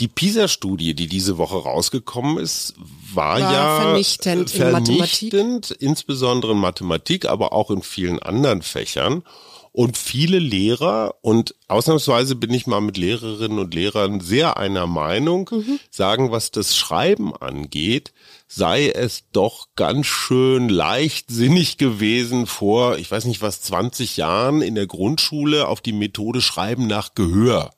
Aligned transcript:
Die 0.00 0.08
PISA-Studie, 0.08 0.94
die 0.94 1.08
diese 1.08 1.38
Woche 1.38 1.56
rausgekommen 1.56 2.38
ist, 2.38 2.74
war, 3.12 3.40
War 3.40 3.52
ja 3.52 3.80
vernichtend 3.80 4.54
in 4.54 4.60
vernichtend, 4.60 5.70
insbesondere 5.72 6.52
in 6.52 6.58
Mathematik, 6.58 7.26
aber 7.26 7.52
auch 7.52 7.70
in 7.70 7.82
vielen 7.82 8.20
anderen 8.20 8.62
Fächern. 8.62 9.24
Und 9.72 9.96
viele 9.96 10.38
Lehrer, 10.38 11.16
und 11.20 11.54
ausnahmsweise 11.68 12.34
bin 12.34 12.52
ich 12.52 12.66
mal 12.66 12.80
mit 12.80 12.96
Lehrerinnen 12.96 13.58
und 13.58 13.74
Lehrern 13.74 14.20
sehr 14.20 14.56
einer 14.56 14.86
Meinung, 14.86 15.48
sagen, 15.90 16.30
was 16.32 16.50
das 16.50 16.76
Schreiben 16.76 17.36
angeht, 17.36 18.12
sei 18.48 18.88
es 18.88 19.24
doch 19.32 19.68
ganz 19.76 20.06
schön 20.06 20.68
leichtsinnig 20.68 21.76
gewesen 21.76 22.46
vor, 22.46 22.98
ich 22.98 23.10
weiß 23.10 23.26
nicht 23.26 23.42
was, 23.42 23.62
20 23.62 24.16
Jahren 24.16 24.62
in 24.62 24.74
der 24.74 24.86
Grundschule 24.86 25.68
auf 25.68 25.80
die 25.80 25.92
Methode 25.92 26.40
Schreiben 26.40 26.86
nach 26.86 27.14
Gehör 27.14 27.70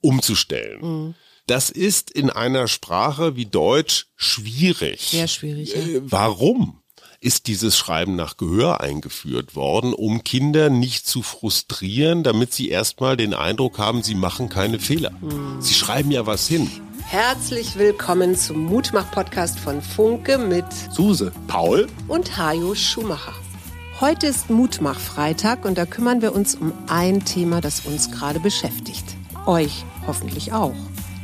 umzustellen. 0.00 1.14
Das 1.46 1.70
ist 1.70 2.10
in 2.10 2.30
einer 2.30 2.68
Sprache 2.68 3.34
wie 3.34 3.46
Deutsch 3.46 4.06
schwierig. 4.14 5.00
Sehr 5.10 5.26
schwierig, 5.26 5.74
ja. 5.74 5.80
Äh, 5.80 6.00
Warum? 6.04 6.78
ist 7.20 7.46
dieses 7.46 7.78
Schreiben 7.78 8.16
nach 8.16 8.36
Gehör 8.36 8.80
eingeführt 8.80 9.54
worden, 9.54 9.94
um 9.94 10.24
Kinder 10.24 10.70
nicht 10.70 11.06
zu 11.06 11.22
frustrieren, 11.22 12.24
damit 12.24 12.52
sie 12.52 12.68
erstmal 12.68 13.16
den 13.16 13.32
Eindruck 13.32 13.78
haben, 13.78 14.02
sie 14.02 14.16
machen 14.16 14.48
keine 14.48 14.80
Fehler. 14.80 15.12
Sie 15.60 15.74
schreiben 15.74 16.10
ja 16.10 16.26
was 16.26 16.48
hin. 16.48 16.68
Herzlich 17.04 17.76
willkommen 17.76 18.34
zum 18.34 18.64
Mutmach-Podcast 18.64 19.60
von 19.60 19.82
Funke 19.82 20.36
mit 20.36 20.64
Suse, 20.90 21.30
Paul, 21.46 21.86
und 22.08 22.36
Hajo 22.36 22.74
Schumacher. 22.74 23.34
Heute 24.00 24.26
ist 24.26 24.50
Mutmach-Freitag 24.50 25.64
und 25.64 25.78
da 25.78 25.86
kümmern 25.86 26.22
wir 26.22 26.34
uns 26.34 26.56
um 26.56 26.72
ein 26.88 27.24
Thema, 27.24 27.60
das 27.60 27.86
uns 27.86 28.10
gerade 28.10 28.40
beschäftigt. 28.40 29.04
Euch 29.46 29.84
hoffentlich 30.08 30.52
auch. 30.52 30.74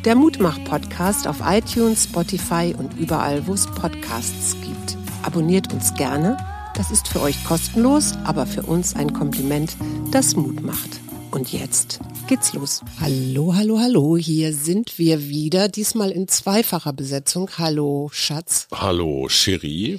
Der 0.04 0.14
Mutmach-Podcast 0.14 1.26
auf 1.26 1.38
iTunes, 1.44 2.04
Spotify 2.04 2.72
und 2.78 2.96
überall, 2.98 3.46
wo 3.48 3.54
es 3.54 3.66
Podcasts 3.66 4.54
gibt. 4.62 4.96
Abonniert 5.24 5.72
uns 5.72 5.92
gerne. 5.94 6.36
Das 6.76 6.92
ist 6.92 7.08
für 7.08 7.20
euch 7.20 7.42
kostenlos, 7.44 8.12
aber 8.24 8.46
für 8.46 8.62
uns 8.62 8.94
ein 8.94 9.12
Kompliment, 9.12 9.76
das 10.12 10.36
Mut 10.36 10.62
macht. 10.62 11.00
Und 11.32 11.52
jetzt 11.52 11.98
geht's 12.28 12.52
los. 12.52 12.80
Hallo, 13.00 13.56
hallo, 13.56 13.80
hallo. 13.80 14.16
Hier 14.16 14.54
sind 14.54 14.98
wir 14.98 15.28
wieder, 15.28 15.68
diesmal 15.68 16.12
in 16.12 16.28
zweifacher 16.28 16.92
Besetzung. 16.92 17.50
Hallo, 17.58 18.08
Schatz. 18.12 18.68
hallo 18.72 19.26
Cherie. 19.28 19.98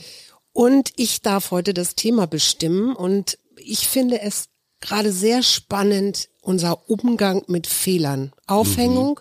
Und 0.54 0.94
ich 0.96 1.22
darf 1.22 1.52
heute 1.52 1.74
das 1.74 1.96
Thema 1.96 2.26
bestimmen 2.26 2.96
und 2.96 3.38
ich 3.58 3.88
finde 3.88 4.22
es 4.22 4.46
gerade 4.80 5.12
sehr 5.12 5.44
spannend, 5.44 6.30
unser 6.42 6.90
Umgang 6.90 7.44
mit 7.48 7.68
Fehlern. 7.68 8.32
Aufhängung 8.48 9.20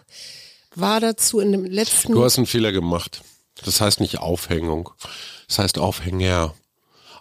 war 0.80 1.00
dazu 1.00 1.40
in 1.40 1.52
dem 1.52 1.64
letzten 1.64 2.12
Du 2.12 2.24
hast 2.24 2.36
einen 2.38 2.46
Fehler 2.46 2.72
gemacht. 2.72 3.22
Das 3.64 3.80
heißt 3.80 4.00
nicht 4.00 4.18
Aufhängung. 4.18 4.90
Das 5.48 5.58
heißt 5.58 5.78
Aufhänger. 5.78 6.54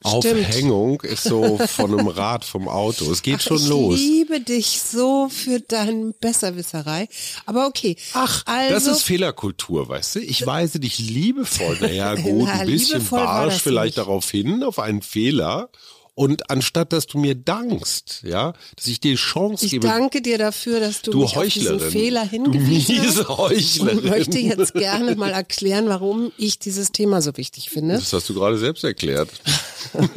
Aufhängung 0.03 1.01
ist 1.01 1.23
so 1.23 1.57
von 1.57 1.97
einem 1.97 2.07
Rad 2.07 2.45
vom 2.45 2.67
Auto. 2.67 3.11
Es 3.11 3.23
geht 3.23 3.41
schon 3.41 3.57
ich 3.57 3.67
los. 3.67 3.97
liebe 3.97 4.39
dich 4.41 4.79
so 4.81 5.27
für 5.29 5.59
deine 5.59 6.13
Besserwisserei. 6.19 7.09
Aber 7.45 7.65
okay. 7.67 7.97
Ach, 8.13 8.43
also, 8.45 8.73
das 8.73 8.85
ist 8.97 9.03
Fehlerkultur, 9.03 9.89
weißt 9.89 10.15
du? 10.15 10.19
Ich 10.19 10.45
weise 10.45 10.79
dich 10.79 10.99
liebevoll, 10.99 11.77
naja 11.81 12.13
gut, 12.21 12.43
Na, 12.45 12.53
ein 12.59 12.67
bisschen 12.67 13.05
barsch 13.09 13.61
vielleicht 13.61 13.97
nicht. 13.97 13.97
darauf 13.97 14.29
hin, 14.29 14.63
auf 14.63 14.79
einen 14.79 15.01
Fehler. 15.01 15.69
Und 16.17 16.49
anstatt, 16.49 16.93
dass 16.93 17.05
du 17.05 17.19
mir 17.19 17.35
dankst, 17.35 18.23
ja, 18.23 18.53
dass 18.75 18.87
ich 18.87 18.99
dir 18.99 19.11
die 19.11 19.17
Chance 19.17 19.65
ich 19.67 19.73
gebe, 19.73 19.87
danke 19.87 20.19
dir 20.23 20.39
dafür, 20.39 20.79
dass 20.79 21.03
du, 21.03 21.11
du 21.11 21.19
mich 21.19 21.37
auf 21.37 21.43
diesen 21.43 21.73
Heuchlerin, 21.75 21.91
Fehler 21.91 22.27
hingewiesen 22.27 22.97
hast. 23.05 23.27
Heuchlerin. 23.29 23.99
Und 23.99 24.05
möchte 24.09 24.39
jetzt 24.39 24.73
gerne 24.73 25.15
mal 25.15 25.29
erklären, 25.29 25.89
warum 25.89 26.31
ich 26.35 26.57
dieses 26.57 26.91
Thema 26.91 27.21
so 27.21 27.37
wichtig 27.37 27.69
finde. 27.69 27.93
Das 27.93 28.11
hast 28.13 28.27
du 28.29 28.33
gerade 28.33 28.57
selbst 28.57 28.83
erklärt. 28.83 29.29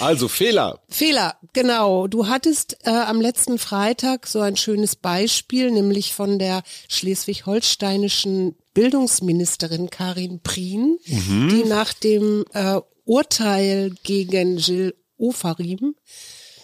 also 0.00 0.28
Fehler. 0.28 0.80
Fehler, 0.90 1.36
genau. 1.54 2.06
Du 2.06 2.28
hattest 2.28 2.76
äh, 2.84 2.90
am 2.90 3.22
letzten 3.22 3.58
Freitag 3.58 4.26
so 4.26 4.40
ein 4.40 4.58
schönes 4.58 4.96
Beispiel, 4.96 5.70
nämlich 5.70 6.12
von 6.12 6.38
der 6.38 6.62
schleswig-holsteinischen 6.90 8.54
Bildungsministerin 8.74 9.88
Karin 9.88 10.40
Prien, 10.42 10.98
die 11.06 11.64
nach 11.66 11.94
dem 11.94 12.44
äh, 12.52 12.82
Urteil 13.06 13.94
gegen 14.02 14.58
Gilles 14.58 14.94
Ofarim 15.16 15.94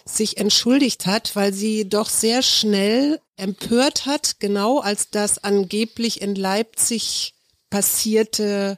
sich 0.05 0.37
entschuldigt 0.37 1.05
hat, 1.05 1.35
weil 1.35 1.53
sie 1.53 1.87
doch 1.87 2.09
sehr 2.09 2.43
schnell 2.43 3.19
empört 3.37 4.05
hat, 4.05 4.39
genau 4.39 4.79
als 4.79 5.09
das 5.09 5.43
angeblich 5.43 6.21
in 6.21 6.35
Leipzig 6.35 7.33
passierte, 7.69 8.77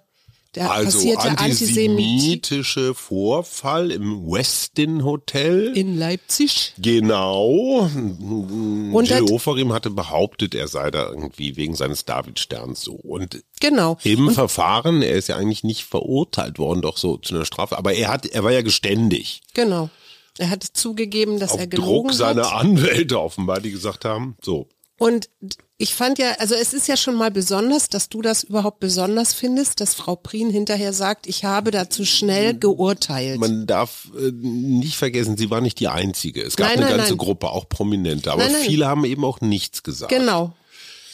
der 0.56 0.72
Also 0.72 0.98
passierte 0.98 1.38
antisemitische 1.38 2.94
Vorfall 2.94 3.92
im 3.92 4.26
Westin 4.26 5.04
Hotel. 5.04 5.76
in 5.76 5.98
Leipzig. 5.98 6.74
Genau. 6.78 7.90
Und 7.90 9.10
Jill 9.10 9.24
Ofarim 9.32 9.74
hatte 9.74 9.90
behauptet, 9.90 10.56
er 10.56 10.68
sei 10.68 10.92
da 10.92 11.08
irgendwie 11.10 11.56
wegen 11.58 11.76
seines 11.76 12.06
Davidsterns 12.06 12.82
so. 12.82 12.94
Und 12.94 13.44
Genau. 13.60 13.98
im 14.04 14.32
Verfahren, 14.32 15.02
er 15.02 15.16
ist 15.16 15.28
ja 15.30 15.38
eigentlich 15.38 15.64
nicht 15.64 15.86
verurteilt 15.86 16.60
worden, 16.60 16.82
doch 16.82 16.98
so 16.98 17.18
zu 17.18 17.36
einer 17.36 17.46
Strafe, 17.46 17.78
aber 17.78 17.94
er 17.94 18.10
hat, 18.10 18.26
er 18.26 18.44
war 18.44 18.52
ja 18.52 18.62
geständig. 18.62 19.42
Genau. 19.54 19.90
Er 20.38 20.50
hat 20.50 20.64
zugegeben, 20.64 21.40
dass 21.40 21.52
Auf 21.52 21.60
er 21.62 21.68
gelogen 21.68 22.10
Druck 22.10 22.14
seiner 22.14 22.52
hat. 22.52 22.66
Anwälte 22.66 23.20
offenbar, 23.20 23.62
die 23.62 23.72
gesagt 23.72 24.04
haben, 24.06 24.36
so. 24.42 24.68
Und 24.98 25.30
ich 25.78 25.94
fand 25.94 26.20
ja, 26.20 26.32
also 26.40 26.56
es 26.56 26.74
ist 26.74 26.88
ja 26.88 26.96
schon 26.96 27.16
mal 27.16 27.32
besonders, 27.32 27.90
dass 27.90 28.08
du 28.08 28.22
das 28.22 28.44
überhaupt 28.44 28.80
besonders 28.80 29.34
findest, 29.34 29.82
dass 29.82 29.94
Frau 29.94 30.16
Prien 30.16 30.50
hinterher 30.50 30.94
sagt, 30.94 31.28
ich 31.28 31.44
habe 31.44 31.72
da 31.72 31.90
zu 31.90 32.06
schnell 32.06 32.58
geurteilt. 32.58 33.40
Man 33.40 33.68
darf 33.68 34.08
äh, 34.18 34.32
nicht 34.32 34.96
vergessen, 34.96 35.36
sie 35.38 35.50
war 35.50 35.60
nicht 35.60 35.80
die 35.82 35.90
Einzige. 35.90 36.42
Es 36.44 36.56
gab 36.56 36.68
Nein, 36.70 36.78
eine 36.78 36.86
nein, 36.88 36.98
ganze 36.98 37.12
nein. 37.14 37.18
Gruppe, 37.18 37.50
auch 37.50 37.68
Prominente, 37.68 38.32
aber 38.32 38.44
viele 38.50 38.88
haben 38.88 39.04
eben 39.04 39.26
auch 39.26 39.42
nichts 39.42 39.84
gesagt. 39.84 40.12
Genau. 40.12 40.54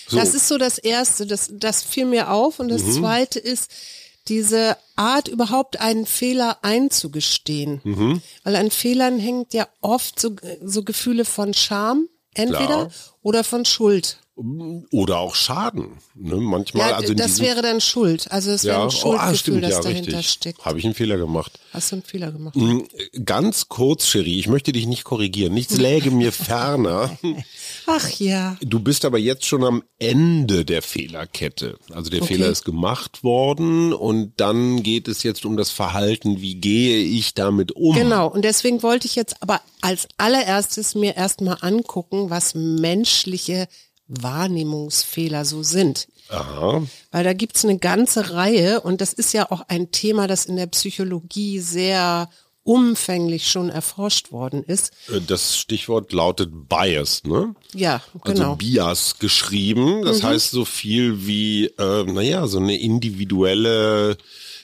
So. 0.08 0.18
Das 0.18 0.36
ist 0.36 0.48
so 0.48 0.58
das 0.58 0.78
Erste, 0.78 1.26
das, 1.26 1.50
das 1.54 1.82
fiel 1.84 2.06
mir 2.06 2.32
auf. 2.32 2.60
Und 2.60 2.68
Mhm. 2.68 2.72
das 2.72 2.96
Zweite 2.96 3.40
ist, 3.40 3.72
diese 4.28 4.78
Art, 4.96 5.28
überhaupt 5.28 5.80
einen 5.82 6.06
Fehler 6.06 6.60
einzugestehen. 6.62 7.82
Mhm. 7.84 8.22
Weil 8.44 8.56
an 8.56 8.70
Fehlern 8.70 9.20
hängt 9.20 9.54
ja 9.54 9.68
oft 9.82 10.20
so, 10.20 10.36
so 10.64 10.84
Gefühle 10.84 11.26
von 11.26 11.54
Scham, 11.56 12.08
entweder, 12.36 12.66
Klar. 12.66 12.92
oder 13.24 13.44
von 13.44 13.66
Schuld. 13.66 14.18
Oder 14.92 15.20
auch 15.20 15.36
Schaden. 15.36 15.98
Ne? 16.16 16.36
Manchmal, 16.38 16.90
Ja, 16.90 16.96
also 16.96 17.14
das 17.14 17.40
wäre 17.40 17.62
dann 17.62 17.82
Schuld. 17.82 18.32
Also 18.32 18.52
es 18.52 18.64
wäre 18.64 18.78
ja, 18.78 18.82
ein 18.82 18.88
oh, 18.88 18.92
Schuldgefühl, 18.92 19.30
ah, 19.30 19.36
stimmt, 19.36 19.64
das 19.64 19.72
ja, 19.72 19.82
dahinter 19.82 20.18
richtig. 20.18 20.30
steckt. 20.30 20.66
Habe 20.66 20.80
ich 20.80 20.86
einen 20.86 20.94
Fehler 20.94 21.18
gemacht. 21.18 21.60
Hast 21.74 21.92
du 21.92 21.98
einen 21.98 22.04
Fehler 22.04 22.32
gemacht? 22.32 22.56
Mm, 22.56 22.80
Ganz 23.24 23.70
kurz, 23.70 24.06
Cherie, 24.08 24.40
ich 24.40 24.48
möchte 24.48 24.72
dich 24.72 24.88
nicht 24.88 25.04
korrigieren. 25.04 25.54
Nichts 25.54 25.78
läge 25.78 26.12
mir 26.12 26.32
ferner. 26.32 27.18
Ach 27.88 28.10
ja. 28.20 28.58
Du 28.62 28.80
bist 28.80 29.06
aber 29.06 29.18
jetzt 29.20 29.46
schon 29.46 29.64
am 29.64 29.84
Ende 30.00 30.66
der 30.66 30.82
Fehlerkette. 30.82 31.78
Also 31.92 32.10
der 32.10 32.22
Okay. 32.22 32.36
Fehler 32.36 32.50
ist 32.50 32.66
gemacht 32.66 33.24
worden 33.24 33.94
und 33.94 34.34
dann 34.38 34.84
geht 34.84 35.08
es 35.08 35.24
jetzt 35.24 35.46
um 35.46 35.58
das 35.58 35.72
Verhalten. 35.72 36.42
Wie 36.42 36.56
gehe 36.56 37.04
ich 37.04 37.34
damit 37.34 37.72
um? 37.74 37.96
Genau. 37.96 38.28
Und 38.28 38.44
deswegen 38.44 38.84
wollte 38.84 39.08
ich 39.08 39.16
jetzt 39.16 39.42
aber 39.42 39.62
als 39.82 40.08
allererstes 40.18 40.96
mir 40.96 41.16
erstmal 41.16 41.58
angucken, 41.62 42.30
was 42.30 42.54
menschliche 42.56 43.68
Wahrnehmungsfehler 44.22 45.46
so 45.46 45.64
sind. 45.64 46.08
Aha. 46.30 46.84
Weil 47.12 47.24
da 47.24 47.34
gibt's 47.34 47.64
eine 47.66 47.78
ganze 47.78 48.32
Reihe 48.32 48.82
und 48.82 49.02
das 49.02 49.14
ist 49.14 49.34
ja 49.34 49.52
auch 49.52 49.62
ein 49.68 49.92
Thema, 49.92 50.28
das 50.28 50.46
in 50.46 50.56
der 50.56 50.68
Psychologie 50.68 51.60
sehr 51.60 52.30
umfänglich 52.64 53.50
schon 53.50 53.70
erforscht 53.70 54.32
worden 54.32 54.64
ist. 54.64 54.92
Äh, 55.10 55.20
Das 55.26 55.58
Stichwort 55.58 56.14
lautet 56.14 56.52
Bias, 56.70 57.24
ne? 57.24 57.56
Ja, 57.74 58.02
Also 58.22 58.34
genau. 58.34 58.54
Mhm. 58.54 58.58
Bias 58.60 59.18
geschrieben. 59.18 60.04
Das 60.04 60.22
heißt 60.24 60.52
so 60.52 60.64
viel 60.64 61.26
wie, 61.26 61.66
äh, 61.66 62.04
naja, 62.04 62.46
so 62.48 62.60
eine 62.60 62.78
individuelle 62.78 64.16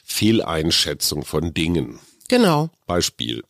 Fehleinschätzung 0.04 1.24
von 1.24 1.54
Dingen. 1.54 1.98
Genau. 2.28 2.70
Beispiel. 2.86 3.42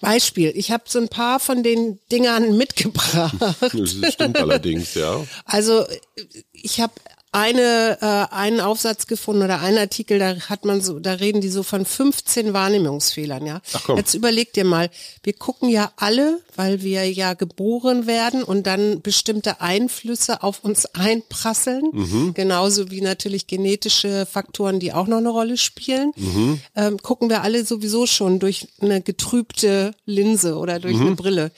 Beispiel. 0.00 0.52
Ich 0.54 0.70
habe 0.70 0.84
so 0.86 0.98
ein 0.98 1.08
paar 1.08 1.40
von 1.40 1.62
den 1.62 1.98
Dingern 2.12 2.56
mitgebracht. 2.58 3.36
Das 3.40 4.12
stimmt 4.12 4.38
allerdings, 4.38 4.94
ja. 4.94 5.24
Also 5.44 5.86
ich 6.52 6.80
habe 6.80 6.92
eine 7.36 7.98
äh, 8.00 8.34
einen 8.34 8.60
Aufsatz 8.60 9.06
gefunden 9.06 9.42
oder 9.42 9.60
einen 9.60 9.76
Artikel, 9.76 10.18
da 10.18 10.36
hat 10.48 10.64
man 10.64 10.80
so, 10.80 10.98
da 10.98 11.12
reden 11.12 11.42
die 11.42 11.50
so 11.50 11.62
von 11.62 11.84
15 11.84 12.54
Wahrnehmungsfehlern, 12.54 13.44
ja. 13.44 13.60
Ach 13.74 13.82
komm. 13.84 13.98
Jetzt 13.98 14.14
überleg 14.14 14.54
dir 14.54 14.64
mal, 14.64 14.88
wir 15.22 15.34
gucken 15.34 15.68
ja 15.68 15.92
alle, 15.96 16.40
weil 16.56 16.82
wir 16.82 17.10
ja 17.12 17.34
geboren 17.34 18.06
werden 18.06 18.42
und 18.42 18.66
dann 18.66 19.02
bestimmte 19.02 19.60
Einflüsse 19.60 20.42
auf 20.42 20.64
uns 20.64 20.86
einprasseln, 20.94 21.84
Mhm. 21.92 22.32
genauso 22.34 22.90
wie 22.90 23.02
natürlich 23.02 23.46
genetische 23.46 24.24
Faktoren, 24.26 24.80
die 24.80 24.94
auch 24.94 25.06
noch 25.06 25.18
eine 25.18 25.28
Rolle 25.28 25.58
spielen. 25.58 26.12
Mhm. 26.16 26.60
Ähm, 26.74 26.98
gucken 27.02 27.28
wir 27.28 27.42
alle 27.42 27.64
sowieso 27.66 28.06
schon 28.06 28.38
durch 28.38 28.68
eine 28.80 29.02
getrübte 29.02 29.92
Linse 30.06 30.56
oder 30.56 30.78
durch 30.78 30.96
Mhm. 30.96 31.06
eine 31.06 31.14
Brille. 31.16 31.50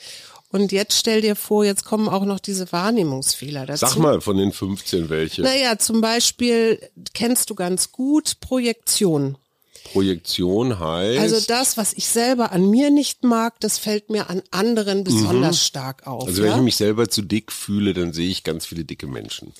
Und 0.51 0.71
jetzt 0.71 0.97
stell 0.97 1.21
dir 1.21 1.35
vor, 1.35 1.63
jetzt 1.63 1.85
kommen 1.85 2.09
auch 2.09 2.25
noch 2.25 2.39
diese 2.39 2.71
Wahrnehmungsfehler 2.71 3.67
dazu. 3.67 3.85
Sag 3.85 3.97
mal 3.97 4.19
von 4.19 4.37
den 4.37 4.51
15 4.51 5.09
welche. 5.09 5.43
Naja, 5.43 5.77
zum 5.77 6.01
Beispiel 6.01 6.79
kennst 7.13 7.51
du 7.51 7.55
ganz 7.55 7.91
gut 7.91 8.39
Projektion. 8.39 9.37
Projektion 9.93 10.79
heißt. 10.79 11.19
Also 11.19 11.39
das, 11.47 11.77
was 11.77 11.93
ich 11.93 12.07
selber 12.07 12.51
an 12.51 12.69
mir 12.69 12.89
nicht 12.89 13.23
mag, 13.23 13.59
das 13.59 13.77
fällt 13.77 14.09
mir 14.09 14.29
an 14.29 14.41
anderen 14.51 15.03
besonders 15.03 15.57
mhm. 15.57 15.65
stark 15.65 16.07
auf. 16.07 16.27
Also 16.27 16.41
wenn 16.41 16.49
ja? 16.49 16.57
ich 16.57 16.63
mich 16.63 16.75
selber 16.75 17.09
zu 17.09 17.21
dick 17.21 17.51
fühle, 17.51 17.93
dann 17.93 18.13
sehe 18.13 18.29
ich 18.29 18.43
ganz 18.43 18.65
viele 18.65 18.85
dicke 18.85 19.07
Menschen. 19.07 19.53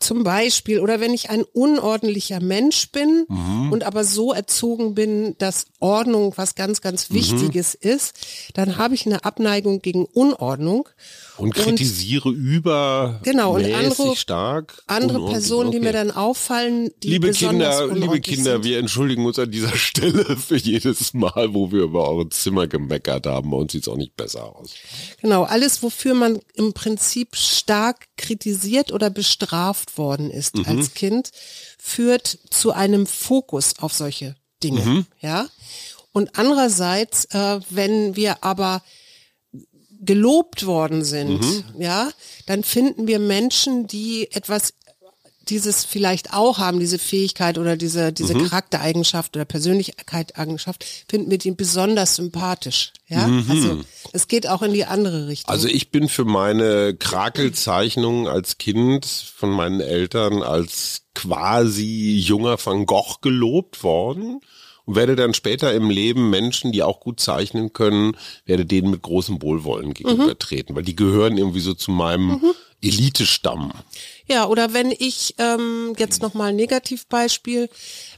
Zum 0.00 0.24
Beispiel, 0.24 0.80
oder 0.80 1.00
wenn 1.00 1.14
ich 1.14 1.30
ein 1.30 1.44
unordentlicher 1.44 2.40
Mensch 2.40 2.90
bin 2.90 3.26
mhm. 3.28 3.72
und 3.72 3.84
aber 3.84 4.04
so 4.04 4.32
erzogen 4.32 4.94
bin, 4.94 5.36
dass 5.38 5.66
Ordnung 5.78 6.32
was 6.36 6.54
ganz, 6.54 6.80
ganz 6.80 7.08
mhm. 7.10 7.14
Wichtiges 7.14 7.78
mhm. 7.80 7.90
ist, 7.90 8.14
dann 8.54 8.76
habe 8.76 8.94
ich 8.94 9.06
eine 9.06 9.24
Abneigung 9.24 9.80
gegen 9.80 10.04
Unordnung. 10.04 10.88
Und 11.36 11.52
kritisiere 11.52 12.28
und, 12.28 12.36
über 12.36 13.20
genau 13.24 13.56
und 13.56 13.64
andere 13.64 14.14
stark 14.14 14.82
andere 14.86 15.26
Personen, 15.26 15.68
okay. 15.68 15.78
die 15.78 15.84
mir 15.84 15.92
dann 15.92 16.12
auffallen, 16.12 16.90
die 17.02 17.10
liebe 17.10 17.32
Kinder, 17.32 17.92
liebe 17.92 18.20
Kinder, 18.20 18.52
sind. 18.52 18.64
wir 18.64 18.78
entschuldigen 18.78 19.26
uns 19.26 19.38
an 19.38 19.50
dieser 19.50 19.74
Stelle 19.76 20.36
für 20.36 20.56
jedes 20.56 21.12
Mal, 21.12 21.52
wo 21.52 21.72
wir 21.72 21.82
über 21.82 22.08
eure 22.08 22.28
Zimmer 22.28 22.68
gemeckert 22.68 23.26
haben. 23.26 23.50
Bei 23.50 23.56
uns 23.56 23.72
sieht 23.72 23.82
es 23.82 23.88
auch 23.88 23.96
nicht 23.96 24.16
besser 24.16 24.54
aus. 24.54 24.74
Genau, 25.22 25.42
alles, 25.42 25.82
wofür 25.82 26.14
man 26.14 26.38
im 26.54 26.72
Prinzip 26.72 27.34
stark 27.34 28.06
kritisiert 28.16 28.92
oder 28.92 29.10
bestraft 29.10 29.93
worden 29.98 30.30
ist 30.30 30.56
mhm. 30.56 30.64
als 30.66 30.94
Kind, 30.94 31.30
führt 31.78 32.38
zu 32.50 32.72
einem 32.72 33.06
Fokus 33.06 33.78
auf 33.78 33.92
solche 33.92 34.36
Dinge. 34.62 34.84
Mhm. 34.84 35.06
Ja. 35.20 35.48
Und 36.12 36.38
andererseits, 36.38 37.26
äh, 37.26 37.60
wenn 37.70 38.16
wir 38.16 38.44
aber 38.44 38.82
gelobt 40.00 40.66
worden 40.66 41.04
sind, 41.04 41.40
mhm. 41.40 41.64
ja, 41.78 42.10
dann 42.46 42.62
finden 42.62 43.06
wir 43.06 43.18
Menschen, 43.18 43.86
die 43.86 44.30
etwas 44.32 44.74
dieses 45.48 45.84
vielleicht 45.84 46.32
auch 46.32 46.58
haben, 46.58 46.80
diese 46.80 46.98
Fähigkeit 46.98 47.58
oder 47.58 47.76
diese, 47.76 48.12
diese 48.12 48.34
mhm. 48.34 48.48
Charaktereigenschaft 48.48 49.36
oder 49.36 49.44
Persönlichkeitseigenschaft, 49.44 50.84
finden 51.08 51.30
wir 51.30 51.38
die 51.38 51.50
besonders 51.52 52.16
sympathisch. 52.16 52.92
Ja, 53.08 53.26
mhm. 53.26 53.46
also 53.50 53.80
es 54.12 54.28
geht 54.28 54.48
auch 54.48 54.62
in 54.62 54.72
die 54.72 54.84
andere 54.84 55.28
Richtung. 55.28 55.50
Also 55.50 55.68
ich 55.68 55.90
bin 55.90 56.08
für 56.08 56.24
meine 56.24 56.94
Krakelzeichnungen 56.94 58.26
als 58.26 58.58
Kind 58.58 59.06
von 59.06 59.50
meinen 59.50 59.80
Eltern 59.80 60.42
als 60.42 61.02
quasi 61.14 62.16
junger 62.18 62.58
Van 62.64 62.86
Gogh 62.86 63.18
gelobt 63.20 63.82
worden 63.82 64.40
und 64.84 64.96
werde 64.96 65.16
dann 65.16 65.34
später 65.34 65.72
im 65.72 65.90
Leben 65.90 66.30
Menschen, 66.30 66.72
die 66.72 66.82
auch 66.82 67.00
gut 67.00 67.20
zeichnen 67.20 67.72
können, 67.72 68.16
werde 68.44 68.66
denen 68.66 68.90
mit 68.90 69.02
großem 69.02 69.40
Wohlwollen 69.40 69.94
gegenübertreten, 69.94 70.74
mhm. 70.74 70.76
weil 70.76 70.84
die 70.84 70.96
gehören 70.96 71.38
irgendwie 71.38 71.60
so 71.60 71.74
zu 71.74 71.90
meinem 71.90 72.28
mhm. 72.28 72.54
Elitestamm. 72.82 73.72
Ja, 74.26 74.46
oder 74.46 74.72
wenn 74.72 74.90
ich 74.90 75.34
ähm, 75.38 75.94
jetzt 75.98 76.22
nochmal 76.22 76.48
ein 76.48 76.56
Negativbeispiel, 76.56 77.68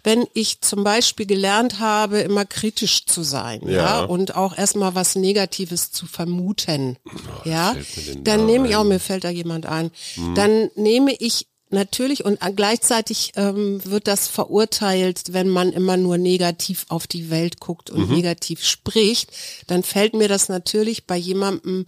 wenn 0.05 0.27
ich 0.35 0.61
zum 0.61 0.85
Beispiel 0.85 1.27
gelernt 1.27 1.81
habe, 1.81 2.21
immer 2.21 2.45
kritisch 2.45 3.07
zu 3.07 3.23
sein, 3.23 3.61
ja, 3.65 3.71
ja 3.71 4.05
und 4.05 4.37
auch 4.37 4.57
erstmal 4.57 4.95
was 4.95 5.17
Negatives 5.17 5.91
zu 5.91 6.07
vermuten, 6.07 6.97
oh, 7.05 7.49
ja, 7.49 7.75
dann 8.21 8.47
nehme 8.47 8.69
ich 8.69 8.77
auch, 8.77 8.85
mir 8.85 9.01
fällt 9.01 9.25
da 9.25 9.31
jemand 9.31 9.67
ein, 9.67 9.91
hm. 10.15 10.35
dann 10.35 10.71
nehme 10.77 11.13
ich 11.13 11.49
Natürlich 11.69 12.25
und 12.25 12.39
gleichzeitig 12.55 13.33
ähm, 13.35 13.85
wird 13.85 14.07
das 14.07 14.29
verurteilt, 14.29 15.33
wenn 15.33 15.49
man 15.49 15.73
immer 15.73 15.97
nur 15.97 16.17
negativ 16.17 16.87
auf 16.89 17.09
die 17.09 17.29
Welt 17.29 17.59
guckt 17.59 17.91
und 17.91 18.09
mhm. 18.09 18.15
negativ 18.15 18.63
spricht, 18.63 19.33
dann 19.67 19.83
fällt 19.83 20.15
mir 20.15 20.29
das 20.29 20.49
natürlich 20.49 21.07
bei 21.07 21.17
jemandem, 21.17 21.85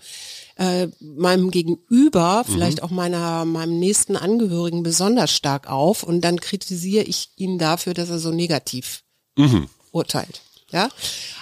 äh, 0.59 0.89
meinem 1.01 1.51
Gegenüber, 1.51 2.45
mhm. 2.47 2.53
vielleicht 2.53 2.83
auch 2.83 2.91
meiner 2.91 3.45
meinem 3.45 3.79
nächsten 3.79 4.17
Angehörigen 4.17 4.83
besonders 4.83 5.33
stark 5.33 5.71
auf 5.71 6.03
und 6.03 6.21
dann 6.21 6.41
kritisiere 6.41 7.05
ich 7.05 7.31
ihn 7.37 7.59
dafür, 7.59 7.95
dass 7.95 8.11
er 8.11 8.19
so 8.19 8.31
negativ 8.31 9.03
mhm. 9.37 9.69
urteilt. 9.93 10.43
Ja, 10.71 10.91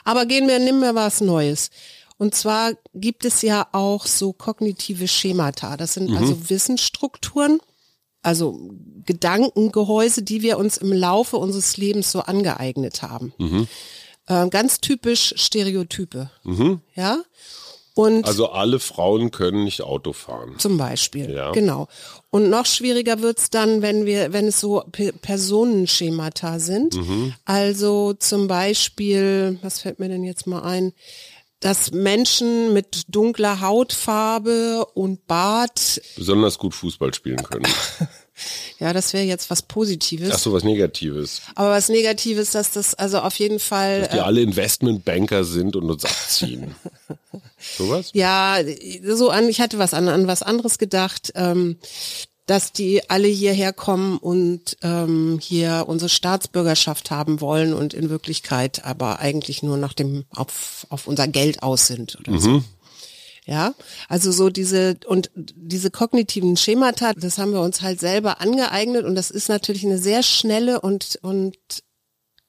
aber 0.04 0.26
gehen 0.26 0.46
wir, 0.46 0.58
nehmen 0.60 0.80
wir 0.80 0.94
was 0.94 1.20
Neues. 1.20 1.70
Und 2.18 2.34
zwar 2.34 2.72
gibt 2.94 3.24
es 3.24 3.42
ja 3.42 3.66
auch 3.72 4.06
so 4.06 4.32
kognitive 4.32 5.08
Schemata. 5.08 5.76
Das 5.76 5.94
sind 5.94 6.10
mhm. 6.10 6.16
also 6.16 6.48
Wissensstrukturen 6.48 7.60
also 8.26 8.58
Gedankengehäuse, 9.06 10.22
die 10.22 10.42
wir 10.42 10.58
uns 10.58 10.78
im 10.78 10.92
Laufe 10.92 11.36
unseres 11.36 11.76
Lebens 11.76 12.10
so 12.10 12.22
angeeignet 12.22 13.02
haben. 13.02 13.32
Mhm. 13.38 13.68
Äh, 14.26 14.48
ganz 14.48 14.80
typisch 14.80 15.32
Stereotype. 15.36 16.28
Mhm. 16.42 16.80
Ja. 16.96 17.22
Und 17.96 18.26
also 18.26 18.50
alle 18.50 18.78
Frauen 18.78 19.30
können 19.30 19.64
nicht 19.64 19.80
Auto 19.80 20.12
fahren. 20.12 20.56
Zum 20.58 20.76
Beispiel, 20.76 21.30
ja. 21.30 21.52
genau. 21.52 21.88
Und 22.28 22.50
noch 22.50 22.66
schwieriger 22.66 23.22
wird's 23.22 23.48
dann, 23.48 23.80
wenn 23.80 24.04
wir, 24.04 24.34
wenn 24.34 24.48
es 24.48 24.60
so 24.60 24.84
P 24.92 25.12
Personenschemata 25.12 26.58
sind. 26.58 26.94
Mhm. 26.94 27.32
Also 27.46 28.12
zum 28.12 28.48
Beispiel, 28.48 29.58
was 29.62 29.80
fällt 29.80 29.98
mir 29.98 30.10
denn 30.10 30.24
jetzt 30.24 30.46
mal 30.46 30.62
ein? 30.62 30.92
dass 31.60 31.90
Menschen 31.90 32.74
mit 32.74 33.04
dunkler 33.08 33.62
Hautfarbe 33.62 34.84
und 34.92 35.26
Bart 35.26 36.02
besonders 36.14 36.58
gut 36.58 36.74
Fußball 36.74 37.14
spielen 37.14 37.42
können. 37.42 37.66
ja, 38.78 38.92
das 38.92 39.12
wäre 39.12 39.24
jetzt 39.24 39.50
was 39.50 39.62
Positives. 39.62 40.30
Ach 40.32 40.38
so, 40.38 40.52
was 40.52 40.64
Negatives. 40.64 41.42
Aber 41.54 41.70
was 41.70 41.88
Negatives, 41.88 42.50
dass 42.52 42.70
das 42.70 42.94
also 42.94 43.20
auf 43.20 43.38
jeden 43.38 43.58
Fall. 43.58 44.00
Dass 44.00 44.10
die 44.10 44.16
äh, 44.18 44.20
alle 44.20 44.42
Investmentbanker 44.42 45.44
sind 45.44 45.76
und 45.76 45.90
uns 45.90 46.04
abziehen. 46.04 46.74
Sowas? 47.76 48.10
Ja, 48.12 48.58
so 49.04 49.30
an, 49.30 49.48
ich 49.48 49.60
hatte 49.60 49.78
was 49.78 49.94
an, 49.94 50.08
an 50.08 50.26
was 50.26 50.42
anderes 50.42 50.78
gedacht. 50.78 51.32
Ähm, 51.34 51.76
dass 52.46 52.72
die 52.72 53.10
alle 53.10 53.26
hierher 53.26 53.72
kommen 53.72 54.18
und 54.18 54.76
ähm, 54.82 55.40
hier 55.42 55.84
unsere 55.88 56.08
Staatsbürgerschaft 56.08 57.10
haben 57.10 57.40
wollen 57.40 57.74
und 57.74 57.92
in 57.92 58.08
Wirklichkeit 58.08 58.84
aber 58.84 59.18
eigentlich 59.18 59.64
nur 59.64 59.76
nach 59.76 59.92
dem 59.92 60.24
auf, 60.30 60.86
auf 60.88 61.08
unser 61.08 61.26
Geld 61.26 61.64
aus 61.64 61.88
sind 61.88 62.16
oder 62.20 62.32
mhm. 62.32 62.38
so. 62.38 62.62
Ja, 63.48 63.74
also 64.08 64.32
so 64.32 64.50
diese 64.50 64.96
und 65.06 65.30
diese 65.36 65.92
kognitiven 65.92 66.56
Schemata, 66.56 67.12
das 67.14 67.38
haben 67.38 67.52
wir 67.52 67.60
uns 67.60 67.80
halt 67.80 68.00
selber 68.00 68.40
angeeignet 68.40 69.04
und 69.04 69.14
das 69.14 69.30
ist 69.30 69.48
natürlich 69.48 69.84
eine 69.84 69.98
sehr 69.98 70.24
schnelle 70.24 70.80
und 70.80 71.20
und 71.22 71.56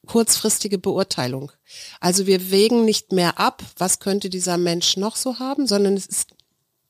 kurzfristige 0.08 0.78
Beurteilung. 0.78 1.52
Also 2.00 2.26
wir 2.26 2.50
wägen 2.50 2.84
nicht 2.84 3.12
mehr 3.12 3.38
ab, 3.38 3.62
was 3.76 4.00
könnte 4.00 4.28
dieser 4.28 4.56
Mensch 4.56 4.96
noch 4.96 5.14
so 5.14 5.38
haben, 5.38 5.68
sondern 5.68 5.94
es 5.94 6.06
ist, 6.06 6.30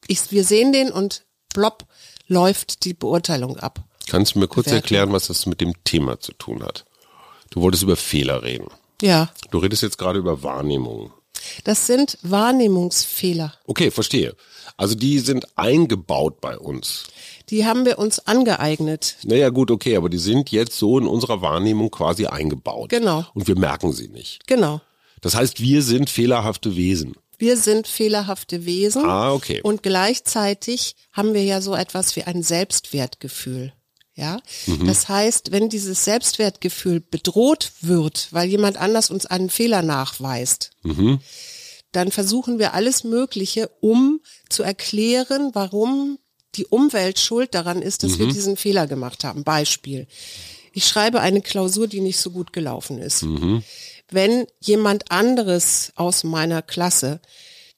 ich, 0.07 0.31
wir 0.31 0.45
sehen 0.45 0.73
den 0.73 0.91
und 0.91 1.27
plopp, 1.53 1.85
läuft 2.27 2.85
die 2.85 2.95
Beurteilung 2.95 3.59
ab. 3.59 3.85
Kannst 4.09 4.35
du 4.35 4.39
mir 4.39 4.49
kurz 4.49 4.67
Bewertung. 4.67 4.83
erklären, 4.85 5.13
was 5.13 5.27
das 5.27 5.45
mit 5.45 5.61
dem 5.61 5.75
Thema 5.85 6.19
zu 6.19 6.33
tun 6.33 6.63
hat? 6.63 6.87
Du 7.51 7.61
wolltest 7.61 7.83
über 7.83 7.97
Fehler 7.97 8.43
reden. 8.43 8.69
Ja. 9.03 9.31
Du 9.51 9.59
redest 9.59 9.83
jetzt 9.83 9.99
gerade 9.99 10.19
über 10.19 10.43
Wahrnehmung. 10.43 11.13
Das 11.65 11.87
sind 11.87 12.19
Wahrnehmungsfehler. 12.23 13.55
Okay, 13.67 13.91
verstehe. 13.91 14.35
Also 14.77 14.95
die 14.95 15.19
sind 15.19 15.47
eingebaut 15.57 16.41
bei 16.41 16.59
uns. 16.59 17.05
Die 17.51 17.65
haben 17.67 17.85
wir 17.85 17.99
uns 17.99 18.27
angeeignet. 18.27 19.17
Naja, 19.25 19.49
gut, 19.49 19.71
okay, 19.71 19.97
aber 19.97 20.09
die 20.09 20.19
sind 20.19 20.51
jetzt 20.51 20.79
so 20.79 20.99
in 20.99 21.07
unserer 21.07 21.41
Wahrnehmung 21.41 21.91
quasi 21.91 22.27
eingebaut. 22.27 22.91
Genau. 22.91 23.25
Und 23.35 23.49
wir 23.49 23.59
merken 23.59 23.93
sie 23.93 24.09
nicht. 24.09 24.47
Genau. 24.47 24.81
Das 25.21 25.35
heißt, 25.35 25.61
wir 25.61 25.83
sind 25.83 26.11
fehlerhafte 26.11 26.77
Wesen. 26.77 27.15
Wir 27.39 27.57
sind 27.57 27.87
fehlerhafte 27.87 28.67
Wesen. 28.67 29.05
Ah, 29.05 29.33
okay. 29.33 29.61
Und 29.63 29.83
gleichzeitig 29.83 30.97
haben 31.13 31.35
wir 31.35 31.45
ja 31.45 31.61
so 31.61 31.75
etwas 31.75 32.17
wie 32.17 32.25
ein 32.25 32.43
Selbstwertgefühl. 32.43 33.73
Ja, 34.19 34.41
mhm. 34.67 34.85
das 34.87 35.09
heißt, 35.09 35.53
wenn 35.53 35.69
dieses 35.69 36.05
Selbstwertgefühl 36.05 36.99
bedroht 37.01 37.71
wird, 37.81 38.27
weil 38.33 38.49
jemand 38.49 38.77
anders 38.77 39.11
uns 39.11 39.27
einen 39.27 39.49
Fehler 39.49 39.83
nachweist, 39.83 40.73
mhm. 40.83 41.21
dann 41.93 42.11
versuchen 42.11 42.59
wir 42.59 42.75
alles 42.75 43.05
Mögliche, 43.05 43.71
um 43.81 44.21
zu 44.49 44.65
erklären, 44.65 45.51
warum 45.53 46.19
die 46.57 46.67
Umwelt 46.67 47.21
schuld 47.21 47.55
daran 47.55 47.81
ist, 47.81 48.03
dass 48.03 48.13
mhm. 48.13 48.19
wir 48.19 48.27
diesen 48.27 48.57
Fehler 48.57 48.89
gemacht 48.89 49.23
haben. 49.23 49.45
Beispiel. 49.45 50.09
Ich 50.73 50.87
schreibe 50.87 51.21
eine 51.21 51.41
Klausur, 51.41 51.87
die 51.87 52.01
nicht 52.01 52.19
so 52.19 52.31
gut 52.31 52.53
gelaufen 52.53 52.99
ist. 52.99 53.23
Mhm 53.23 53.63
wenn 54.11 54.47
jemand 54.61 55.11
anderes 55.11 55.93
aus 55.97 56.25
meiner 56.25 56.63
Klasse 56.63 57.21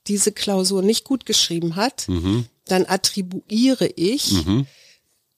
diese 0.07 0.33
Klausur 0.33 0.83
nicht 0.83 1.05
gut 1.05 1.27
geschrieben 1.27 1.77
hat, 1.77 2.09
mhm. 2.09 2.47
dann 2.67 2.87
attribuiere 2.87 3.87
ich, 3.87 4.33
mhm. 4.33 4.67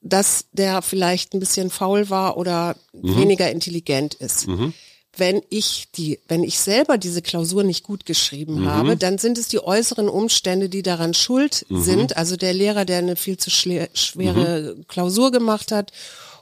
Dass 0.03 0.47
der 0.53 0.83
vielleicht 0.83 1.35
ein 1.35 1.41
bisschen 1.41 1.71
faul 1.71 2.11
war 2.11 2.37
oder 2.37 2.77
mhm. 2.93 3.17
weniger 3.17 3.51
intelligent 3.51 4.15
ist. 4.15 4.49
Mhm. 4.49 4.75
Wenn 5.15 5.43
ich 5.51 5.89
die, 5.95 6.21
wenn 6.27 6.43
ich 6.43 6.59
selber 6.59 6.97
diese 6.97 7.21
Klausur 7.21 7.65
nicht 7.65 7.85
gut 7.85 8.07
geschrieben 8.07 8.63
mhm. 8.63 8.67
habe, 8.69 8.97
dann 8.97 9.19
sind 9.19 9.37
es 9.37 9.49
die 9.49 9.63
äußeren 9.63 10.09
Umstände, 10.09 10.69
die 10.69 10.83
daran 10.83 11.13
schuld 11.13 11.67
mhm. 11.69 11.83
sind. 11.83 12.17
Also 12.17 12.37
der 12.37 12.55
Lehrer, 12.55 12.85
der 12.85 12.99
eine 12.99 13.17
viel 13.17 13.37
zu 13.37 13.51
schwere 13.51 14.77
Klausur 14.89 15.31
gemacht 15.31 15.71
hat 15.71 15.93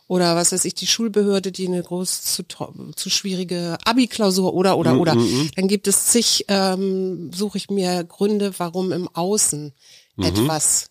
oder 0.07 0.35
was 0.35 0.53
weiß 0.53 0.65
ich, 0.65 0.75
die 0.75 0.87
Schulbehörde, 0.87 1.53
die 1.53 1.69
eine 1.69 1.83
groß 1.83 2.23
zu, 2.23 2.43
zu 2.97 3.11
schwierige 3.11 3.79
Abi-Klausur 3.85 4.55
oder 4.55 4.77
oder 4.79 4.95
Mhm, 4.95 5.01
oder. 5.01 5.17
Dann 5.57 5.69
gibt 5.69 5.87
es 5.87 6.07
zig, 6.07 6.47
ähm, 6.49 7.31
suche 7.33 7.59
ich 7.59 7.71
mir 7.71 8.05
Gründe, 8.05 8.53
warum 8.59 8.91
im 8.93 9.09
Außen 9.09 9.73
Mhm. 10.17 10.25
etwas 10.25 10.87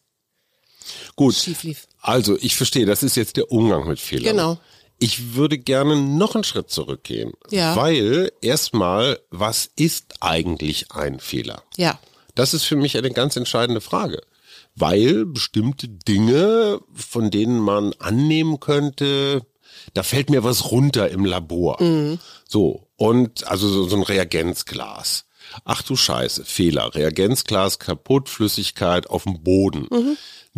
Gut. 1.16 1.36
schief 1.36 1.64
lief. 1.64 1.88
Also, 2.02 2.38
ich 2.40 2.56
verstehe, 2.56 2.86
das 2.86 3.04
ist 3.04 3.16
jetzt 3.16 3.38
der 3.38 3.52
Umgang 3.52 3.88
mit 3.88 4.00
Fehlern. 4.00 4.36
Genau. 4.36 4.60
Ich 5.00 5.34
würde 5.36 5.58
gerne 5.58 5.96
noch 5.96 6.36
einen 6.36 6.44
Schritt 6.44 6.70
zurückgehen. 6.70 7.32
Ja. 7.50 7.76
Weil 7.76 8.32
erstmal, 8.42 9.20
was 9.30 9.70
ist 9.76 10.16
eigentlich 10.20 10.92
ein 10.92 11.20
Fehler? 11.20 11.64
Ja. 11.78 12.00
Das 12.36 12.54
ist 12.54 12.66
für 12.66 12.76
mich 12.76 12.98
eine 12.98 13.12
ganz 13.12 13.36
entscheidende 13.36 13.82
Frage. 13.82 14.22
Weil 14.76 15.26
bestimmte 15.26 15.88
Dinge, 15.88 16.80
von 16.94 17.32
denen 17.32 17.60
man 17.60 17.94
annehmen 18.00 18.60
könnte, 18.60 19.42
da 19.94 20.04
fällt 20.04 20.30
mir 20.30 20.44
was 20.44 20.72
runter 20.72 21.10
im 21.10 21.26
Labor. 21.26 21.80
So. 22.48 22.88
Und 22.96 23.48
also 23.48 23.68
so, 23.68 23.88
so 23.88 23.96
ein 23.96 24.04
Reagenzglas. 24.04 25.26
Ach 25.66 25.82
du 25.82 25.96
Scheiße, 25.96 26.46
Fehler. 26.46 26.94
Reagenzglas 26.94 27.80
kaputt, 27.80 28.30
Flüssigkeit 28.30 29.10
auf 29.10 29.24
dem 29.24 29.44
Boden. 29.44 29.88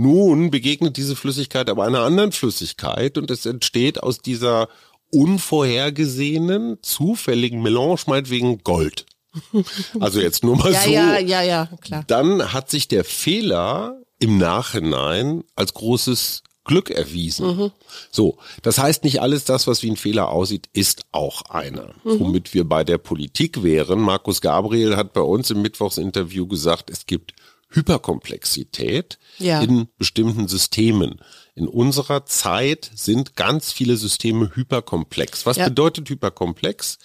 Nun 0.02 0.50
begegnet 0.50 0.98
diese 0.98 1.16
Flüssigkeit 1.16 1.70
aber 1.70 1.84
einer 1.84 2.02
anderen 2.02 2.32
Flüssigkeit 2.32 3.18
und 3.20 3.30
es 3.30 3.46
entsteht 3.46 4.02
aus 4.02 4.18
dieser 4.20 4.68
unvorhergesehenen, 5.12 6.80
zufälligen 6.82 7.62
Melange 7.62 7.98
meinetwegen 8.08 8.64
Gold. 8.64 9.06
Also 10.00 10.20
jetzt 10.20 10.44
nur 10.44 10.58
mal 10.58 10.74
Ja, 10.74 10.82
so. 10.82 10.90
ja, 10.92 11.20
ja, 11.20 11.42
ja, 11.42 11.70
klar. 11.82 12.04
Dann 12.08 12.52
hat 12.52 12.70
sich 12.70 12.88
der 12.88 13.04
Fehler 13.04 14.02
im 14.20 14.38
Nachhinein 14.38 15.44
als 15.56 15.74
großes 15.74 16.44
Glück 16.64 16.90
erwiesen. 16.90 17.72
So, 18.12 18.38
das 18.62 18.78
heißt 18.78 19.04
nicht 19.04 19.22
alles 19.22 19.46
das, 19.46 19.68
was 19.68 19.84
wie 19.84 19.90
ein 19.90 19.98
Fehler 19.98 20.30
aussieht, 20.30 20.68
ist 20.74 21.04
auch 21.12 21.44
einer. 21.44 21.94
Womit 22.04 22.54
wir 22.54 22.68
bei 22.68 22.84
der 22.84 22.98
Politik 22.98 23.64
wären. 23.64 24.00
Markus 24.00 24.42
Gabriel 24.42 24.96
hat 24.96 25.14
bei 25.14 25.22
uns 25.22 25.50
im 25.50 25.62
Mittwochsinterview 25.62 26.48
gesagt, 26.48 26.90
es 26.90 27.06
gibt 27.06 27.34
Hyperkomplexität 27.72 29.18
Ja. 29.40 29.62
in 29.62 29.88
bestimmten 29.98 30.48
Systemen. 30.48 31.22
In 31.56 31.68
unserer 31.68 32.26
Zeit 32.26 32.92
sind 32.96 33.36
ganz 33.36 33.72
viele 33.72 33.98
Systeme 33.98 34.52
hyperkomplex. 34.56 35.46
Was 35.46 35.58
Ja. 35.58 35.66
bedeutet 35.70 36.10
hyperkomplex? 36.10 36.98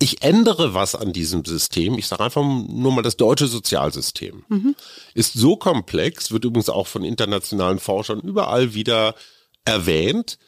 Ich 0.00 0.22
ändere 0.22 0.74
was 0.74 0.94
an 0.94 1.12
diesem 1.12 1.44
System. 1.44 1.98
Ich 1.98 2.06
sage 2.06 2.22
einfach 2.24 2.42
nur 2.44 2.92
mal 2.92 3.02
das 3.02 3.16
deutsche 3.16 3.48
Sozialsystem. 3.48 4.44
Ist 5.14 5.32
so 5.34 5.56
komplex, 5.56 6.30
wird 6.30 6.44
übrigens 6.44 6.68
auch 6.68 6.86
von 6.86 7.02
internationalen 7.04 7.80
Forschern 7.80 8.20
überall 8.20 8.74
wieder 8.74 9.14
erwähnt. 9.64 10.38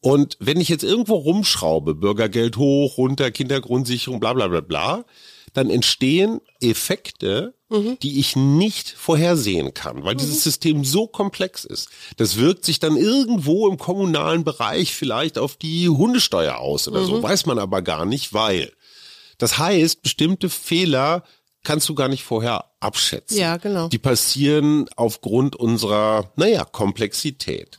Und 0.00 0.38
wenn 0.40 0.60
ich 0.60 0.70
jetzt 0.70 0.82
irgendwo 0.84 1.16
rumschraube, 1.16 1.94
Bürgergeld 1.94 2.56
hoch, 2.56 2.96
runter, 2.96 3.30
Kindergrundsicherung, 3.30 4.18
bla 4.18 4.32
bla 4.32 4.48
bla 4.48 4.60
bla, 4.62 5.04
dann 5.52 5.68
entstehen 5.68 6.40
Effekte, 6.62 7.54
die 7.70 8.18
ich 8.18 8.34
nicht 8.34 8.90
vorhersehen 8.90 9.74
kann, 9.74 10.04
weil 10.04 10.16
dieses 10.16 10.42
System 10.42 10.84
so 10.84 11.06
komplex 11.06 11.64
ist. 11.64 11.88
Das 12.16 12.36
wirkt 12.36 12.64
sich 12.64 12.80
dann 12.80 12.96
irgendwo 12.96 13.68
im 13.68 13.78
kommunalen 13.78 14.42
Bereich 14.42 14.94
vielleicht 14.94 15.38
auf 15.38 15.56
die 15.56 15.88
Hundesteuer 15.88 16.58
aus 16.58 16.88
oder 16.88 17.04
so, 17.04 17.22
weiß 17.22 17.46
man 17.46 17.58
aber 17.58 17.82
gar 17.82 18.04
nicht, 18.04 18.32
weil. 18.32 18.72
Das 19.38 19.58
heißt, 19.58 20.02
bestimmte 20.02 20.50
Fehler 20.50 21.22
kannst 21.62 21.88
du 21.88 21.94
gar 21.94 22.08
nicht 22.08 22.24
vorher 22.24 22.64
abschätzen. 22.80 23.38
Ja, 23.38 23.56
genau. 23.56 23.88
Die 23.88 23.98
passieren 23.98 24.88
aufgrund 24.96 25.54
unserer, 25.56 26.32
naja, 26.36 26.64
Komplexität. 26.64 27.78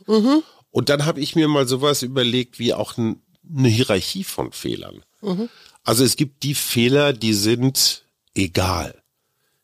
Und 0.70 0.88
dann 0.88 1.04
habe 1.04 1.20
ich 1.20 1.36
mir 1.36 1.48
mal 1.48 1.68
sowas 1.68 2.02
überlegt 2.02 2.58
wie 2.58 2.72
auch 2.72 2.96
eine 2.96 3.68
Hierarchie 3.68 4.24
von 4.24 4.52
Fehlern. 4.52 5.04
Also 5.84 6.02
es 6.02 6.16
gibt 6.16 6.44
die 6.44 6.54
Fehler, 6.54 7.12
die 7.12 7.34
sind 7.34 8.04
egal. 8.34 9.01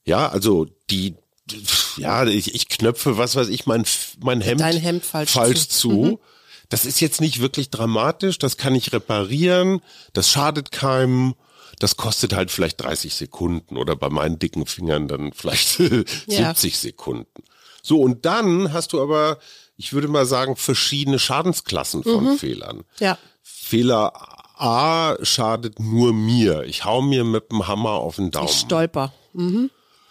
Ja, 0.09 0.29
also 0.31 0.67
die, 0.89 1.17
ja, 1.99 2.25
ich, 2.25 2.55
ich 2.55 2.69
knöpfe, 2.69 3.19
was 3.19 3.37
weiß 3.37 3.49
ich, 3.49 3.67
mein, 3.67 3.85
mein 4.21 4.41
Hemd, 4.41 4.63
Dein 4.63 4.79
Hemd 4.79 5.05
falsch 5.05 5.31
falsch 5.33 5.69
zu. 5.69 5.91
zu. 5.91 6.21
Das 6.71 6.87
ist 6.87 7.01
jetzt 7.01 7.21
nicht 7.21 7.41
wirklich 7.41 7.69
dramatisch, 7.71 8.39
das 8.39 8.57
kann 8.57 8.75
ich 8.75 8.93
reparieren, 8.93 9.81
das 10.15 10.31
schadet 10.31 10.73
keinem. 10.73 11.35
Das 11.79 11.97
kostet 11.97 12.35
halt 12.35 12.51
vielleicht 12.51 12.81
30 12.81 13.15
Sekunden 13.15 13.77
oder 13.77 13.95
bei 13.95 14.09
meinen 14.09 14.39
dicken 14.41 14.67
Fingern 14.67 15.07
dann 15.07 15.33
vielleicht 15.33 15.79
Ja. 16.27 16.55
70 16.55 16.77
Sekunden. 16.77 17.45
So, 17.83 18.01
und 18.01 18.25
dann 18.25 18.73
hast 18.73 18.93
du 18.95 19.01
aber, 19.01 19.39
ich 19.77 19.93
würde 19.93 20.09
mal 20.09 20.27
sagen, 20.27 20.57
verschiedene 20.57 21.19
Schadensklassen 21.21 22.03
von 22.03 22.37
Fehlern. 22.37 22.83
Ja. 22.99 23.17
Fehler 23.43 24.13
A 24.57 25.17
schadet 25.23 25.79
nur 25.79 26.13
mir. 26.13 26.65
Ich 26.65 26.85
hau 26.85 27.01
mir 27.01 27.23
mit 27.23 27.53
dem 27.53 27.69
Hammer 27.69 27.91
auf 27.91 28.17
den 28.17 28.33
Daumen. 28.33 28.49
Ich 28.49 28.59
stolper. 28.59 29.13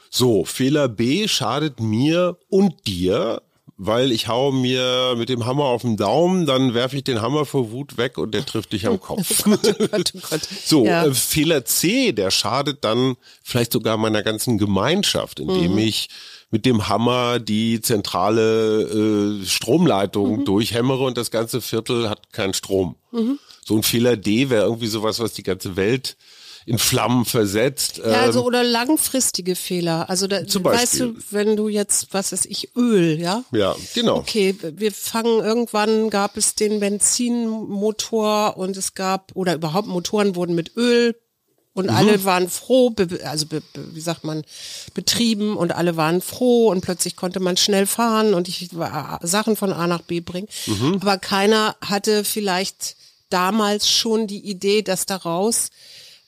So, 0.10 0.46
Fehler 0.46 0.88
B 0.88 1.28
schadet 1.28 1.80
mir 1.80 2.38
und 2.50 2.88
dir, 2.88 3.42
weil 3.80 4.12
ich 4.12 4.28
hau 4.28 4.52
mir 4.52 5.14
mit 5.18 5.30
dem 5.30 5.46
Hammer 5.46 5.66
auf 5.66 5.84
den 5.84 5.98
Daumen, 5.98 6.46
dann 6.48 6.74
werfe 6.74 6.98
ich 6.98 7.04
den 7.04 7.22
Hammer 7.22 7.46
vor 7.46 7.72
Wut 7.72 7.98
weg 7.98 8.18
und 8.18 8.34
der 8.34 8.44
trifft 8.46 8.74
dich 8.74 8.88
am 8.88 9.00
Kopf. 9.00 9.44
Oh 9.46 9.50
Gott, 9.52 9.76
oh 9.80 9.88
Gott. 10.30 10.42
So, 10.66 10.86
Ja. 10.86 11.06
äh, 11.06 11.14
Fehler 11.14 11.64
C, 11.66 12.12
der 12.12 12.32
schadet 12.32 12.84
dann 12.84 13.16
vielleicht 13.44 13.72
sogar 13.74 13.98
meiner 13.98 14.24
ganzen 14.24 14.58
Gemeinschaft, 14.58 15.40
indem 15.40 15.74
Mhm. 15.74 15.78
ich 15.80 16.10
mit 16.50 16.66
dem 16.66 16.88
Hammer 16.88 17.40
die 17.40 17.82
zentrale 17.82 19.42
äh, 19.42 19.46
Stromleitung 19.46 20.40
Mhm. 20.40 20.46
durchhämmere 20.46 21.04
und 21.04 21.18
das 21.18 21.30
ganze 21.30 21.62
Viertel 21.62 22.10
hat 22.10 22.32
keinen 22.32 22.54
Strom. 22.54 22.96
So 23.64 23.76
ein 23.76 23.84
Fehler 23.84 24.16
D 24.18 24.50
wäre 24.50 24.64
irgendwie 24.66 24.88
sowas, 24.88 25.20
was 25.20 25.34
die 25.34 25.44
ganze 25.44 25.76
Welt 25.76 26.16
in 26.68 26.78
Flammen 26.78 27.24
versetzt. 27.26 27.98
Ja, 27.98 28.22
also 28.22 28.42
Ähm, 28.42 28.46
oder 28.46 28.64
langfristige 28.64 29.56
Fehler. 29.56 30.10
Also 30.10 30.28
da, 30.28 30.46
Zum 30.46 30.64
weißt 30.66 31.00
Beispiel. 31.00 31.14
du, 31.14 31.22
wenn 31.32 31.56
du 31.56 31.70
jetzt, 31.70 32.10
was 32.12 32.32
weiß 32.34 32.46
ich, 32.46 32.76
Öl, 32.76 33.20
ja? 33.20 33.44
ja, 33.52 33.74
genau. 33.96 34.18
Okay, 34.18 34.54
wir 34.62 34.92
fangen 34.92 35.40
irgendwann 35.44 36.10
gab 36.10 36.36
es 36.36 36.56
den 36.56 36.80
Benzinmotor 36.82 38.58
und 38.58 38.78
es 38.78 38.94
gab 38.94 39.32
oder 39.34 39.56
überhaupt 39.56 39.88
Motoren 39.88 40.36
wurden 40.36 40.56
mit 40.56 40.76
Öl 40.76 41.16
und 41.74 41.86
Mhm. 41.86 41.96
alle 41.96 42.24
waren 42.26 42.50
froh, 42.50 42.94
also 43.24 43.46
wie 43.94 44.02
sagt 44.02 44.24
man, 44.24 44.44
betrieben 44.94 45.56
und 45.56 45.72
alle 45.72 45.96
waren 45.96 46.22
froh 46.22 46.70
und 46.70 46.82
plötzlich 46.82 47.16
konnte 47.16 47.40
man 47.40 47.56
schnell 47.56 47.86
fahren 47.86 48.34
und 48.34 48.48
ich 48.48 48.76
war 48.78 49.20
Sachen 49.24 49.56
von 49.56 49.72
A 49.72 49.88
nach 49.88 50.02
B 50.02 50.20
bringen. 50.20 50.48
Mhm. 50.66 50.98
Aber 51.02 51.18
keiner 51.18 51.76
hatte 51.82 52.24
vielleicht 52.24 52.96
damals 53.30 53.90
schon 53.90 54.26
die 54.28 54.50
Idee, 54.50 54.82
dass 54.82 55.06
daraus 55.06 55.70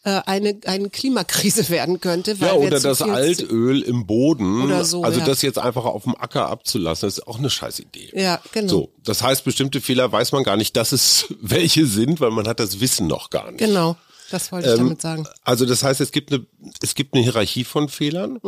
äh, 0.09 0.21
eine, 0.25 0.57
eine 0.65 0.89
Klimakrise 0.89 1.69
werden 1.69 2.01
könnte. 2.01 2.39
Weil 2.39 2.47
Ja, 2.47 2.53
oder 2.53 2.79
das 2.79 3.01
Altöl 3.01 3.81
im 3.81 4.05
Boden. 4.05 4.63
Oder 4.63 4.83
so, 4.85 5.03
also 5.03 5.19
ja. 5.19 5.25
das 5.25 5.41
jetzt 5.41 5.59
einfach 5.59 5.85
auf 5.85 6.03
dem 6.03 6.15
Acker 6.15 6.49
abzulassen, 6.49 7.07
ist 7.07 7.27
auch 7.27 7.37
eine 7.39 7.49
scheiß 7.49 7.79
Idee. 7.79 8.11
Ja, 8.13 8.41
genau. 8.51 8.69
So, 8.69 8.89
das 9.03 9.21
heißt, 9.23 9.43
bestimmte 9.43 9.81
Fehler 9.81 10.11
weiß 10.11 10.31
man 10.31 10.43
gar 10.43 10.57
nicht, 10.57 10.75
dass 10.75 10.91
es 10.91 11.25
welche 11.41 11.85
sind, 11.85 12.19
weil 12.19 12.31
man 12.31 12.47
hat 12.47 12.59
das 12.59 12.79
Wissen 12.79 13.07
noch 13.07 13.29
gar 13.29 13.51
nicht. 13.51 13.59
Genau, 13.59 13.95
das 14.31 14.51
wollte 14.51 14.67
ich 14.67 14.73
Ähm, 14.73 14.79
damit 14.79 15.01
sagen. 15.01 15.27
Also 15.43 15.65
das 15.65 15.83
heißt, 15.83 16.01
es 16.01 16.11
gibt 16.11 16.31
eine, 16.31 16.45
es 16.81 16.95
gibt 16.95 17.13
eine 17.13 17.23
Hierarchie 17.23 17.63
von 17.63 17.89
Fehlern. 17.89 18.39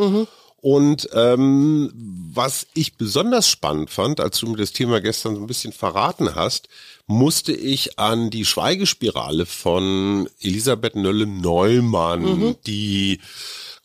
Und 0.62 1.10
ähm, 1.14 1.92
was 2.34 2.68
ich 2.76 2.96
besonders 2.96 3.50
spannend 3.50 3.90
fand, 3.90 4.20
als 4.20 4.40
du 4.40 4.48
mir 4.48 4.58
das 4.58 4.72
Thema 4.72 5.02
gestern 5.02 5.36
so 5.36 5.42
ein 5.42 5.48
bisschen 5.48 5.74
verraten 5.74 6.36
hast, 6.36 6.70
musste 7.08 7.52
ich 7.52 7.98
an 7.98 8.30
die 8.30 8.46
Schweigespirale 8.46 9.48
von 9.48 10.30
Elisabeth 10.40 10.96
Nölle-Neumann, 10.96 12.56
die 12.68 13.20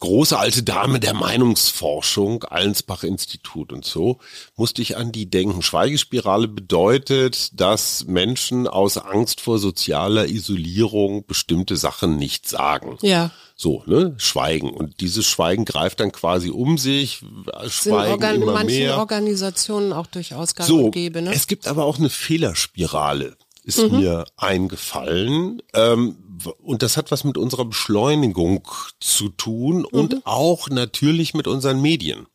große 0.00 0.38
alte 0.38 0.62
Dame 0.62 1.00
der 1.00 1.14
Meinungsforschung, 1.14 2.44
Allensbach-Institut 2.44 3.72
und 3.72 3.84
so, 3.84 4.18
musste 4.56 4.82
ich 4.82 4.96
an 4.96 5.10
die 5.12 5.30
denken. 5.30 5.62
Schweigespirale 5.62 6.48
bedeutet, 6.48 7.58
dass 7.58 8.04
Menschen 8.06 8.66
aus 8.68 8.98
Angst 8.98 9.40
vor 9.40 9.58
sozialer 9.58 10.28
Isolierung 10.28 11.24
bestimmte 11.26 11.76
Sachen 11.76 12.16
nicht 12.16 12.48
sagen. 12.48 12.98
Ja. 13.00 13.30
So, 13.54 13.82
ne, 13.86 14.14
Schweigen. 14.18 14.68
Und 14.70 15.00
dieses 15.00 15.26
Schweigen 15.26 15.64
greift 15.64 16.00
dann 16.00 16.12
quasi 16.12 16.50
um 16.50 16.76
sich, 16.76 17.20
Sind 17.20 17.70
Schweigen 17.72 18.22
in 18.22 18.42
immer 18.42 18.52
manchen 18.52 18.78
mehr. 18.78 18.98
Organisationen 18.98 19.94
auch 19.94 20.06
durchaus 20.06 20.54
gang 20.54 20.68
So, 20.68 20.90
gäbe, 20.90 21.22
ne? 21.22 21.32
es 21.32 21.46
gibt 21.46 21.66
aber 21.66 21.86
auch 21.86 21.98
eine 21.98 22.10
Fehlerspirale, 22.10 23.34
ist 23.64 23.78
Mhm. 23.78 23.96
mir 24.00 24.26
eingefallen. 24.36 25.62
Ähm, 25.74 26.16
und 26.62 26.82
das 26.82 26.96
hat 26.96 27.10
was 27.10 27.24
mit 27.24 27.38
unserer 27.38 27.64
Beschleunigung 27.64 28.66
zu 29.00 29.28
tun 29.30 29.78
Mhm. 29.78 29.84
und 29.86 30.26
auch 30.26 30.68
natürlich 30.68 31.34
mit 31.34 31.46
unseren 31.46 31.80
Medien. 31.80 32.26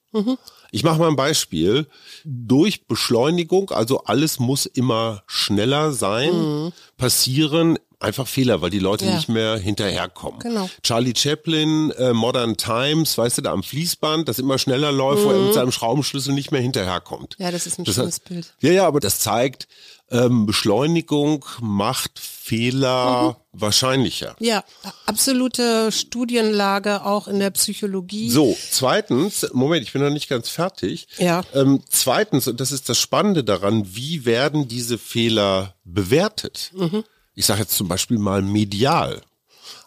Ich 0.71 0.83
mache 0.83 0.99
mal 0.99 1.07
ein 1.07 1.15
Beispiel. 1.15 1.87
Durch 2.25 2.85
Beschleunigung, 2.85 3.71
also 3.71 3.99
alles 4.03 4.39
muss 4.39 4.65
immer 4.65 5.23
schneller 5.25 5.93
sein, 5.93 6.33
Mhm. 6.65 6.71
passieren 6.97 7.79
einfach 7.99 8.27
Fehler, 8.27 8.61
weil 8.61 8.71
die 8.71 8.79
Leute 8.79 9.05
Ja. 9.05 9.15
nicht 9.15 9.29
mehr 9.29 9.57
hinterherkommen. 9.57 10.39
Genau. 10.39 10.69
Charlie 10.83 11.13
Chaplin, 11.15 11.91
äh, 11.91 12.13
Modern 12.13 12.57
Times, 12.57 13.17
weißt 13.17 13.37
du, 13.37 13.41
da 13.43 13.51
am 13.53 13.61
Fließband, 13.63 14.27
das 14.27 14.39
immer 14.39 14.57
schneller 14.57 14.91
läuft, 14.91 15.23
wo 15.23 15.29
er 15.31 15.39
mit 15.39 15.53
seinem 15.53 15.71
Schraubenschlüssel 15.71 16.33
nicht 16.33 16.51
mehr 16.51 16.61
hinterherkommt. 16.61 17.35
Mhm. 17.39 17.45
Ja, 17.45 17.51
das 17.51 17.67
ist 17.67 17.77
ein 17.79 17.85
Das 17.85 17.95
schönes 17.95 18.15
hat- 18.15 18.25
Bild. 18.25 18.53
Ja, 18.59 18.71
ja, 18.71 18.87
aber 18.87 18.99
das 18.99 19.19
zeigt, 19.19 19.67
ähm, 20.11 20.45
Beschleunigung 20.45 21.45
macht 21.61 22.19
Fehler 22.19 23.37
Mhm. 23.53 23.59
wahrscheinlicher. 23.61 24.35
Ja, 24.39 24.63
absolute 25.05 25.91
Studienlage 25.91 27.05
auch 27.05 27.27
in 27.27 27.39
der 27.39 27.51
Psychologie. 27.51 28.29
So, 28.29 28.57
zweitens, 28.71 29.47
Moment, 29.53 29.83
ich 29.83 29.93
bin 29.93 30.01
noch 30.01 30.09
nicht 30.09 30.27
ganz 30.29 30.49
fertig. 30.49 31.07
Ja. 31.17 31.43
Ähm, 31.53 31.81
zweitens, 31.89 32.47
und 32.47 32.59
das 32.59 32.71
ist 32.71 32.89
das 32.89 32.97
Spannende 32.99 33.43
daran, 33.43 33.95
wie 33.95 34.25
werden 34.25 34.67
diese 34.67 34.97
Fehler 34.97 35.75
bewertet? 35.83 36.71
Mhm. 36.73 37.03
Ich 37.35 37.45
sage 37.45 37.61
jetzt 37.61 37.75
zum 37.75 37.87
Beispiel 37.87 38.17
mal 38.17 38.41
medial. 38.41 39.21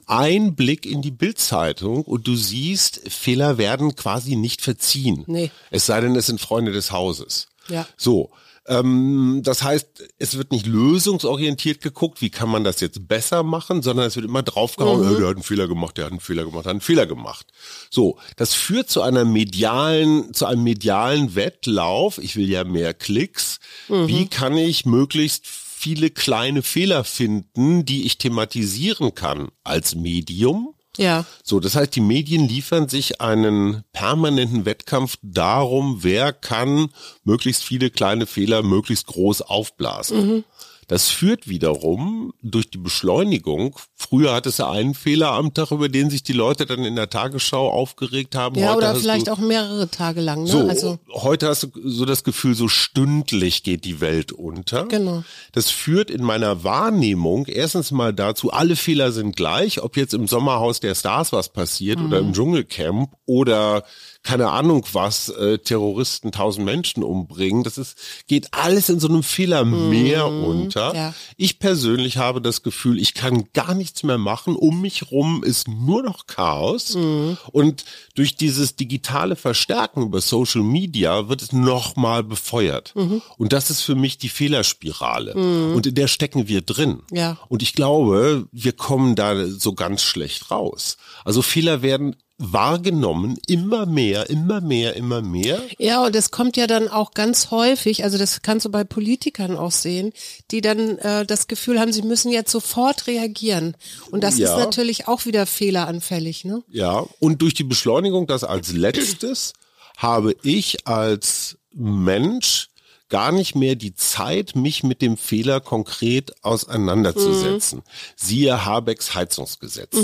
Ein 0.06 0.54
Blick 0.54 0.84
in 0.86 1.00
die 1.02 1.10
Bildzeitung 1.10 2.02
und 2.02 2.26
du 2.26 2.36
siehst, 2.36 3.00
Fehler 3.10 3.56
werden 3.58 3.96
quasi 3.96 4.36
nicht 4.36 4.60
verziehen. 4.60 5.24
Nee. 5.26 5.50
Es 5.70 5.86
sei 5.86 6.00
denn, 6.00 6.14
es 6.16 6.26
sind 6.26 6.40
Freunde 6.40 6.72
des 6.72 6.92
Hauses. 6.92 7.48
Ja. 7.68 7.86
So. 7.96 8.30
Ähm, 8.66 9.40
das 9.44 9.62
heißt, 9.62 10.02
es 10.18 10.38
wird 10.38 10.50
nicht 10.52 10.66
lösungsorientiert 10.66 11.80
geguckt, 11.82 12.22
wie 12.22 12.30
kann 12.30 12.48
man 12.48 12.64
das 12.64 12.80
jetzt 12.80 13.06
besser 13.08 13.42
machen, 13.42 13.82
sondern 13.82 14.06
es 14.06 14.16
wird 14.16 14.24
immer 14.24 14.42
draufgehauen, 14.42 15.00
Mhm. 15.06 15.14
äh, 15.16 15.18
der 15.18 15.28
hat 15.28 15.34
einen 15.36 15.42
Fehler 15.42 15.68
gemacht, 15.68 15.96
der 15.98 16.06
hat 16.06 16.12
einen 16.12 16.20
Fehler 16.20 16.44
gemacht, 16.44 16.64
der 16.64 16.70
hat 16.70 16.74
einen 16.74 16.80
Fehler 16.80 17.06
gemacht. 17.06 17.46
So, 17.90 18.18
das 18.36 18.54
führt 18.54 18.88
zu 18.90 19.02
einer 19.02 19.24
medialen, 19.24 20.32
zu 20.32 20.46
einem 20.46 20.62
medialen 20.62 21.34
Wettlauf. 21.34 22.18
Ich 22.18 22.36
will 22.36 22.48
ja 22.48 22.64
mehr 22.64 22.94
Klicks. 22.94 23.58
Mhm. 23.88 24.08
Wie 24.08 24.26
kann 24.28 24.56
ich 24.56 24.86
möglichst 24.86 25.46
viele 25.46 26.08
kleine 26.10 26.62
Fehler 26.62 27.04
finden, 27.04 27.84
die 27.84 28.04
ich 28.06 28.16
thematisieren 28.18 29.14
kann 29.14 29.48
als 29.62 29.94
Medium? 29.94 30.73
Ja. 30.96 31.24
So, 31.42 31.60
das 31.60 31.74
heißt, 31.74 31.94
die 31.96 32.00
Medien 32.00 32.46
liefern 32.46 32.88
sich 32.88 33.20
einen 33.20 33.84
permanenten 33.92 34.64
Wettkampf 34.64 35.16
darum, 35.22 35.98
wer 36.02 36.32
kann 36.32 36.90
möglichst 37.24 37.64
viele 37.64 37.90
kleine 37.90 38.26
Fehler 38.26 38.62
möglichst 38.62 39.06
groß 39.06 39.42
aufblasen. 39.42 40.44
Das 40.88 41.08
führt 41.08 41.48
wiederum 41.48 42.32
durch 42.42 42.70
die 42.70 42.78
Beschleunigung. 42.78 43.76
Früher 43.94 44.34
hattest 44.34 44.58
du 44.58 44.66
einen 44.68 44.94
Fehler 44.94 45.32
am 45.32 45.54
Tag, 45.54 45.70
über 45.70 45.88
den 45.88 46.10
sich 46.10 46.22
die 46.22 46.32
Leute 46.32 46.66
dann 46.66 46.84
in 46.84 46.96
der 46.96 47.10
Tagesschau 47.10 47.70
aufgeregt 47.70 48.34
haben. 48.34 48.56
Ja, 48.58 48.68
Heute 48.74 48.78
oder 48.78 48.94
vielleicht 48.96 49.30
auch 49.30 49.38
mehrere 49.38 49.88
Tage 49.90 50.20
lang. 50.20 50.42
Ne? 50.44 50.48
so, 50.48 50.58
also, 50.68 50.98
heute 51.12 51.48
hast 51.48 51.62
du 51.64 51.68
so 51.84 52.04
das 52.04 52.24
Gefühl, 52.24 52.54
so 52.54 52.68
stündlich 52.68 53.62
geht 53.62 53.84
die 53.84 54.00
Welt 54.00 54.32
unter. 54.32 54.84
Genau. 54.86 55.24
Das 55.52 55.70
führt 55.70 56.10
in 56.10 56.22
meiner 56.22 56.64
Wahrnehmung 56.64 57.46
erstens 57.46 57.90
mal 57.90 58.12
dazu, 58.12 58.50
alle 58.52 58.76
Fehler 58.76 59.12
sind 59.12 59.36
gleich, 59.36 59.82
ob 59.82 59.96
jetzt 59.96 60.14
im 60.14 60.26
Sommerhaus 60.28 60.80
der 60.80 60.94
Stars 60.94 61.32
was 61.32 61.48
passiert 61.52 62.00
oder 62.00 62.20
Mhm. 62.20 62.28
im 62.28 62.32
Dschungelcamp 62.34 63.10
oder 63.26 63.84
keine 64.24 64.50
Ahnung 64.50 64.86
was, 64.92 65.28
äh, 65.28 65.58
Terroristen 65.58 66.32
tausend 66.32 66.64
Menschen 66.64 67.02
umbringen. 67.02 67.62
Das 67.62 67.78
ist, 67.78 67.96
geht 68.26 68.48
alles 68.52 68.88
in 68.88 68.98
so 68.98 69.06
einem 69.06 69.22
Fehlermeer 69.22 70.26
unter. 70.26 70.90
Mhm. 70.90 70.96
ja. 70.96 71.14
Ich 71.36 71.58
persönlich 71.58 72.16
habe 72.16 72.40
das 72.40 72.62
Gefühl, 72.62 72.98
ich 72.98 73.12
kann 73.12 73.44
gar 73.52 73.74
nichts 73.74 74.02
mehr 74.02 74.18
machen. 74.18 74.56
Um 74.56 74.80
mich 74.80 75.10
rum 75.10 75.44
ist 75.44 75.68
nur 75.68 76.02
noch 76.02 76.26
Chaos. 76.26 76.94
Mhm. 76.94 77.36
Und 77.52 77.84
durch 78.14 78.36
dieses 78.36 78.76
digitale 78.76 79.36
Verstärken 79.36 80.02
über 80.02 80.22
Social 80.22 80.62
Media 80.62 81.28
wird 81.28 81.42
es 81.42 81.52
nochmal 81.52 82.24
befeuert. 82.24 82.94
Mhm. 82.96 83.20
Und 83.36 83.52
das 83.52 83.68
ist 83.68 83.82
für 83.82 83.94
mich 83.94 84.16
die 84.16 84.30
Fehlerspirale. 84.30 85.34
Und 85.74 85.86
in 85.86 85.94
der 85.94 86.08
stecken 86.08 86.48
wir 86.48 86.62
drin. 86.62 87.02
Ja. 87.10 87.36
Und 87.48 87.62
ich 87.62 87.74
glaube, 87.74 88.48
wir 88.52 88.72
kommen 88.72 89.16
da 89.16 89.46
so 89.46 89.74
ganz 89.74 90.02
schlecht 90.02 90.50
raus. 90.50 90.96
Also 91.24 91.42
Fehler 91.42 91.82
werden 91.82 92.16
wahrgenommen, 92.38 93.38
immer 93.46 93.86
mehr, 93.86 94.28
immer 94.28 94.60
mehr, 94.60 94.96
immer 94.96 95.22
mehr. 95.22 95.60
Ja, 95.78 96.04
und 96.04 96.16
es 96.16 96.30
kommt 96.30 96.56
ja 96.56 96.66
dann 96.66 96.88
auch 96.88 97.12
ganz 97.12 97.50
häufig, 97.50 98.02
also 98.04 98.18
das 98.18 98.42
kannst 98.42 98.66
du 98.66 98.70
bei 98.70 98.82
Politikern 98.84 99.56
auch 99.56 99.70
sehen, 99.70 100.12
die 100.50 100.60
dann 100.60 100.98
äh, 100.98 101.24
das 101.24 101.46
Gefühl 101.46 101.78
haben, 101.78 101.92
sie 101.92 102.02
müssen 102.02 102.30
jetzt 102.32 102.50
sofort 102.50 103.06
reagieren. 103.06 103.76
Und 104.10 104.24
das 104.24 104.38
Ja. 104.38 104.50
ist 104.52 104.64
natürlich 104.64 105.06
auch 105.08 105.26
wieder 105.26 105.46
fehleranfällig, 105.46 106.44
ne? 106.44 106.62
Ja, 106.68 107.04
und 107.20 107.40
durch 107.42 107.54
die 107.54 107.64
Beschleunigung, 107.64 108.26
das 108.26 108.42
als 108.44 108.72
letztes, 108.72 109.52
habe 109.96 110.34
ich 110.42 110.86
als 110.88 111.56
Mensch 111.72 112.68
gar 113.14 113.30
nicht 113.30 113.54
mehr 113.54 113.76
die 113.76 113.94
Zeit, 113.94 114.56
mich 114.56 114.82
mit 114.82 115.00
dem 115.00 115.16
Fehler 115.16 115.60
konkret 115.60 116.34
auseinanderzusetzen. 116.42 117.82
Siehe 118.16 118.64
Habecks 118.64 119.14
Heizungsgesetz. 119.14 119.96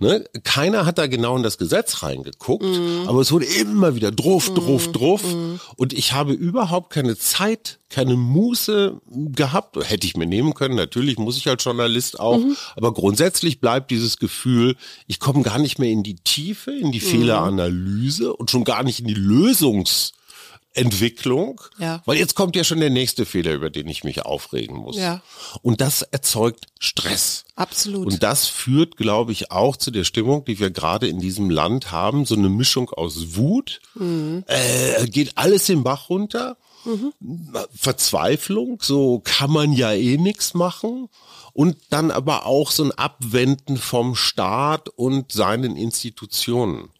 Ne? 0.00 0.24
Keiner 0.44 0.86
hat 0.86 0.96
da 0.96 1.06
genau 1.06 1.36
in 1.36 1.42
das 1.42 1.58
Gesetz 1.58 2.02
reingeguckt, 2.02 2.64
aber 3.06 3.20
es 3.20 3.32
wurde 3.32 3.44
immer 3.44 3.96
wieder 3.96 4.10
druff, 4.12 4.54
druff, 4.54 4.90
druff. 4.92 5.22
Und 5.76 5.92
ich 5.92 6.14
habe 6.14 6.32
überhaupt 6.32 6.88
keine 6.88 7.18
Zeit, 7.18 7.80
keine 7.90 8.16
Muße 8.16 8.98
gehabt. 9.10 9.76
Hätte 9.86 10.06
ich 10.06 10.16
mir 10.16 10.24
nehmen 10.24 10.54
können, 10.54 10.74
natürlich 10.74 11.18
muss 11.18 11.36
ich 11.36 11.46
als 11.46 11.62
Journalist 11.62 12.18
auch. 12.18 12.40
Aber 12.76 12.94
grundsätzlich 12.94 13.60
bleibt 13.60 13.90
dieses 13.90 14.16
Gefühl, 14.16 14.76
ich 15.06 15.20
komme 15.20 15.42
gar 15.42 15.58
nicht 15.58 15.78
mehr 15.78 15.90
in 15.90 16.02
die 16.02 16.16
Tiefe, 16.16 16.70
in 16.70 16.92
die 16.92 17.00
Fehleranalyse 17.00 18.32
und 18.34 18.50
schon 18.50 18.64
gar 18.64 18.84
nicht 18.84 19.00
in 19.00 19.06
die 19.06 19.12
Lösungs 19.12 20.14
Entwicklung, 20.74 21.60
Ja. 21.78 22.02
weil 22.04 22.18
jetzt 22.18 22.34
kommt 22.34 22.56
ja 22.56 22.64
schon 22.64 22.80
der 22.80 22.90
nächste 22.90 23.24
Fehler, 23.26 23.52
über 23.54 23.70
den 23.70 23.88
ich 23.88 24.04
mich 24.04 24.22
aufregen 24.26 24.76
muss. 24.76 24.96
Ja. 24.96 25.22
Und 25.62 25.80
das 25.80 26.02
erzeugt 26.02 26.66
Stress. 26.80 27.44
Absolut. 27.56 28.06
Und 28.06 28.22
das 28.22 28.46
führt, 28.48 28.96
glaube 28.96 29.32
ich, 29.32 29.50
auch 29.52 29.76
zu 29.76 29.90
der 29.90 30.04
Stimmung, 30.04 30.44
die 30.44 30.58
wir 30.58 30.70
gerade 30.70 31.06
in 31.08 31.20
diesem 31.20 31.48
Land 31.48 31.92
haben, 31.92 32.26
so 32.26 32.34
eine 32.34 32.48
Mischung 32.48 32.90
aus 32.90 33.36
Wut, 33.36 33.80
äh, 34.46 35.06
geht 35.06 35.32
alles 35.36 35.66
den 35.66 35.82
Bach 35.84 36.08
runter, 36.10 36.56
Verzweiflung, 37.74 38.78
so 38.82 39.20
kann 39.24 39.50
man 39.50 39.72
ja 39.72 39.92
eh 39.92 40.16
nix 40.18 40.54
machen. 40.54 41.08
Und 41.52 41.76
dann 41.90 42.10
aber 42.10 42.46
auch 42.46 42.72
so 42.72 42.82
ein 42.82 42.90
Abwenden 42.92 43.76
vom 43.76 44.16
Staat 44.16 44.88
und 44.88 45.30
seinen 45.30 45.76
Institutionen. 45.76 46.90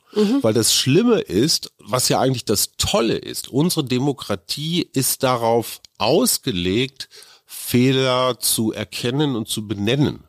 Weil 0.42 0.54
das 0.54 0.74
Schlimme 0.74 1.20
ist, 1.20 1.72
was 1.78 2.08
ja 2.08 2.20
eigentlich 2.20 2.44
das 2.44 2.72
Tolle 2.76 3.16
ist, 3.16 3.48
unsere 3.48 3.84
Demokratie 3.84 4.88
ist 4.92 5.22
darauf 5.22 5.80
ausgelegt, 5.98 7.08
Fehler 7.46 8.38
zu 8.40 8.72
erkennen 8.72 9.36
und 9.36 9.48
zu 9.48 9.66
benennen. 9.66 10.24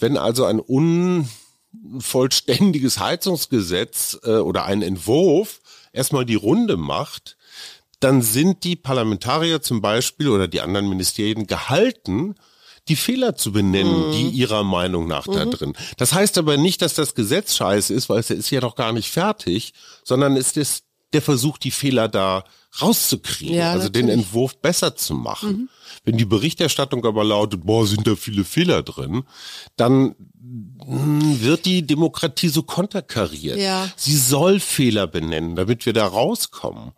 Wenn 0.00 0.16
also 0.16 0.44
ein 0.44 0.60
unvollständiges 0.60 2.98
Heizungsgesetz 2.98 4.18
äh, 4.24 4.36
oder 4.36 4.64
ein 4.64 4.82
Entwurf 4.82 5.60
erstmal 5.92 6.24
die 6.24 6.34
Runde 6.34 6.76
macht, 6.76 7.36
dann 8.00 8.22
sind 8.22 8.64
die 8.64 8.76
Parlamentarier 8.76 9.62
zum 9.62 9.80
Beispiel 9.80 10.28
oder 10.28 10.48
die 10.48 10.60
anderen 10.60 10.88
Ministerien 10.88 11.46
gehalten, 11.46 12.34
die 12.90 12.96
Fehler 12.96 13.36
zu 13.36 13.52
benennen, 13.52 14.12
die 14.12 14.28
ihrer 14.28 14.64
Meinung 14.64 15.06
nach 15.06 15.26
da 15.26 15.44
drin. 15.46 15.74
Das 15.96 16.12
heißt 16.12 16.36
aber 16.38 16.56
nicht, 16.56 16.82
dass 16.82 16.94
das 16.94 17.14
Gesetz 17.14 17.56
scheiße 17.56 17.94
ist, 17.94 18.08
weil 18.08 18.18
es 18.18 18.30
ist 18.30 18.50
ja 18.50 18.60
noch 18.60 18.74
gar 18.74 18.92
nicht 18.92 19.10
fertig, 19.10 19.72
sondern 20.04 20.36
es 20.36 20.52
ist 20.56 20.84
der 21.12 21.22
Versuch, 21.22 21.58
die 21.58 21.70
Fehler 21.70 22.08
da 22.08 22.44
rauszukriegen, 22.80 23.56
Ja, 23.56 23.72
also 23.72 23.88
den. 23.88 24.08
Entwurf 24.08 24.60
besser 24.60 24.94
zu 24.96 25.14
machen. 25.14 25.68
Wenn 26.04 26.16
die 26.16 26.24
Berichterstattung 26.24 27.04
aber 27.04 27.24
lautet, 27.24 27.64
boah, 27.64 27.86
sind 27.86 28.06
da 28.06 28.14
viele 28.16 28.44
Fehler 28.44 28.82
drin, 28.82 29.24
dann 29.76 30.14
mh, 30.84 31.40
wird 31.40 31.64
die 31.64 31.86
Demokratie 31.86 32.48
so 32.48 32.62
konterkariert. 32.62 33.58
Ja. 33.58 33.88
Sie 33.96 34.16
soll 34.16 34.60
Fehler 34.60 35.06
benennen, 35.06 35.56
damit 35.56 35.84
wir 35.86 35.92
da 35.92 36.06
rauskommen. 36.06 36.92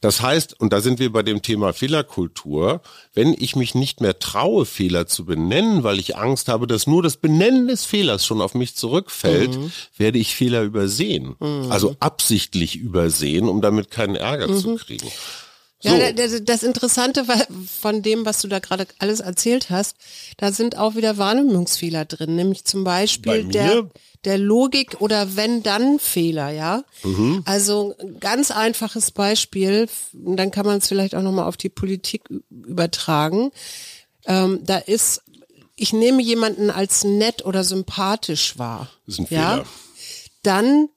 Das 0.00 0.22
heißt, 0.22 0.60
und 0.60 0.72
da 0.72 0.80
sind 0.80 0.98
wir 0.98 1.12
bei 1.12 1.22
dem 1.22 1.42
Thema 1.42 1.72
Fehlerkultur, 1.72 2.80
wenn 3.14 3.34
ich 3.38 3.56
mich 3.56 3.74
nicht 3.74 4.00
mehr 4.00 4.18
traue, 4.18 4.66
Fehler 4.66 5.06
zu 5.06 5.24
benennen, 5.24 5.82
weil 5.82 5.98
ich 5.98 6.16
Angst 6.16 6.48
habe, 6.48 6.66
dass 6.66 6.86
nur 6.86 7.02
das 7.02 7.16
Benennen 7.16 7.68
des 7.68 7.84
Fehlers 7.84 8.24
schon 8.26 8.40
auf 8.40 8.54
mich 8.54 8.76
zurückfällt, 8.76 9.58
werde 9.96 10.18
ich 10.18 10.34
Fehler 10.34 10.62
übersehen. 10.62 11.36
Also 11.70 11.96
absichtlich 12.00 12.76
übersehen, 12.76 13.48
um 13.48 13.60
damit 13.60 13.90
keinen 13.90 14.16
Ärger 14.16 14.54
zu 14.56 14.76
kriegen. 14.76 15.08
So. 15.78 15.90
Ja, 15.90 16.10
da- 16.10 16.12
da- 16.12 16.38
das 16.40 16.62
Interessante 16.62 17.24
von 17.80 18.00
dem, 18.02 18.24
was 18.24 18.40
du 18.40 18.48
da 18.48 18.60
gerade 18.60 18.86
alles 18.98 19.20
erzählt 19.20 19.68
hast, 19.68 19.96
da 20.38 20.50
sind 20.50 20.78
auch 20.78 20.94
wieder 20.94 21.18
Wahrnehmungsfehler 21.18 22.06
drin, 22.06 22.34
nämlich 22.34 22.64
zum 22.64 22.82
Beispiel 22.82 23.44
Bei 23.44 23.52
der, 23.52 23.90
der 24.24 24.38
Logik 24.38 25.00
oder 25.00 25.36
Wenn-Dann-Fehler, 25.36 26.50
ja. 26.50 26.82
Mhm. 27.04 27.42
Also 27.44 27.94
ein 28.00 28.18
ganz 28.20 28.50
einfaches 28.50 29.10
Beispiel, 29.10 29.86
dann 30.14 30.50
kann 30.50 30.64
man 30.64 30.78
es 30.78 30.88
vielleicht 30.88 31.14
auch 31.14 31.22
nochmal 31.22 31.46
auf 31.46 31.58
die 31.58 31.68
Politik 31.68 32.22
übertragen. 32.50 33.50
Ähm, 34.24 34.60
da 34.64 34.78
ist, 34.78 35.22
ich 35.76 35.92
nehme 35.92 36.22
jemanden 36.22 36.70
als 36.70 37.04
nett 37.04 37.44
oder 37.44 37.64
sympathisch 37.64 38.58
wahr. 38.58 38.88
Das 39.06 39.16
ist 39.18 39.20
ein 39.20 39.26
ja? 39.30 39.50
Fehler. 39.52 39.66
Dann 40.42 40.88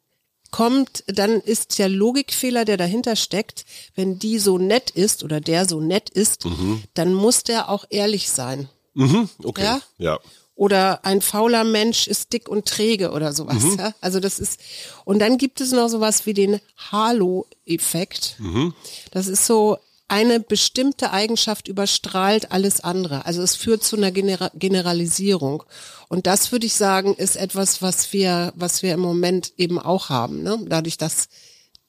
kommt, 0.51 1.03
dann 1.07 1.41
ist 1.41 1.79
der 1.79 1.89
Logikfehler, 1.89 2.65
der 2.65 2.77
dahinter 2.77 3.15
steckt, 3.15 3.65
wenn 3.95 4.19
die 4.19 4.39
so 4.39 4.57
nett 4.57 4.89
ist 4.89 5.23
oder 5.23 5.41
der 5.41 5.67
so 5.67 5.79
nett 5.79 6.09
ist, 6.09 6.45
dann 6.93 7.13
muss 7.13 7.43
der 7.43 7.69
auch 7.69 7.85
ehrlich 7.89 8.29
sein. 8.29 8.69
Mhm, 8.93 9.29
okay. 9.43 9.63
Ja? 9.63 9.81
ja. 9.97 10.19
oder 10.55 11.05
ein 11.05 11.21
fauler 11.21 11.63
Mensch 11.63 12.07
ist 12.07 12.33
dick 12.33 12.49
und 12.49 12.65
träge 12.65 13.11
oder 13.11 13.31
sowas. 13.33 13.63
Mhm. 13.63 13.77
Ja? 13.77 13.93
Also 14.01 14.19
das 14.19 14.39
ist 14.39 14.59
und 15.05 15.19
dann 15.19 15.37
gibt 15.37 15.61
es 15.61 15.71
noch 15.71 15.87
sowas 15.87 16.25
wie 16.25 16.33
den 16.33 16.59
Halo-Effekt. 16.91 18.35
Mhm. 18.39 18.73
Das 19.11 19.27
ist 19.27 19.45
so 19.45 19.77
eine 20.09 20.39
bestimmte 20.39 21.11
Eigenschaft 21.11 21.67
überstrahlt 21.67 22.51
alles 22.51 22.81
andere. 22.81 23.25
Also 23.25 23.41
es 23.41 23.55
führt 23.55 23.83
zu 23.83 23.95
einer 23.95 24.11
Genera 24.11 24.51
Generalisierung. 24.55 25.63
Und 26.07 26.25
das 26.27 26.51
würde 26.51 26.65
ich 26.65 26.73
sagen, 26.73 27.13
ist 27.15 27.35
etwas, 27.35 27.81
was 27.81 28.11
wir, 28.11 28.51
was 28.55 28.81
wir 28.83 28.93
im 28.93 28.99
Moment 28.99 29.53
eben 29.57 29.79
auch 29.79 30.09
haben. 30.09 30.43
Ne? 30.43 30.59
Dadurch, 30.67 30.97
dass 30.97 31.29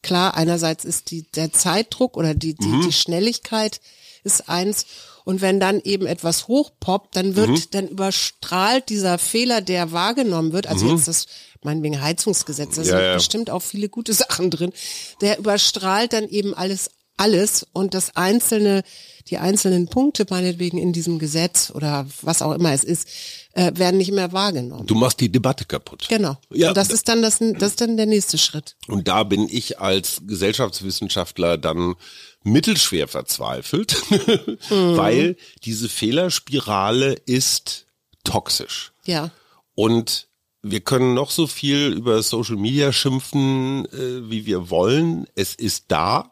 klar, 0.03 0.35
einerseits 0.35 0.85
ist 0.85 1.11
die, 1.11 1.23
der 1.33 1.53
Zeitdruck 1.53 2.17
oder 2.17 2.35
die, 2.35 2.55
die, 2.55 2.67
Mhm. 2.67 2.83
die 2.87 2.93
Schnelligkeit 2.93 3.81
ist 4.23 4.49
eins. 4.49 4.85
Und 5.25 5.41
wenn 5.43 5.61
dann 5.61 5.81
eben 5.81 6.07
etwas 6.07 6.49
hochpoppt, 6.49 7.17
dann 7.17 7.37
wird, 7.37 7.49
Mhm. 7.51 7.63
dann 7.71 7.89
überstrahlt 7.89 8.89
dieser 8.89 9.19
Fehler, 9.19 9.61
der 9.61 9.93
wahrgenommen 9.93 10.53
wird, 10.53 10.67
also 10.67 10.89
jetzt 10.91 11.09
das, 11.09 11.27
meinetwegen 11.63 12.01
Heizungsgesetz, 12.01 12.75
da 12.77 12.83
Mhm. 12.83 12.87
Ja, 12.89 12.93
sind 12.97 13.05
ja. 13.07 13.15
bestimmt 13.15 13.51
auch 13.51 13.61
viele 13.63 13.89
gute 13.89 14.13
Sachen 14.15 14.51
drin, 14.51 14.73
der 15.21 15.39
überstrahlt 15.39 16.13
dann 16.13 16.29
eben 16.29 16.55
alles, 16.55 16.91
alles 17.21 17.67
und 17.73 17.93
das 17.95 18.17
einzelne, 18.17 18.83
die 19.29 19.39
einzelnen 19.39 19.89
Punkte 19.89 20.27
meinetwegen 20.31 20.79
in 20.79 20.93
diesem 20.93 21.19
Gesetz 21.19 21.71
oder 21.71 22.07
was 22.23 22.41
auch 22.41 22.53
immer 22.53 22.73
es 22.73 22.83
ist, 22.83 23.09
äh, 23.53 23.73
werden 23.75 23.99
nicht 23.99 24.13
mehr 24.13 24.33
wahrgenommen. 24.33 24.87
Du 24.87 24.95
machst 24.95 25.21
die 25.21 25.31
Debatte 25.31 25.67
kaputt. 25.67 26.07
Genau. 26.09 26.39
Ja, 26.51 26.69
und 26.69 26.77
das 26.77 26.89
ist 26.91 27.09
dann 27.09 27.21
das, 27.21 27.39
das 27.39 27.71
ist 27.71 27.81
dann 27.81 27.97
der 27.97 28.07
nächste 28.07 28.39
Schritt. 28.39 28.75
Und 28.89 29.07
da 29.07 29.25
bin 29.25 29.49
ich 29.51 29.79
als 29.79 30.23
Gesellschaftswissenschaftler 30.27 31.59
dann 31.59 31.95
mittelschwer 32.43 33.07
verzweifelt, 33.07 33.97
weil 34.71 35.37
diese 35.65 35.91
Fehlerspirale 35.91 37.13
ist 37.27 37.87
toxisch. 38.25 38.93
Ja. 39.05 39.31
Und 39.75 40.29
wir 40.63 40.81
können 40.81 41.15
noch 41.15 41.31
so 41.31 41.47
viel 41.47 41.93
über 41.93 42.23
Social 42.23 42.57
Media 42.57 42.93
schimpfen, 42.93 43.85
äh, 43.87 44.31
wie 44.31 44.47
wir 44.47 44.71
wollen. 44.71 45.27
Es 45.35 45.55
ist 45.55 45.87
da 45.89 46.31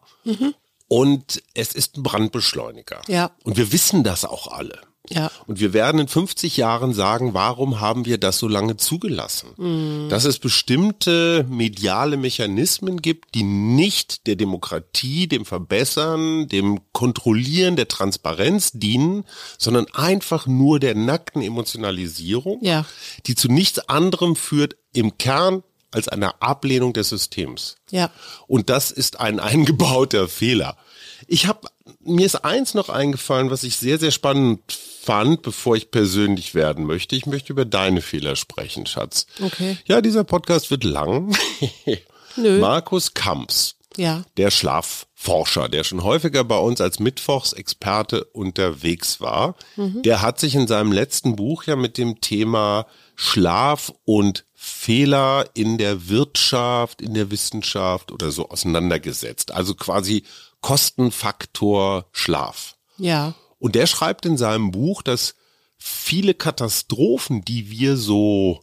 und 0.88 1.42
es 1.54 1.74
ist 1.74 1.96
ein 1.96 2.02
Brandbeschleuniger. 2.02 3.02
Ja. 3.08 3.30
Und 3.44 3.56
wir 3.56 3.72
wissen 3.72 4.02
das 4.04 4.24
auch 4.24 4.48
alle. 4.48 4.80
Ja. 5.10 5.30
Und 5.46 5.58
wir 5.58 5.72
werden 5.72 6.02
in 6.02 6.08
50 6.08 6.58
Jahren 6.58 6.92
sagen, 6.92 7.32
warum 7.32 7.80
haben 7.80 8.04
wir 8.04 8.18
das 8.18 8.38
so 8.38 8.46
lange 8.46 8.76
zugelassen? 8.76 10.08
Dass 10.10 10.24
es 10.26 10.38
bestimmte 10.38 11.46
mediale 11.48 12.18
Mechanismen 12.18 13.00
gibt, 13.00 13.34
die 13.34 13.42
nicht 13.42 14.26
der 14.26 14.36
Demokratie, 14.36 15.26
dem 15.26 15.46
Verbessern, 15.46 16.46
dem 16.48 16.80
Kontrollieren 16.92 17.76
der 17.76 17.88
Transparenz 17.88 18.72
dienen, 18.74 19.24
sondern 19.56 19.86
einfach 19.94 20.46
nur 20.46 20.78
der 20.78 20.94
nackten 20.94 21.40
Emotionalisierung, 21.40 22.58
Ja. 22.62 22.84
die 23.26 23.34
zu 23.34 23.48
nichts 23.48 23.78
anderem 23.88 24.36
führt 24.36 24.76
im 24.92 25.16
Kern 25.16 25.62
als 25.90 26.08
einer 26.08 26.42
Ablehnung 26.42 26.92
des 26.92 27.08
Systems. 27.08 27.76
Ja. 27.90 28.10
Und 28.46 28.70
das 28.70 28.90
ist 28.90 29.20
ein 29.20 29.40
eingebauter 29.40 30.28
Fehler. 30.28 30.76
Ich 31.26 31.46
habe 31.46 31.68
mir 32.00 32.26
ist 32.26 32.44
eins 32.44 32.74
noch 32.74 32.88
eingefallen, 32.90 33.50
was 33.50 33.64
ich 33.64 33.76
sehr 33.76 33.98
sehr 33.98 34.10
spannend 34.10 34.60
fand, 35.02 35.42
bevor 35.42 35.74
ich 35.76 35.90
persönlich 35.90 36.54
werden 36.54 36.84
möchte. 36.84 37.16
Ich 37.16 37.26
möchte 37.26 37.52
über 37.52 37.64
deine 37.64 38.02
Fehler 38.02 38.36
sprechen, 38.36 38.86
Schatz. 38.86 39.26
Okay. 39.42 39.78
Ja, 39.86 40.00
dieser 40.00 40.24
Podcast 40.24 40.70
wird 40.70 40.84
lang. 40.84 41.34
Nö. 42.36 42.58
Markus 42.60 43.14
Kamps, 43.14 43.76
Ja. 43.96 44.22
der 44.36 44.50
Schlafforscher, 44.50 45.68
der 45.68 45.82
schon 45.82 46.04
häufiger 46.04 46.44
bei 46.44 46.58
uns 46.58 46.80
als 46.80 46.98
Mittwochsexperte 47.00 48.24
unterwegs 48.24 49.20
war, 49.20 49.56
der 49.76 50.22
hat 50.22 50.38
sich 50.38 50.54
in 50.54 50.66
seinem 50.68 50.92
letzten 50.92 51.36
Buch 51.36 51.64
ja 51.64 51.74
mit 51.74 51.98
dem 51.98 52.20
Thema 52.20 52.86
Schlaf 53.16 53.92
und 54.04 54.44
Fehler 54.60 55.48
in 55.54 55.78
der 55.78 56.08
Wirtschaft, 56.08 57.00
in 57.00 57.14
der 57.14 57.30
Wissenschaft 57.30 58.10
oder 58.10 58.32
so 58.32 58.48
auseinandergesetzt. 58.48 59.52
Also 59.52 59.76
quasi 59.76 60.24
Kostenfaktor 60.62 62.06
Schlaf. 62.10 62.74
Ja. 62.96 63.34
Und 63.60 63.76
der 63.76 63.86
schreibt 63.86 64.26
in 64.26 64.36
seinem 64.36 64.72
Buch, 64.72 65.02
dass 65.02 65.36
viele 65.76 66.34
Katastrophen, 66.34 67.44
die 67.44 67.70
wir 67.70 67.96
so 67.96 68.60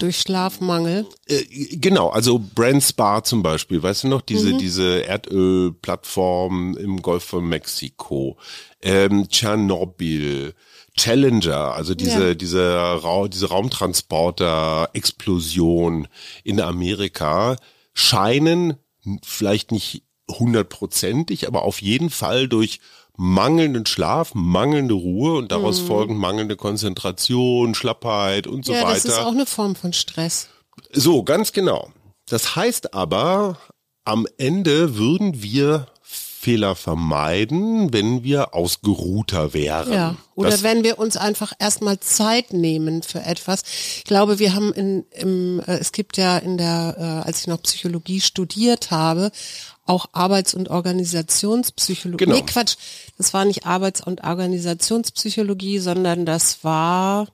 Durch 0.00 0.18
Schlafmangel. 0.20 1.06
äh, 1.28 1.44
genau, 1.76 2.10
also 2.10 2.38
Brand 2.54 2.82
Spa 2.82 3.24
zum 3.24 3.42
Beispiel, 3.42 3.82
weißt 3.82 4.04
du 4.04 4.08
noch, 4.08 4.20
diese, 4.20 4.52
diese 4.58 4.98
Erdölplattform 5.06 6.76
im 6.76 7.00
Golf 7.00 7.24
von 7.24 7.48
Mexiko, 7.48 8.36
ähm, 8.82 9.30
Tschernobyl, 9.30 10.54
Challenger, 10.98 11.74
also 11.74 11.94
diese, 11.94 12.28
Ja. 12.28 12.34
diese, 12.34 12.74
Ra 13.02 13.28
diese 13.28 13.48
Raumtransporter-Explosion 13.48 16.08
in 16.44 16.60
Amerika, 16.60 17.56
scheinen 17.94 18.74
vielleicht 19.22 19.72
nicht 19.72 20.02
hundertprozentig, 20.30 21.46
aber 21.46 21.62
auf 21.62 21.80
jeden 21.80 22.10
Fall 22.10 22.48
durch 22.48 22.80
mangelnden 23.16 23.86
Schlaf, 23.86 24.34
mangelnde 24.34 24.94
Ruhe 24.94 25.38
und 25.38 25.50
daraus 25.50 25.80
folgend 25.80 26.20
mangelnde 26.20 26.56
Konzentration, 26.56 27.74
Schlappheit 27.74 28.46
und 28.46 28.64
so 28.64 28.72
ja, 28.72 28.82
weiter. 28.82 28.94
das 28.94 29.04
ist 29.06 29.18
auch 29.18 29.32
eine 29.32 29.46
Form 29.46 29.74
von 29.74 29.92
Stress. 29.92 30.48
So, 30.92 31.24
ganz 31.24 31.52
genau. 31.52 31.90
Das 32.28 32.54
heißt 32.54 32.94
aber, 32.94 33.58
am 34.04 34.26
Ende 34.36 34.96
würden 34.96 35.42
wir 35.42 35.86
Fehler 36.40 36.76
vermeiden, 36.76 37.92
wenn 37.92 38.22
wir 38.22 38.54
ausgeruhter 38.54 39.54
wären. 39.54 39.92
Ja. 39.92 40.16
Oder 40.36 40.50
das, 40.50 40.62
wenn 40.62 40.84
wir 40.84 41.00
uns 41.00 41.16
einfach 41.16 41.52
erstmal 41.58 41.98
Zeit 41.98 42.52
nehmen 42.52 43.02
für 43.02 43.20
etwas. 43.20 43.64
Ich 43.96 44.04
glaube, 44.04 44.38
wir 44.38 44.54
haben 44.54 44.72
in, 44.72 45.04
im, 45.10 45.60
äh, 45.66 45.78
es 45.78 45.90
gibt 45.90 46.16
ja 46.16 46.38
in 46.38 46.56
der, 46.56 46.94
äh, 46.96 47.26
als 47.26 47.40
ich 47.40 47.46
noch 47.48 47.60
Psychologie 47.62 48.20
studiert 48.20 48.92
habe, 48.92 49.32
auch 49.84 50.06
Arbeits- 50.12 50.54
und 50.54 50.70
Organisationspsychologie. 50.70 52.24
Genau. 52.24 52.36
Nee, 52.36 52.44
Quatsch. 52.46 52.76
Das 53.16 53.34
war 53.34 53.44
nicht 53.44 53.66
Arbeits- 53.66 54.06
und 54.06 54.22
Organisationspsychologie, 54.22 55.80
sondern 55.80 56.24
das 56.24 56.62
war, 56.62 57.26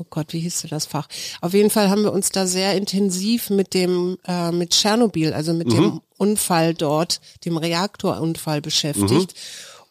oh 0.00 0.06
Gott, 0.10 0.32
wie 0.32 0.40
hieß 0.40 0.66
das 0.68 0.86
Fach? 0.86 1.06
Auf 1.40 1.54
jeden 1.54 1.70
Fall 1.70 1.88
haben 1.88 2.02
wir 2.02 2.12
uns 2.12 2.30
da 2.30 2.48
sehr 2.48 2.74
intensiv 2.74 3.48
mit 3.48 3.74
dem, 3.74 4.18
äh, 4.26 4.50
mit 4.50 4.70
Tschernobyl, 4.70 5.34
also 5.34 5.52
mit 5.52 5.70
dem 5.70 6.00
Unfall 6.20 6.74
dort, 6.74 7.20
dem 7.44 7.56
Reaktorunfall 7.56 8.60
beschäftigt. 8.60 9.34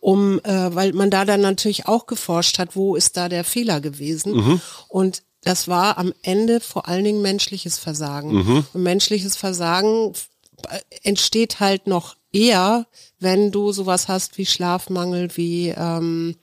Um, 0.01 0.39
äh, 0.45 0.73
weil 0.73 0.93
man 0.93 1.09
da 1.09 1.25
dann 1.25 1.41
natürlich 1.41 1.87
auch 1.87 2.05
geforscht 2.05 2.57
hat, 2.57 2.77
wo 2.77 2.95
ist 2.95 3.17
da 3.17 3.27
der 3.27 3.43
Fehler 3.43 3.81
gewesen. 3.81 4.33
Und 4.87 5.23
das 5.43 5.67
war 5.67 5.97
am 5.97 6.13
Ende 6.21 6.61
vor 6.61 6.87
allen 6.87 7.03
Dingen 7.03 7.21
menschliches 7.21 7.77
Versagen. 7.77 8.31
Und 8.73 8.81
menschliches 8.83 9.35
Versagen 9.35 10.13
äh, 10.69 10.79
entsteht 11.03 11.59
halt 11.59 11.87
noch 11.87 12.15
eher, 12.31 12.85
wenn 13.19 13.51
du 13.51 13.71
sowas 13.73 14.07
hast 14.07 14.37
wie 14.37 14.45
Schlafmangel, 14.45 15.35
wie 15.35 15.69
ähm, 15.69 16.35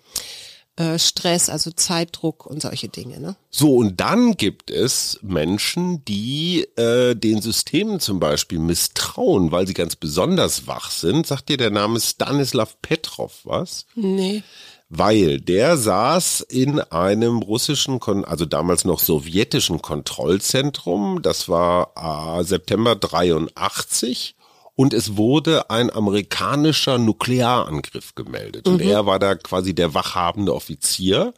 äh, 0.77 0.99
Stress, 0.99 1.49
also 1.49 1.71
Zeitdruck 1.71 2.47
und 2.47 2.61
solche 2.63 2.89
Dinge. 2.89 3.19
Ne? 3.19 3.37
so, 3.51 3.77
und 3.77 3.99
dann 4.01 4.37
gibt 4.37 4.71
es 4.71 5.19
Menschen, 5.23 6.05
die 6.05 6.67
äh, 6.77 7.15
den 7.15 7.41
Systemen 7.41 7.99
zum 7.99 8.21
Beispiel 8.21 8.59
misstrauen, 8.59 9.53
weil 9.53 9.67
sie 9.67 9.75
ganz 9.75 9.97
besonders 9.97 10.67
wach 10.67 10.91
sind. 10.91 11.27
Sagt 11.27 11.49
dir 11.49 11.57
der 11.57 11.71
Name 11.71 11.99
Stanislav 11.99 12.77
Petrov 12.83 13.41
was? 13.45 13.87
Nee. 13.95 14.43
weil 14.89 15.41
der 15.41 15.77
saß 15.77 16.43
in 16.43 16.79
einem 16.79 17.39
russischen, 17.39 17.99
also 18.25 18.45
damals 18.45 18.85
noch 18.85 19.01
sowjetischen 19.01 19.83
Kontrollzentrum. 19.83 21.23
Das 21.23 21.49
war 21.49 22.39
äh, 22.39 22.45
September 22.45 22.95
83 22.95 24.36
und 24.77 24.95
es 24.95 25.17
wurde 25.17 25.71
ein 25.71 25.91
amerikanischer 25.91 26.99
Nuklearangriff 26.99 28.15
gemeldet 28.15 28.69
und 28.69 28.81
er 28.81 29.07
war 29.07 29.19
da 29.19 29.35
quasi 29.35 29.75
der 29.75 29.95
wachhabende 29.95 30.55
Offizier. 30.55 31.35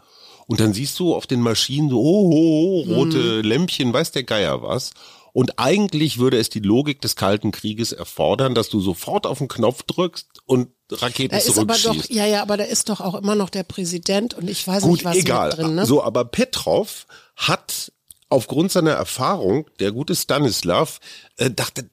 Und 0.48 0.60
dann 0.60 0.72
siehst 0.72 0.98
du 0.98 1.14
auf 1.14 1.26
den 1.26 1.40
Maschinen 1.42 1.90
so 1.90 2.00
oh, 2.00 2.30
oh, 2.32 2.84
oh, 2.88 2.94
rote 2.94 3.42
Lämpchen, 3.42 3.92
weiß 3.92 4.12
der 4.12 4.24
Geier 4.24 4.62
was. 4.62 4.92
Und 5.34 5.58
eigentlich 5.58 6.18
würde 6.18 6.38
es 6.38 6.48
die 6.48 6.60
Logik 6.60 7.02
des 7.02 7.16
Kalten 7.16 7.52
Krieges 7.52 7.92
erfordern, 7.92 8.54
dass 8.54 8.70
du 8.70 8.80
sofort 8.80 9.26
auf 9.26 9.38
den 9.38 9.48
Knopf 9.48 9.82
drückst 9.82 10.26
und 10.46 10.70
Raketen 10.90 11.32
Da 11.32 11.36
ist 11.36 11.58
aber 11.58 11.76
doch, 11.76 12.08
ja, 12.08 12.26
ja, 12.26 12.42
aber 12.42 12.56
da 12.56 12.64
ist 12.64 12.88
doch 12.88 13.00
auch 13.00 13.14
immer 13.14 13.34
noch 13.34 13.50
der 13.50 13.62
Präsident 13.62 14.34
und 14.34 14.48
ich 14.48 14.66
weiß 14.66 14.82
Gut, 14.82 14.92
nicht, 14.92 15.04
was 15.04 15.16
egal. 15.16 15.50
drin, 15.50 15.74
ne? 15.74 15.86
So, 15.86 16.02
aber 16.02 16.24
Petrov 16.24 17.06
hat 17.36 17.92
aufgrund 18.30 18.72
seiner 18.72 18.92
Erfahrung, 18.92 19.66
der 19.80 19.92
gute 19.92 20.16
Stanislav, 20.16 20.98
äh, 21.36 21.50
dachte, 21.50 21.90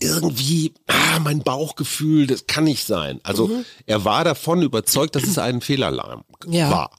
irgendwie, 0.00 0.74
ah, 0.86 1.18
mein 1.20 1.42
Bauchgefühl, 1.42 2.26
das 2.26 2.46
kann 2.46 2.64
nicht 2.64 2.86
sein. 2.86 3.20
Also 3.22 3.48
Mhm. 3.48 3.64
er 3.86 4.04
war 4.04 4.24
davon 4.24 4.62
überzeugt, 4.62 5.14
dass 5.16 5.24
es 5.24 5.38
ein 5.38 5.60
Fehlalarm 5.60 6.24
Ja. 6.46 6.70
war. 6.70 6.90